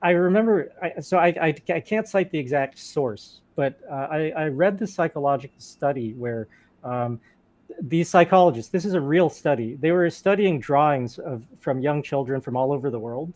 [0.01, 4.34] I remember, I, so I, I, I, can't cite the exact source, but uh, I,
[4.38, 6.47] I, read the psychological study where
[6.84, 7.20] um,
[7.81, 12.41] these psychologists, this is a real study, they were studying drawings of from young children
[12.41, 13.34] from all over the world.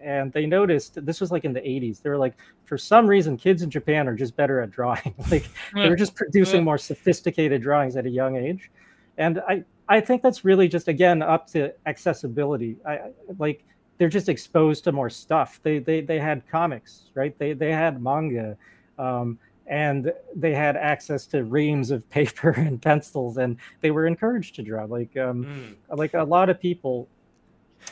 [0.00, 2.00] And they noticed this was like in the 80s.
[2.00, 5.14] They were like, for some reason, kids in Japan are just better at drawing.
[5.30, 8.70] like they were just producing more sophisticated drawings at a young age.
[9.16, 12.76] And I, I think that's really just again up to accessibility.
[12.86, 13.64] I like
[13.96, 15.60] they're just exposed to more stuff.
[15.62, 17.36] They they they had comics, right?
[17.38, 18.56] They they had manga,
[18.98, 24.54] um, and they had access to reams of paper and pencils, and they were encouraged
[24.56, 24.84] to draw.
[24.84, 25.96] Like um, mm.
[25.96, 27.08] like a lot of people.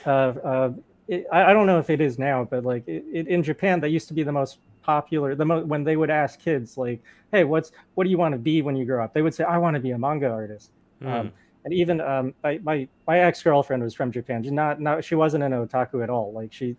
[0.04, 0.72] Uh, uh,
[1.08, 3.80] it, I, I don't know if it is now, but like it, it, in Japan,
[3.80, 5.34] that used to be the most popular.
[5.34, 7.00] The mo- when they would ask kids like,
[7.32, 9.44] "Hey, what's what do you want to be when you grow up?" They would say,
[9.44, 11.12] "I want to be a manga artist." Mm.
[11.12, 11.32] Um,
[11.66, 14.42] and even um, my my, my ex girlfriend was from Japan.
[14.54, 16.32] Not not she wasn't an otaku at all.
[16.32, 16.76] Like she,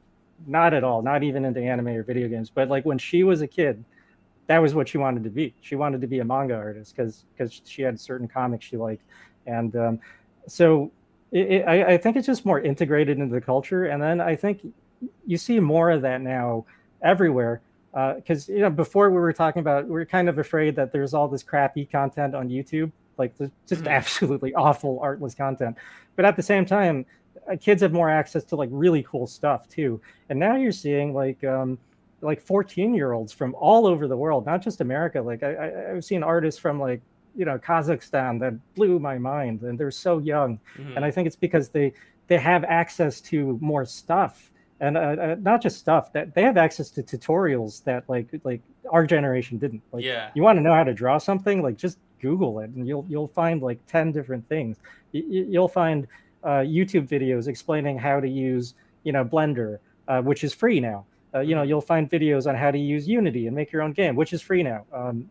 [0.47, 1.01] not at all.
[1.01, 2.49] Not even into anime or video games.
[2.49, 3.83] But like when she was a kid,
[4.47, 5.53] that was what she wanted to be.
[5.59, 9.03] She wanted to be a manga artist because because she had certain comics she liked,
[9.45, 9.99] and um,
[10.47, 10.89] so
[11.33, 13.87] it, it, I, I think it's just more integrated into the culture.
[13.87, 14.65] And then I think
[15.25, 16.65] you see more of that now
[17.01, 17.59] everywhere
[17.91, 20.93] because uh, you know before we were talking about we are kind of afraid that
[20.93, 23.87] there's all this crappy content on YouTube like just mm-hmm.
[23.87, 25.75] absolutely awful artless content
[26.15, 27.05] but at the same time
[27.51, 31.13] uh, kids have more access to like really cool stuff too and now you're seeing
[31.13, 31.77] like um
[32.21, 35.91] like 14 year olds from all over the world not just america like I, I
[35.91, 37.01] i've seen artists from like
[37.35, 40.95] you know kazakhstan that blew my mind and they're so young mm-hmm.
[40.95, 41.93] and i think it's because they
[42.27, 46.57] they have access to more stuff and uh, uh, not just stuff that they have
[46.57, 49.81] access to tutorials that like like our generation didn't.
[49.91, 50.29] Like, yeah.
[50.33, 53.27] you want to know how to draw something, like just Google it, and you'll you'll
[53.27, 54.77] find like ten different things.
[55.11, 56.07] You, will find
[56.43, 58.73] uh, YouTube videos explaining how to use
[59.03, 61.05] you know Blender, uh, which is free now.
[61.33, 61.69] Uh, you know, mm-hmm.
[61.69, 64.41] you'll find videos on how to use Unity and make your own game, which is
[64.41, 64.85] free now.
[64.93, 65.29] Um,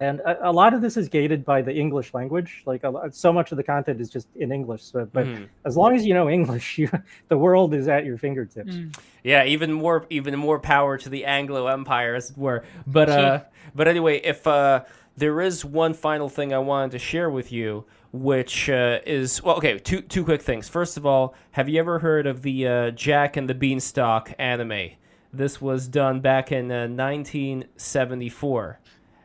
[0.00, 2.62] and a, a, lot of this is gated by the English language.
[2.66, 4.82] Like a, so much of the content is just in English.
[4.82, 5.48] So, but mm.
[5.64, 6.90] as long as you know English, you,
[7.28, 8.74] the world is at your fingertips.
[8.74, 8.98] Mm.
[9.22, 12.64] Yeah, even more, even more power to the Anglo Empire, as it were.
[12.86, 13.40] But uh,
[13.74, 14.84] but anyway, if uh,
[15.16, 19.56] there is one final thing I wanted to share with you, which uh, is well,
[19.56, 20.68] okay, two two quick things.
[20.68, 24.90] First of all, have you ever heard of the uh, Jack and the Beanstalk anime?
[25.32, 28.70] This was done back in 1974.
[28.70, 28.74] Uh,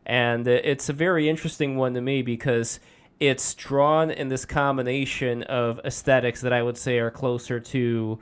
[0.08, 2.80] and it's a very interesting one to me because
[3.19, 8.19] it's drawn in this combination of aesthetics that I would say are closer to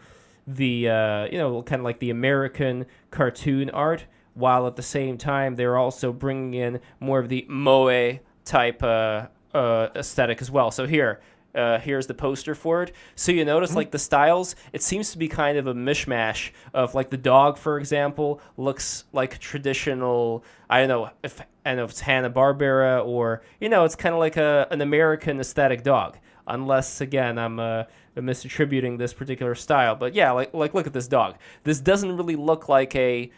[0.47, 4.05] the uh, you know kind of like the American cartoon art,
[4.37, 9.27] while at the same time they're also bringing in more of the moe type uh,
[9.53, 10.71] uh, aesthetic as well.
[10.71, 11.21] So here,
[11.55, 12.93] uh, here's the poster for it.
[13.15, 13.77] So you notice mm-hmm.
[13.77, 17.57] like the styles, it seems to be kind of a mishmash of like the dog,
[17.57, 20.43] for example, looks like traditional.
[20.69, 23.95] I don't know if I don't know if it's Hanna Barbera or you know it's
[23.95, 26.17] kind of like a an American aesthetic dog.
[26.49, 27.83] Unless again I'm uh,
[28.15, 31.35] misattributing this particular style, but yeah, like like look at this dog.
[31.63, 33.31] This doesn't really look like a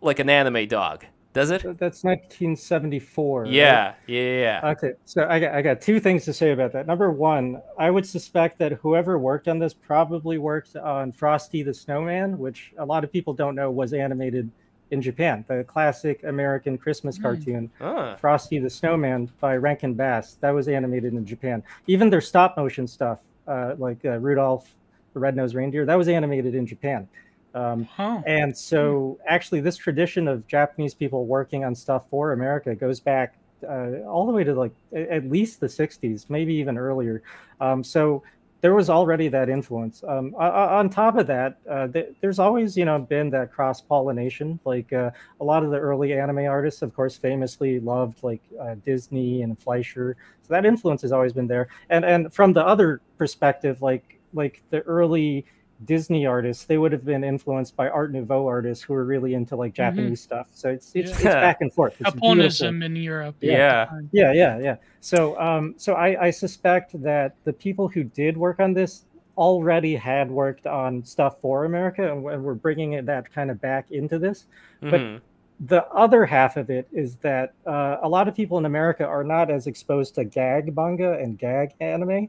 [0.00, 1.04] like an anime dog.
[1.34, 1.62] Does it?
[1.62, 3.46] That's 1974.
[3.46, 3.94] Yeah, right?
[4.06, 4.70] yeah, yeah.
[4.70, 6.86] Okay, so I got I got two things to say about that.
[6.86, 11.74] Number one, I would suspect that whoever worked on this probably worked on Frosty the
[11.74, 14.50] Snowman, which a lot of people don't know was animated
[14.90, 15.44] in Japan.
[15.48, 17.22] The classic American Christmas mm.
[17.22, 18.16] cartoon, ah.
[18.16, 21.62] Frosty the Snowman by Rankin Bass, that was animated in Japan.
[21.86, 24.74] Even their stop motion stuff, uh, like uh, Rudolph
[25.14, 27.08] the Red-Nosed Reindeer, that was animated in Japan.
[27.58, 28.22] Um, huh.
[28.26, 33.34] And so, actually, this tradition of Japanese people working on stuff for America goes back
[33.68, 37.22] uh, all the way to like at least the 60s, maybe even earlier.
[37.60, 38.22] Um, so,
[38.60, 40.02] there was already that influence.
[40.06, 44.58] Um, on top of that, uh, th- there's always, you know, been that cross pollination.
[44.64, 48.74] Like uh, a lot of the early anime artists, of course, famously loved like uh,
[48.84, 50.16] Disney and Fleischer.
[50.42, 51.68] So that influence has always been there.
[51.88, 55.46] And and from the other perspective, like like the early
[55.84, 59.54] Disney artists, they would have been influenced by Art Nouveau artists who were really into
[59.54, 59.96] like mm-hmm.
[59.96, 60.34] Japanese mm-hmm.
[60.34, 60.48] stuff.
[60.52, 61.14] So it's it's, yeah.
[61.16, 61.94] it's back and forth.
[62.00, 63.36] It's Japonism in Europe.
[63.40, 63.88] Yeah.
[64.10, 68.58] yeah, yeah, yeah, So um, so I, I suspect that the people who did work
[68.58, 69.04] on this
[69.36, 74.18] already had worked on stuff for America, and we're bringing that kind of back into
[74.18, 74.46] this.
[74.82, 74.90] Mm-hmm.
[74.90, 75.22] But
[75.68, 79.24] the other half of it is that uh, a lot of people in America are
[79.24, 82.28] not as exposed to gag manga and gag anime,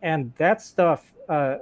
[0.00, 1.12] and that stuff.
[1.28, 1.58] Uh,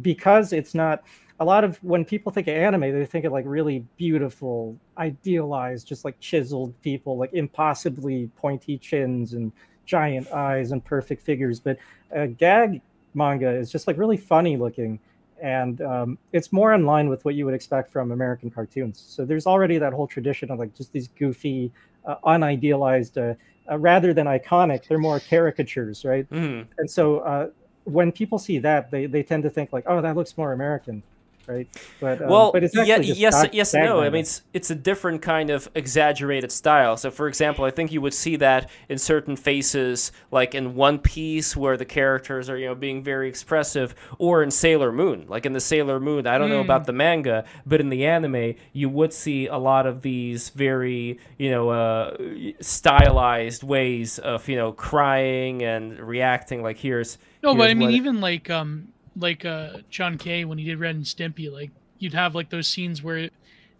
[0.00, 1.02] because it's not
[1.40, 5.88] a lot of when people think of anime, they think of like really beautiful, idealized,
[5.88, 9.50] just like chiseled people, like impossibly pointy chins and
[9.84, 11.58] giant eyes and perfect figures.
[11.58, 11.78] But
[12.12, 12.80] a gag
[13.14, 15.00] manga is just like really funny looking,
[15.42, 19.04] and um, it's more in line with what you would expect from American cartoons.
[19.08, 21.72] So there's already that whole tradition of like just these goofy,
[22.06, 23.32] uh, unidealized.
[23.32, 23.34] Uh,
[23.70, 26.28] uh, rather than iconic, they're more caricatures, right?
[26.30, 26.66] Mm.
[26.78, 27.48] And so uh,
[27.84, 31.02] when people see that, they, they tend to think like, oh, that looks more American,
[31.46, 31.68] right?
[32.00, 34.00] But um, well, but it's yeah, yes, yes, no.
[34.00, 36.96] I mean, it's it's a different kind of exaggerated style.
[36.96, 40.98] So, for example, I think you would see that in certain faces, like in One
[40.98, 45.26] Piece, where the characters are you know being very expressive, or in Sailor Moon.
[45.28, 46.52] Like in the Sailor Moon, I don't mm.
[46.52, 46.86] know about hmm.
[46.86, 51.50] the manga, but in the anime, you would see a lot of these very you
[51.50, 52.16] know uh,
[52.60, 56.62] stylized ways of you know crying and reacting.
[56.62, 60.64] Like here's no, but I mean, even like um like uh John K when he
[60.64, 63.30] did Ren and Stimpy, like you'd have like those scenes where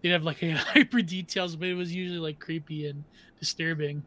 [0.01, 3.05] they'd have like a hyper details, but it was usually like creepy and
[3.39, 4.05] disturbing.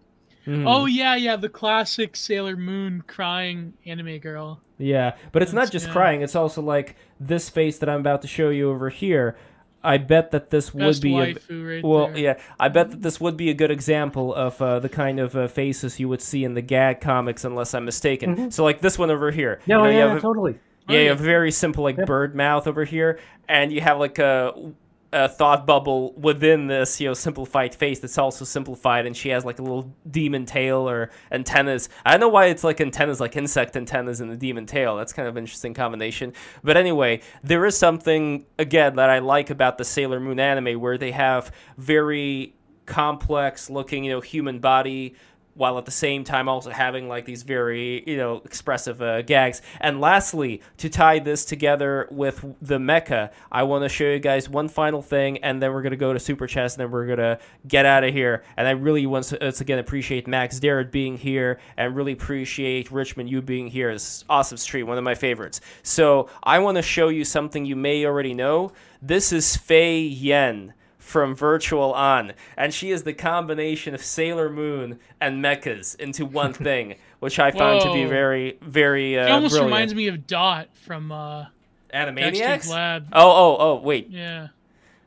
[0.48, 0.66] Mm.
[0.68, 4.62] Oh yeah, yeah, the classic Sailor Moon crying anime girl.
[4.78, 5.94] Yeah, but it's That's, not just yeah.
[5.94, 9.38] crying; it's also like this face that I'm about to show you over here.
[9.86, 12.18] I bet that this Best would be a, right well, there.
[12.18, 12.40] yeah.
[12.60, 15.48] I bet that this would be a good example of uh, the kind of uh,
[15.48, 18.36] faces you would see in the gag comics, unless I'm mistaken.
[18.36, 18.50] Mm-hmm.
[18.50, 19.60] So, like this one over here.
[19.68, 20.60] No, you know, yeah, yeah a, totally.
[20.88, 24.20] Yeah, you have a very simple like bird mouth over here, and you have like
[24.20, 24.54] a
[25.16, 29.46] a thought bubble within this, you know, simplified face that's also simplified, and she has
[29.46, 31.88] like a little demon tail or antennas.
[32.06, 34.98] I don't know why it's like antennas, like insect antennas in the demon tail.
[34.98, 36.34] That's kind of an interesting combination.
[36.64, 40.98] But anyway, there is something again that I like about the Sailor Moon anime, where
[40.98, 42.54] they have very
[42.86, 45.16] complex looking, you know, human body
[45.56, 49.62] while at the same time also having like these very you know expressive uh, gags.
[49.80, 54.48] And lastly, to tie this together with the mecha, I want to show you guys
[54.50, 57.40] one final thing, and then we're gonna go to super chess and then we're gonna
[57.68, 58.44] get out of here.
[58.58, 63.30] And I really once once again appreciate Max Derrat being here, and really appreciate Richmond
[63.30, 63.90] you being here.
[63.90, 65.62] It's awesome stream, one of my favorites.
[65.84, 68.74] So I want to show you something you may already know.
[69.02, 70.74] This is Fei Yen
[71.06, 76.52] from Virtual On, and she is the combination of Sailor Moon and mechas into one
[76.68, 77.88] thing, which I found Whoa.
[77.90, 79.18] to be very, very.
[79.18, 79.72] Uh, it almost brilliant.
[79.72, 81.46] reminds me of Dot from uh,
[81.94, 82.68] Animaniacs.
[82.70, 83.08] Lab.
[83.14, 83.76] Oh, oh, oh!
[83.82, 84.10] Wait.
[84.10, 84.48] Yeah.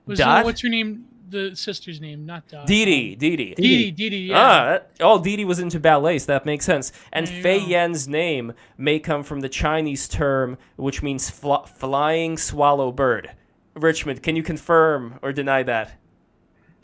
[0.06, 0.44] Was Dot?
[0.44, 1.04] what's her name?
[1.30, 2.66] The sister's name, not Dot.
[2.66, 3.14] Dee Dee.
[3.16, 3.54] Dee Dee.
[3.54, 4.16] Dee Dee.
[4.28, 4.80] Yeah.
[4.80, 6.92] Ah, oh, Dee Dee was into ballet, so that makes sense.
[7.12, 12.92] And Fei Yen's name may come from the Chinese term which means fl- flying swallow
[12.92, 13.32] bird.
[13.78, 15.98] Richmond, can you confirm or deny that?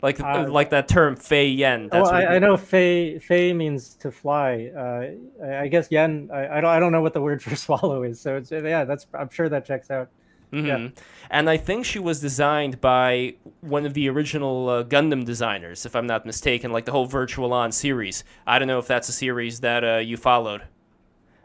[0.01, 1.89] Like uh, like that term Fei Yen.
[1.91, 4.71] That's oh, I, I, know Fei Fei means to fly.
[4.75, 6.29] Uh, I guess Yen.
[6.31, 8.19] I, I, don't I don't know what the word for swallow is.
[8.19, 8.83] So it's yeah.
[8.83, 10.09] That's I'm sure that checks out.
[10.53, 10.65] Mm-hmm.
[10.67, 10.89] Yeah.
[11.31, 15.95] And I think she was designed by one of the original uh, Gundam designers, if
[15.95, 18.23] I'm not mistaken, like the whole Virtual On series.
[18.45, 20.61] I don't know if that's a series that uh, you followed.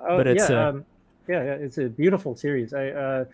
[0.00, 0.86] Oh, but it's yeah, uh, um,
[1.30, 2.74] yeah, yeah, it's a beautiful series.
[2.74, 3.24] I uh,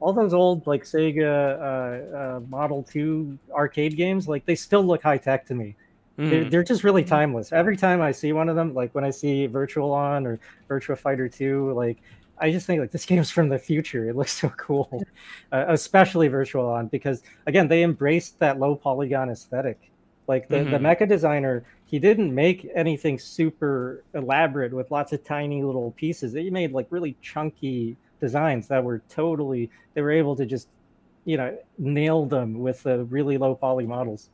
[0.00, 5.02] all those old like Sega uh, uh, Model Two arcade games, like they still look
[5.02, 5.74] high tech to me.
[6.18, 6.30] Mm.
[6.30, 7.52] They're, they're, just really timeless.
[7.52, 10.98] Every time I see one of them, like when I see Virtual On or Virtua
[10.98, 11.98] Fighter Two, like
[12.38, 14.08] I just think like this game's from the future.
[14.08, 15.02] It looks so cool,
[15.52, 19.90] uh, especially Virtual On because again they embraced that low polygon aesthetic.
[20.28, 20.72] Like the, mm-hmm.
[20.72, 26.34] the mecha designer, he didn't make anything super elaborate with lots of tiny little pieces.
[26.34, 30.68] He made like really chunky designs that were totally they were able to just
[31.24, 34.30] you know nail them with the really low poly models.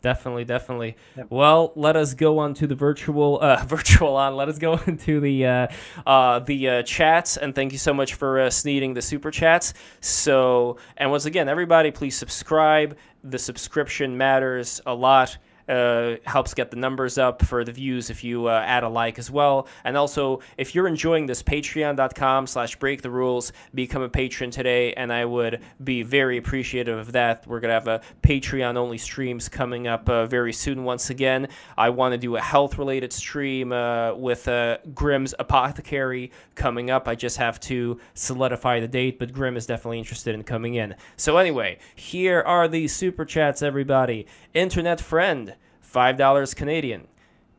[0.00, 0.96] Definitely definitely.
[1.16, 1.26] Yep.
[1.30, 5.18] well let us go on to the virtual uh virtual on let us go into
[5.18, 5.66] the uh
[6.06, 9.74] uh the uh, chats and thank you so much for uh sneeding the super chats.
[10.00, 12.96] So and once again everybody please subscribe.
[13.24, 15.36] The subscription matters a lot
[15.68, 19.18] uh, helps get the numbers up for the views if you uh, add a like
[19.18, 19.66] as well.
[19.84, 24.92] And also, if you're enjoying this, patreon.com slash break the rules, become a patron today,
[24.94, 27.46] and I would be very appreciative of that.
[27.46, 31.48] We're going to have a Patreon only streams coming up uh, very soon once again.
[31.76, 37.08] I want to do a health related stream uh, with uh, Grimm's Apothecary coming up.
[37.08, 40.94] I just have to solidify the date, but Grimm is definitely interested in coming in.
[41.16, 44.26] So, anyway, here are the super chats, everybody.
[44.54, 47.08] Internet friend five dollars Canadian.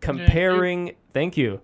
[0.01, 1.51] Comparing, thank you.
[1.51, 1.61] thank you.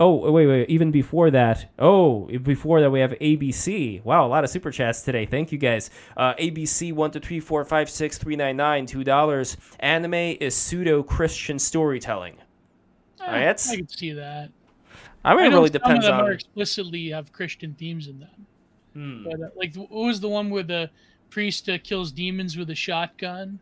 [0.00, 0.68] Oh wait, wait.
[0.68, 4.02] Even before that, oh, before that we have ABC.
[4.04, 5.24] Wow, a lot of super chats today.
[5.24, 5.90] Thank you guys.
[6.16, 9.56] Uh, ABC one two three four five six three nine nine two dollars.
[9.78, 12.36] Anime is pseudo Christian storytelling.
[13.20, 14.50] Eh, right, I can see that.
[15.24, 16.10] I mean, it really depends on.
[16.10, 16.32] some of them on.
[16.32, 18.46] explicitly have Christian themes in them.
[18.92, 19.24] Hmm.
[19.24, 20.90] But, uh, like, what was the one where the
[21.30, 23.60] priest uh, kills demons with a shotgun?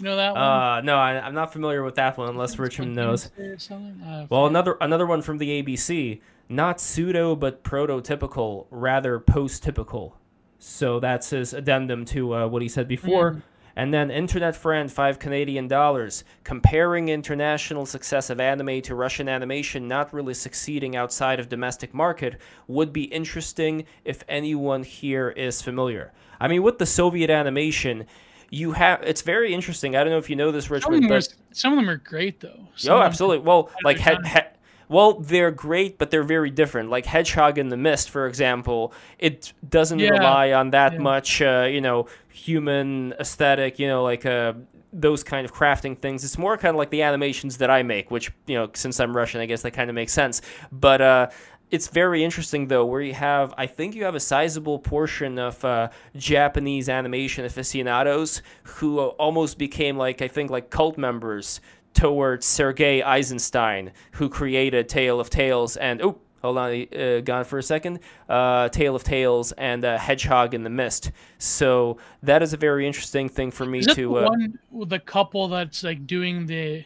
[0.00, 0.42] You know that one?
[0.42, 3.30] Uh, no, I, am not familiar with that one unless Richmond knows.
[3.38, 10.16] Uh, well, another another one from the ABC, not pseudo but prototypical, rather post-typical.
[10.58, 13.32] So that's his addendum to uh, what he said before.
[13.32, 13.42] Mm.
[13.76, 16.24] And then Internet Friend, five Canadian dollars.
[16.44, 22.40] Comparing international success of anime to Russian animation not really succeeding outside of domestic market
[22.68, 26.12] would be interesting if anyone here is familiar.
[26.40, 28.06] I mean, with the Soviet animation,
[28.50, 29.96] you have it's very interesting.
[29.96, 31.04] I don't know if you know this, Richmond.
[31.04, 32.68] Some of them, are, some of them are great though.
[32.76, 33.46] Some oh, absolutely.
[33.46, 34.40] Well, like he, he,
[34.88, 36.90] well, they're great, but they're very different.
[36.90, 40.10] Like Hedgehog in the Mist, for example, it doesn't yeah.
[40.10, 40.98] rely on that yeah.
[40.98, 43.78] much, uh, you know, human aesthetic.
[43.78, 44.54] You know, like uh,
[44.92, 46.24] those kind of crafting things.
[46.24, 49.16] It's more kind of like the animations that I make, which you know, since I'm
[49.16, 50.42] Russian, I guess that kind of makes sense.
[50.72, 51.28] But uh,
[51.70, 55.64] it's very interesting though, where you have I think you have a sizable portion of
[55.64, 61.60] uh, Japanese animation aficionados who almost became like I think like cult members
[61.94, 66.18] towards Sergei Eisenstein, who created Tale of Tales and oh.
[66.42, 68.00] Hold on, uh, gone for a second.
[68.26, 71.12] Uh, Tale of Tales and uh, Hedgehog in the Mist.
[71.36, 74.14] So that is a very interesting thing for me is to.
[74.14, 76.82] The uh, one the couple that's like doing the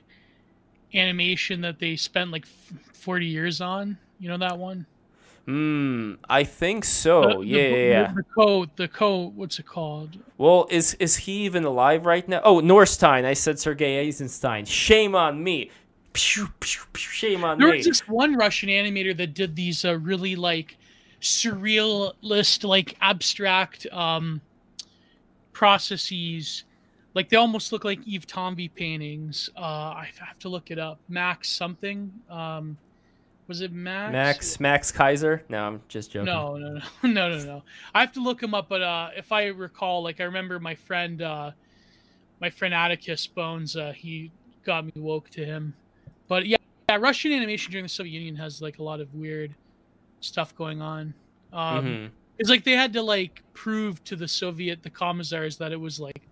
[0.93, 3.97] animation that they spent like forty years on.
[4.19, 4.87] You know that one?
[5.47, 7.21] Hmm, I think so.
[7.21, 8.13] The, yeah, the, yeah, yeah.
[8.15, 9.37] The code, the code.
[9.37, 10.17] What's it called?
[10.39, 12.41] Well, is is he even alive right now?
[12.45, 13.25] Oh, Norstein.
[13.25, 14.65] I said Sergei Eisenstein.
[14.65, 15.71] Shame on me.
[16.15, 17.73] Pew, pew, pew, Shame on there me.
[17.73, 20.79] There was this one Russian animator that did these uh, really like
[21.21, 24.41] surrealist, like abstract um,
[25.53, 26.65] processes
[27.15, 29.49] like they almost look like Yves Tanguy paintings.
[29.57, 30.99] Uh, I have to look it up.
[31.09, 32.13] Max something.
[32.29, 32.77] Um,
[33.47, 34.13] was it Max?
[34.13, 35.43] Max Max Kaiser?
[35.49, 36.27] No, I'm just joking.
[36.27, 37.63] No, no, no, no, no, no.
[37.95, 40.75] I have to look him up, but uh, if I recall, like I remember my
[40.75, 41.51] friend, uh,
[42.41, 44.33] my friend Atticus Bones, uh, he
[44.65, 45.75] got me woke to him.
[46.27, 46.57] But yeah,
[46.89, 49.55] yeah, Russian animation during the Soviet Union has like a lot of weird
[50.21, 51.15] stuff going on.
[51.53, 52.07] Um, mm-hmm.
[52.39, 56.01] It's like they had to like prove to the Soviet the commissars that it was
[56.01, 56.23] like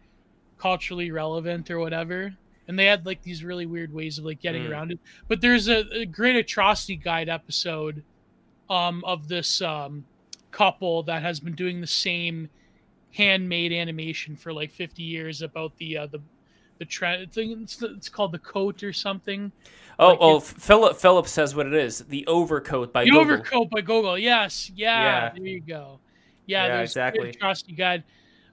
[0.59, 2.35] culturally relevant or whatever
[2.69, 4.71] and they had like these really weird ways of like getting mm.
[4.71, 4.99] around it.
[5.29, 8.03] But there's a, a, great atrocity guide episode
[8.71, 10.05] um, of this um,
[10.51, 12.49] couple that has been doing the same
[13.13, 16.21] handmade animation for like 50 years about the uh, the
[16.79, 17.63] the trend thing.
[17.63, 19.53] It's, it's called the coat or something.
[19.99, 22.01] Oh, like oh, Philip Philip says what it is.
[22.01, 23.35] The overcoat by the Gogol.
[23.35, 24.19] overcoat by Gogol.
[24.19, 25.33] Yes, yeah, yeah.
[25.35, 26.01] There you go.
[26.47, 27.31] Yeah, yeah exactly.
[27.31, 28.05] Atrocity guide.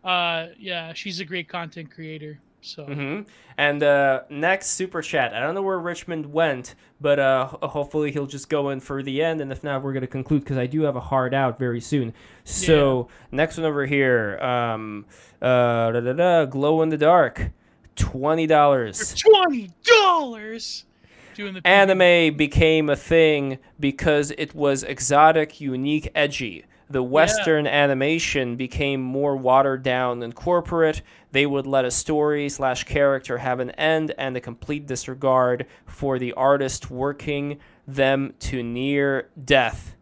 [0.04, 2.40] Uh, yeah, she's a great content creator.
[2.62, 2.86] So.
[2.86, 3.22] Mm-hmm.
[3.58, 5.34] And uh, next super chat.
[5.34, 9.22] I don't know where Richmond went, but uh, hopefully he'll just go in for the
[9.22, 9.42] end.
[9.42, 11.82] And if not, we're going to conclude because I do have a hard out very
[11.82, 12.14] soon.
[12.44, 13.16] So yeah.
[13.38, 14.40] next one over here.
[14.40, 15.06] Um,
[15.42, 17.52] uh, da, da, da, glow in the dark.
[17.96, 19.14] Twenty dollars.
[19.16, 20.86] Twenty dollars.
[21.64, 27.72] Anime became a thing because it was exotic, unique, edgy the Western yeah.
[27.72, 31.02] animation became more watered down and corporate.
[31.32, 36.18] They would let a story slash character have an end and a complete disregard for
[36.18, 39.96] the artist working them to near death.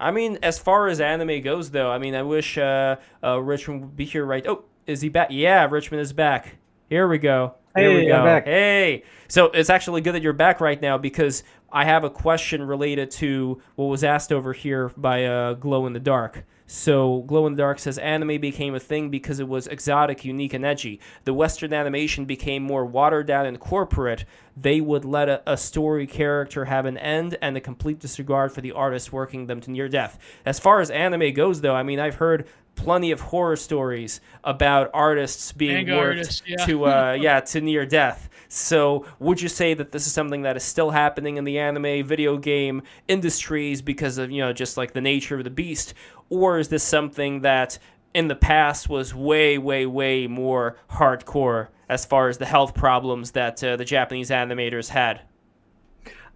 [0.00, 3.82] I mean, as far as anime goes, though, I mean, I wish uh, uh, Richmond
[3.82, 4.44] would be here right.
[4.46, 5.28] Oh, is he back?
[5.30, 6.56] Yeah, Richmond is back.
[6.88, 7.54] Here we go.
[7.76, 8.24] Here hey, we go.
[8.44, 9.02] Hey.
[9.28, 11.42] So it's actually good that you're back right now because
[11.74, 15.92] I have a question related to what was asked over here by uh, Glow in
[15.92, 16.44] the Dark.
[16.66, 20.54] So Glow in the Dark says anime became a thing because it was exotic, unique,
[20.54, 21.00] and edgy.
[21.24, 24.24] The Western animation became more watered down and corporate.
[24.56, 28.60] They would let a, a, story character have an end and a complete disregard for
[28.60, 30.18] the artist working them to near death.
[30.46, 32.46] As far as anime goes, though, I mean, I've heard
[32.76, 36.66] plenty of horror stories about artists being Manga worked artists, yeah.
[36.66, 38.28] to uh, yeah to near death.
[38.54, 42.06] So, would you say that this is something that is still happening in the anime
[42.06, 45.94] video game industries because of you know just like the nature of the beast,
[46.30, 47.76] or is this something that
[48.14, 53.32] in the past was way way way more hardcore as far as the health problems
[53.32, 55.22] that uh, the Japanese animators had?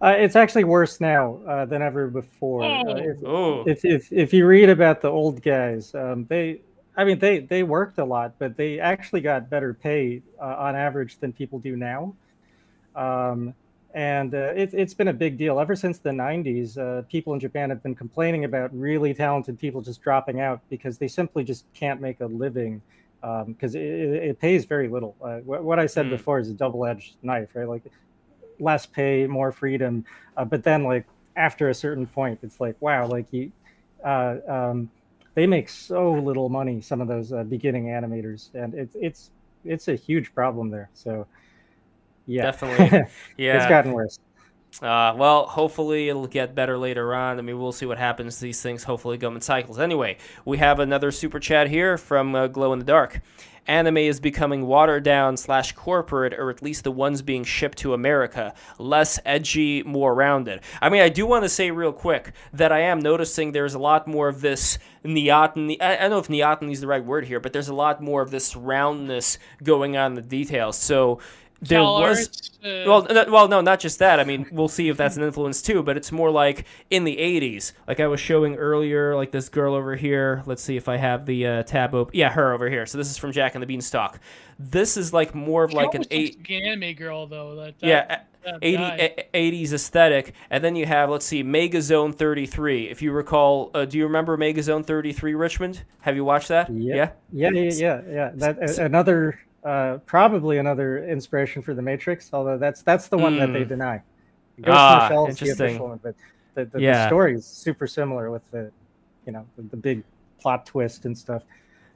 [0.01, 2.63] Uh, it's actually worse now uh, than ever before.
[2.63, 3.63] Uh, if, oh.
[3.65, 6.61] if, if, if, you read about the old guys, um, they,
[6.99, 10.75] I mean, they, they worked a lot, but they actually got better pay uh, on
[10.75, 12.13] average than people do now.
[12.93, 13.53] Um,
[13.93, 16.77] and uh, it, it's been a big deal ever since the 90s.
[16.77, 20.97] Uh, people in Japan have been complaining about really talented people just dropping out because
[20.97, 22.81] they simply just can't make a living
[23.21, 25.15] because um, it, it, pays very little.
[25.45, 26.09] What, what, I said mm.
[26.09, 27.67] before is a double-edged knife, right?
[27.67, 27.83] Like
[28.59, 30.03] less pay, more freedom.
[30.35, 31.05] Uh, but then like
[31.37, 33.53] after a certain point, it's like wow, like you,
[34.03, 34.89] uh, um,
[35.39, 36.81] they make so little money.
[36.81, 39.31] Some of those uh, beginning animators, and it's it's
[39.63, 40.89] it's a huge problem there.
[40.93, 41.27] So
[42.25, 44.19] yeah, definitely, yeah, it's gotten worse.
[44.81, 47.37] Uh, well, hopefully it'll get better later on.
[47.37, 48.39] I mean, we'll see what happens.
[48.39, 49.79] These things hopefully go in cycles.
[49.79, 53.21] Anyway, we have another super chat here from uh, Glow in the Dark
[53.69, 57.93] anime is becoming watered down slash corporate, or at least the ones being shipped to
[57.93, 58.53] America.
[58.79, 60.61] Less edgy, more rounded.
[60.81, 63.79] I mean, I do want to say real quick that I am noticing there's a
[63.79, 65.81] lot more of this neoteny.
[65.81, 68.21] I, don't know if neoteny is the right word here, but there's a lot more
[68.21, 70.77] of this roundness going on in the details.
[70.77, 71.19] So
[71.61, 72.83] there was uh...
[72.85, 74.19] well well no not just that.
[74.19, 77.15] I mean we'll see if that's an influence too but it's more like in the
[77.17, 80.43] 80s like i was showing earlier like this girl over here.
[80.45, 82.85] Let's see if i have the uh, tab open yeah her over here.
[82.85, 84.19] So this is from jack and the beanstalk.
[84.57, 88.59] This is like more of like an eight anime girl though that, that yeah that
[88.61, 90.33] 80, 80s aesthetic.
[90.49, 94.37] And then you have let's see megazone 33 if you recall uh, do you remember
[94.37, 95.83] megazone 33 richmond?
[96.01, 96.69] Have you watched that?
[96.69, 97.11] Yeah yeah?
[97.31, 98.31] Yeah yeah yeah, yeah.
[98.35, 103.39] that another uh, probably another inspiration for the Matrix, although that's that's the one mm.
[103.39, 103.69] that they hmm.
[103.69, 104.01] deny.
[104.61, 106.15] Ghost ah, in the Shell is the official one, but
[106.53, 107.03] the, the, yeah.
[107.03, 108.71] the, story is super similar with the,
[109.25, 110.03] you know, the, big
[110.41, 111.43] plot twist and stuff.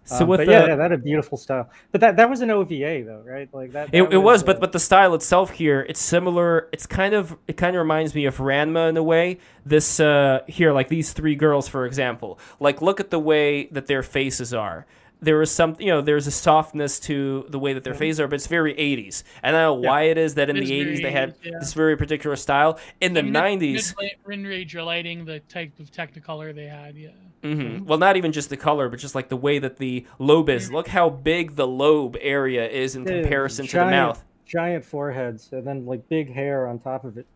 [0.06, 1.70] So um, with the, yeah, yeah, that a beautiful style.
[1.92, 3.48] But that that was an OVA though, right?
[3.54, 3.92] Like that.
[3.92, 6.68] that it, was, it was, but but the style itself here, it's similar.
[6.74, 9.40] It's kind of it kind of reminds me of Ranma in a way.
[9.66, 12.38] This uh here, like these three girls, for example.
[12.60, 14.86] Like look at the way that their faces are
[15.24, 18.00] there is some, you know, there's a softness to the way that their mm-hmm.
[18.00, 19.24] faces are, but it's very 80s.
[19.42, 19.90] And I don't know yeah.
[19.90, 21.52] why it is that in it the 80s they had yeah.
[21.60, 22.80] this very particular style.
[23.02, 27.10] In the, the 90s, mid range lighting, the type of Technicolor they had, yeah.
[27.44, 27.62] Mm-hmm.
[27.62, 27.86] mm-hmm.
[27.86, 30.66] Well, not even just the color, but just like the way that the lobe is.
[30.66, 30.76] Mm-hmm.
[30.76, 34.24] Look how big the lobe area is in comparison giant, to the mouth.
[34.46, 37.28] Giant foreheads, and then like big hair on top of it.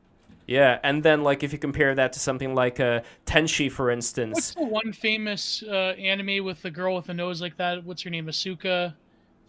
[0.47, 4.33] Yeah, and then like if you compare that to something like uh, Tenchi, for instance.
[4.33, 7.83] What's the one famous uh, anime with the girl with a nose like that?
[7.83, 8.27] What's her name?
[8.27, 8.93] Asuka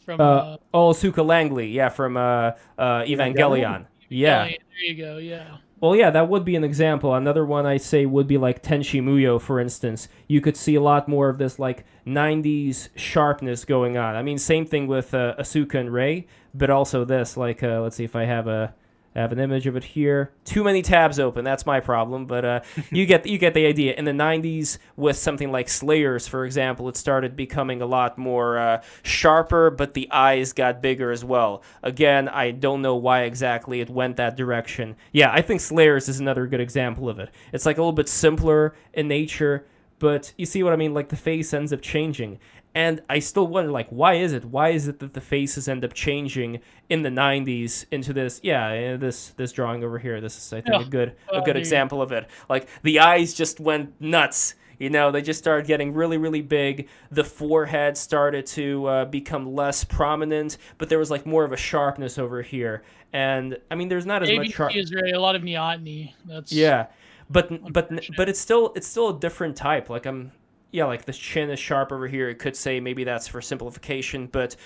[0.04, 0.20] from.
[0.20, 3.86] Uh, uh, oh, Asuka Langley, yeah, from uh, uh, Evangelion.
[4.08, 4.44] Yeah.
[4.44, 5.18] There you go.
[5.18, 5.58] Yeah.
[5.80, 7.14] Well, yeah, that would be an example.
[7.14, 10.08] Another one I say would be like Tenchi Muyo, for instance.
[10.26, 14.16] You could see a lot more of this like '90s sharpness going on.
[14.16, 17.36] I mean, same thing with uh, Asuka and Rei, but also this.
[17.36, 18.74] Like, uh, let's see if I have a
[19.14, 20.32] I have an image of it here.
[20.44, 21.44] Too many tabs open.
[21.44, 22.26] That's my problem.
[22.26, 23.94] But uh, you get you get the idea.
[23.94, 28.58] In the '90s, with something like Slayers, for example, it started becoming a lot more
[28.58, 31.62] uh, sharper, but the eyes got bigger as well.
[31.82, 34.96] Again, I don't know why exactly it went that direction.
[35.12, 37.30] Yeah, I think Slayers is another good example of it.
[37.52, 39.66] It's like a little bit simpler in nature,
[39.98, 40.94] but you see what I mean?
[40.94, 42.38] Like the face ends up changing.
[42.78, 44.44] And I still wonder, like, why is it?
[44.44, 48.38] Why is it that the faces end up changing in the '90s into this?
[48.44, 50.20] Yeah, this this drawing over here.
[50.20, 50.86] This is, I think, yeah.
[50.86, 52.30] a good a good example of it.
[52.48, 54.54] Like the eyes just went nuts.
[54.78, 56.88] You know, they just started getting really, really big.
[57.10, 61.56] The forehead started to uh, become less prominent, but there was like more of a
[61.56, 62.84] sharpness over here.
[63.12, 64.52] And I mean, there's not as ABC much.
[64.52, 66.14] Sharp- is very a lot of neoteny.
[66.26, 66.86] That's yeah,
[67.28, 69.90] but but but it's still it's still a different type.
[69.90, 70.30] Like I'm
[70.70, 72.28] yeah, like the chin is sharp over here.
[72.28, 74.56] It could say maybe that's for simplification, but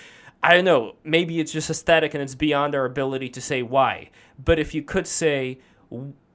[0.41, 0.95] I don't know.
[1.03, 4.09] Maybe it's just aesthetic and it's beyond our ability to say why.
[4.43, 5.59] But if you could say,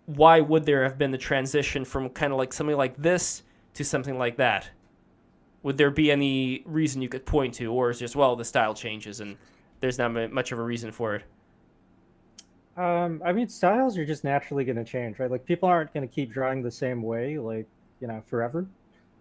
[0.07, 3.43] why would there have been the transition from kind of like something like this
[3.75, 4.71] to something like that?
[5.63, 8.73] Would there be any reason you could point to, or is just well the style
[8.73, 9.37] changes and
[9.81, 11.25] there's not much of a reason for it?
[12.79, 15.31] Um, I mean, styles are just naturally going to change, right?
[15.31, 17.67] Like people aren't going to keep drawing the same way, like
[18.01, 18.67] you know, forever.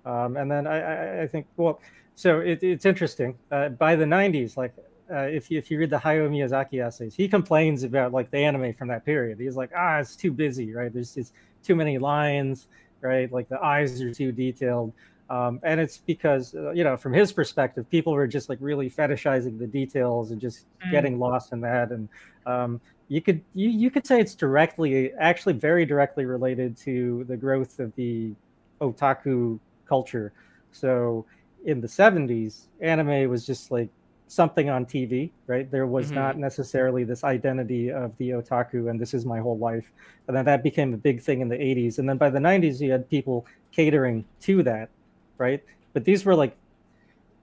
[0.07, 1.81] Um, and then I, I, I, think, well,
[2.15, 3.37] so it, it's interesting.
[3.51, 4.73] Uh, by the 90s, like
[5.11, 8.37] uh, if, you, if you read the Hayao Miyazaki essays, he complains about like the
[8.37, 9.37] anime from that period.
[9.37, 10.93] He's like, ah, it's too busy, right?
[10.93, 12.67] There's just too many lines,
[13.01, 13.29] right?
[13.31, 14.93] Like the eyes are too detailed.
[15.29, 18.89] Um, and it's because, uh, you know, from his perspective, people were just like really
[18.89, 20.91] fetishizing the details and just mm.
[20.91, 21.91] getting lost in that.
[21.91, 22.07] And
[22.45, 22.79] um,
[23.09, 27.79] you could you, you could say it's directly, actually very directly related to the growth
[27.79, 28.33] of the
[28.79, 30.33] otaku culture.
[30.72, 31.25] So
[31.66, 33.90] in the 70s, anime was just like
[34.27, 35.69] something on TV, right?
[35.72, 36.16] There was mm-hmm.
[36.16, 39.91] not necessarily this identity of the otaku and this is my whole life.
[40.27, 41.99] And then that became a big thing in the 80s.
[41.99, 44.90] And then by the 90s, you had people catering to that,
[45.38, 45.64] right?
[45.93, 46.56] But these were like,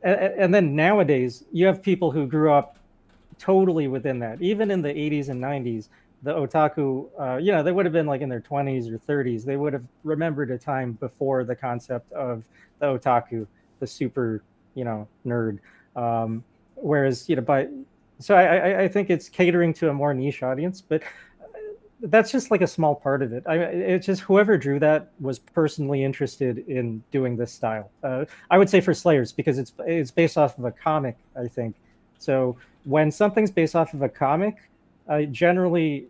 [0.03, 2.77] and then nowadays, you have people who grew up
[3.39, 4.43] totally within that.
[4.43, 5.89] Even in the 80s and 90s,
[6.25, 9.45] the otaku, uh, you know, they would have been like in their 20s or 30s.
[9.45, 12.45] They would have remembered a time before the concept of
[12.79, 13.47] the otaku,
[13.79, 14.43] the super,
[14.75, 15.59] you know, nerd.
[15.95, 16.43] Um,
[16.75, 17.69] whereas, you know, by
[18.19, 21.03] so I, I think it's catering to a more niche audience, but
[22.01, 23.43] that's just like a small part of it.
[23.47, 27.91] I it's just whoever drew that was personally interested in doing this style.
[28.03, 31.49] Uh, I would say for Slayers because it's it's based off of a comic, I
[31.49, 31.77] think.
[32.19, 34.57] So when something's based off of a comic,
[35.09, 36.07] uh, generally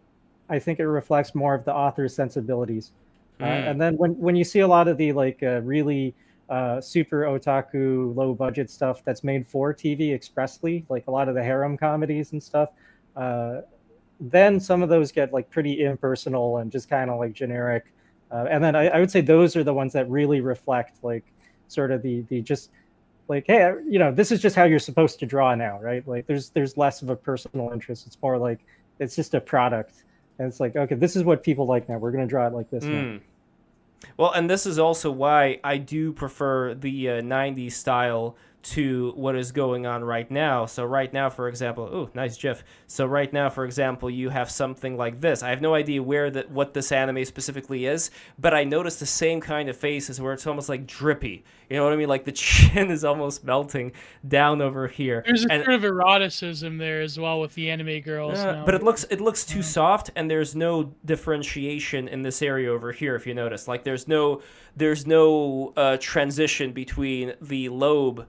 [0.49, 2.93] I think it reflects more of the author's sensibilities.
[3.41, 3.45] Mm.
[3.45, 3.69] Uh, hmm.
[3.69, 6.15] and then when when you see a lot of the like uh, really
[6.49, 11.35] uh, super otaku low budget stuff that's made for TV expressly, like a lot of
[11.35, 12.71] the harem comedies and stuff,
[13.17, 13.63] uh,
[14.21, 17.87] then some of those get like pretty impersonal and just kind of like generic.
[18.31, 21.25] Uh, and then I, I would say those are the ones that really reflect like
[21.69, 22.71] sort of the the just
[23.29, 26.27] like hey you know this is just how you're supposed to draw now right like
[26.27, 28.61] there's there's less of a personal interest it's more like
[28.99, 30.05] it's just a product
[30.39, 32.53] and it's like okay this is what people like now we're going to draw it
[32.53, 33.21] like this mm.
[34.17, 39.37] well and this is also why i do prefer the uh, 90s style to what
[39.37, 40.65] is going on right now.
[40.65, 42.65] So right now, for example, oh, nice GIF.
[42.87, 45.43] So right now, for example, you have something like this.
[45.43, 49.07] I have no idea where that what this anime specifically is, but I noticed the
[49.07, 51.45] same kind of faces where it's almost like drippy.
[51.69, 52.09] You know what I mean?
[52.09, 53.93] Like the chin is almost melting
[54.27, 55.23] down over here.
[55.27, 58.39] There's a and, sort of eroticism there as well with the anime girls.
[58.39, 59.65] Uh, but it looks it looks too yeah.
[59.65, 63.15] soft, and there's no differentiation in this area over here.
[63.15, 64.41] If you notice, like there's no
[64.75, 68.27] there's no uh, transition between the lobe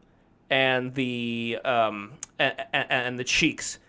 [0.49, 3.79] and the um, and, and the cheeks.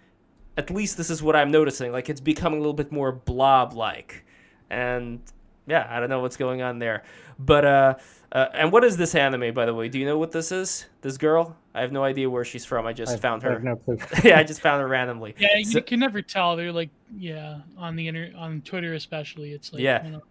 [0.57, 1.93] At least this is what I'm noticing.
[1.93, 4.25] Like it's becoming a little bit more blob-like,
[4.71, 5.21] and
[5.67, 7.05] yeah, I don't know what's going on there.
[7.39, 7.95] But uh,
[8.33, 9.89] uh, and what is this anime, by the way?
[9.89, 10.87] Do you know what this is?
[11.03, 11.57] This girl?
[11.75, 12.87] I have no idea where she's from.
[12.87, 13.51] I just I, found her.
[13.51, 13.99] I have no clue.
[14.25, 15.35] yeah, I just found her randomly.
[15.39, 16.57] Yeah, you so, can never tell.
[16.57, 19.53] They're like, yeah, on the inter- on Twitter especially.
[19.53, 20.05] It's like, yeah.
[20.05, 20.23] You know.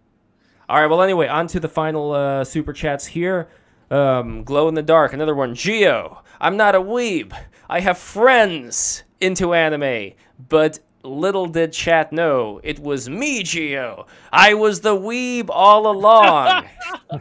[0.68, 0.90] All right.
[0.90, 3.48] Well, anyway, on to the final uh, super chats here.
[3.90, 5.12] Um, glow in the dark.
[5.12, 5.54] Another one.
[5.54, 6.18] Gio.
[6.40, 7.32] I'm not a weeb.
[7.68, 10.12] I have friends into anime,
[10.48, 14.06] but little did chat know it was me, Gio.
[14.32, 16.66] I was the weeb all along.
[17.10, 17.18] all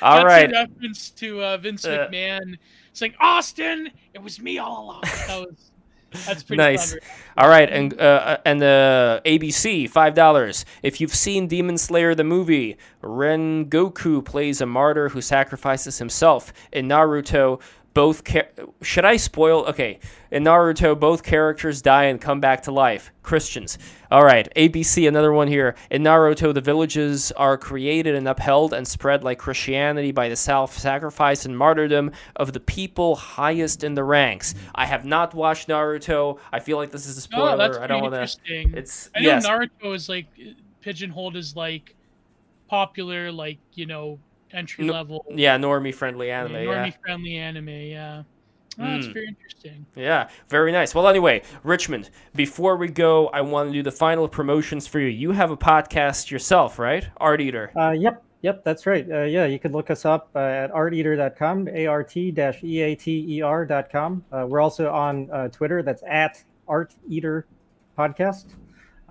[0.00, 0.50] That's right.
[0.50, 2.58] A reference to uh, Vince uh, McMahon
[2.92, 5.71] saying, "Austin, it was me all along." That was.
[6.26, 6.96] That's pretty nice.
[7.36, 10.64] All right, and uh, and uh, ABC five dollars.
[10.82, 16.52] If you've seen Demon Slayer the movie, Rengoku plays a martyr who sacrifices himself.
[16.72, 17.60] In Naruto,
[17.94, 18.48] both char-
[18.82, 19.64] should I spoil?
[19.66, 23.12] Okay, in Naruto, both characters die and come back to life.
[23.22, 23.78] Christians.
[24.10, 25.74] All right, ABC, another one here.
[25.90, 31.44] In Naruto, the villages are created and upheld and spread like Christianity by the self-sacrifice
[31.44, 34.54] and martyrdom of the people highest in the ranks.
[34.74, 36.38] I have not watched Naruto.
[36.52, 37.56] I feel like this is a spoiler.
[37.56, 38.22] That's I don't want to.
[38.76, 39.46] It's I know yes.
[39.46, 40.26] Naruto is like
[40.80, 41.94] pigeonholed as like
[42.68, 44.18] popular, like you know
[44.52, 45.24] entry level.
[45.30, 46.54] Yeah, normie friendly anime.
[46.54, 47.68] Yeah, normie friendly anime.
[47.68, 48.22] Yeah.
[48.78, 49.12] Oh, that's mm.
[49.12, 49.84] very interesting.
[49.94, 50.94] Yeah, very nice.
[50.94, 55.08] Well, anyway, Richmond, before we go, I want to do the final promotions for you.
[55.08, 57.06] You have a podcast yourself, right?
[57.18, 57.70] Art Eater.
[57.76, 59.06] Uh, yep, yep, that's right.
[59.10, 62.64] Uh, yeah, you can look us up uh, at arteater.com, A-R-T-E-A-T-E-R.com.
[64.32, 65.82] Uh, we're also on uh, Twitter.
[65.82, 67.46] That's at Art Eater
[67.98, 68.54] Podcast.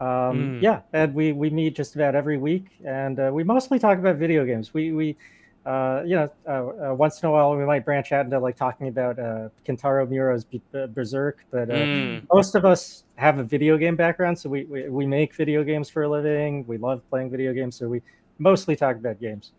[0.01, 0.61] Um, mm.
[0.63, 4.15] Yeah, and we we meet just about every week, and uh, we mostly talk about
[4.15, 4.73] video games.
[4.73, 5.15] We we
[5.63, 8.57] uh, you know uh, uh once in a while we might branch out into like
[8.57, 12.25] talking about uh, Kentaro Miura's uh, Berserk, but mm.
[12.33, 15.87] most of us have a video game background, so we, we we make video games
[15.87, 16.65] for a living.
[16.65, 18.01] We love playing video games, so we
[18.39, 19.51] mostly talk about games.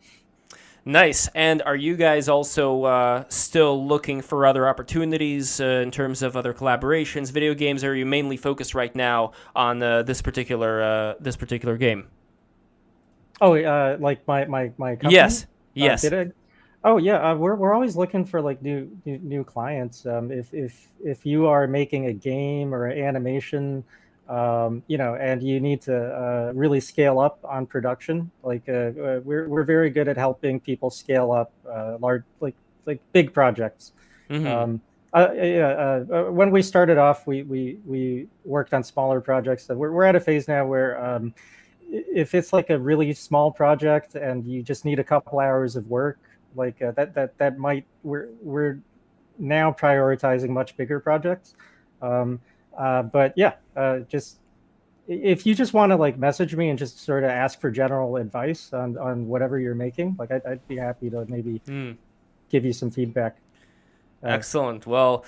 [0.84, 1.28] Nice.
[1.34, 6.36] And are you guys also uh, still looking for other opportunities uh, in terms of
[6.36, 7.84] other collaborations, video games?
[7.84, 12.08] Or are you mainly focused right now on uh, this particular uh, this particular game?
[13.40, 15.14] Oh, uh, like my my my company?
[15.14, 15.44] Yes.
[15.44, 16.04] Uh, yes.
[16.84, 20.04] Oh yeah, we're we're always looking for like new new, new clients.
[20.04, 23.84] Um, if if if you are making a game or an animation
[24.28, 28.30] um, you know, and you need to uh, really scale up on production.
[28.42, 32.54] Like uh, uh, we're we're very good at helping people scale up uh, large, like
[32.86, 33.92] like big projects.
[34.30, 34.46] Mm-hmm.
[34.46, 34.80] Um,
[35.14, 35.68] uh, yeah,
[36.10, 39.66] uh, when we started off, we we we worked on smaller projects.
[39.66, 41.34] So we're we're at a phase now where um,
[41.90, 45.86] if it's like a really small project and you just need a couple hours of
[45.88, 46.18] work,
[46.54, 48.78] like that that that might we're we're
[49.38, 51.56] now prioritizing much bigger projects.
[52.00, 52.40] Um,
[52.78, 54.38] uh, but yeah, uh, just
[55.08, 58.16] if you just want to like message me and just sort of ask for general
[58.16, 61.96] advice on on whatever you're making, like I'd, I'd be happy to maybe mm.
[62.48, 63.38] give you some feedback.
[64.22, 64.86] Uh, Excellent.
[64.86, 65.24] Well,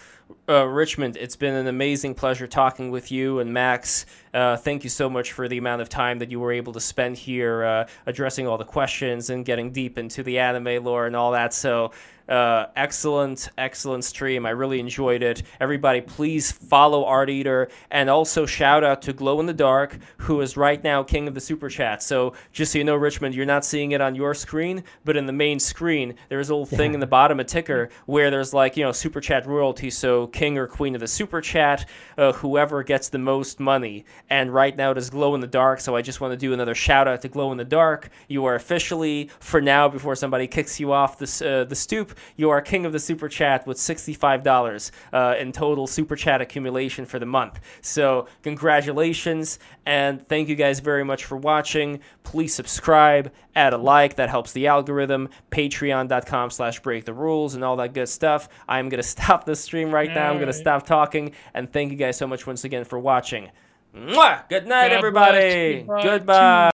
[0.49, 4.07] uh, Richmond, it's been an amazing pleasure talking with you and Max.
[4.33, 6.81] Uh, thank you so much for the amount of time that you were able to
[6.81, 11.15] spend here uh, addressing all the questions and getting deep into the anime lore and
[11.15, 11.55] all that.
[11.55, 11.93] So
[12.29, 14.47] uh, excellent, excellent stream.
[14.47, 15.43] I really enjoyed it.
[15.61, 20.41] Everybody, please follow Art Eater and also shout out to Glow in the Dark, who
[20.41, 22.03] is right now king of the super chat.
[22.03, 25.27] So just so you know, Richmond, you're not seeing it on your screen, but in
[25.27, 26.79] the main screen, there's a little yeah.
[26.79, 29.91] thing in the bottom of ticker where there's like you know super chat royalty.
[29.91, 31.89] So king or queen of the super chat,
[32.19, 34.05] uh, whoever gets the most money.
[34.31, 35.81] And right now it is Glow in the Dark.
[35.81, 38.11] So I just want to do another shout out to Glow in the Dark.
[38.29, 42.51] You are officially, for now, before somebody kicks you off this uh, the stoop you
[42.51, 47.19] are king of the super chat with $65 uh, in total super chat accumulation for
[47.19, 47.61] the month.
[47.81, 52.01] So, congratulations, and thank you guys very much for watching.
[52.23, 55.29] Please subscribe, add a like, that helps the algorithm.
[55.51, 58.49] Patreon.com slash break the rules and all that good stuff.
[58.69, 60.31] I'm going to stop the stream right now.
[60.31, 63.51] I'm going to stop talking, and thank you guys so much once again for watching.
[63.95, 64.49] Mwah!
[64.49, 65.87] Good night, everybody.
[66.03, 66.71] Goodbye.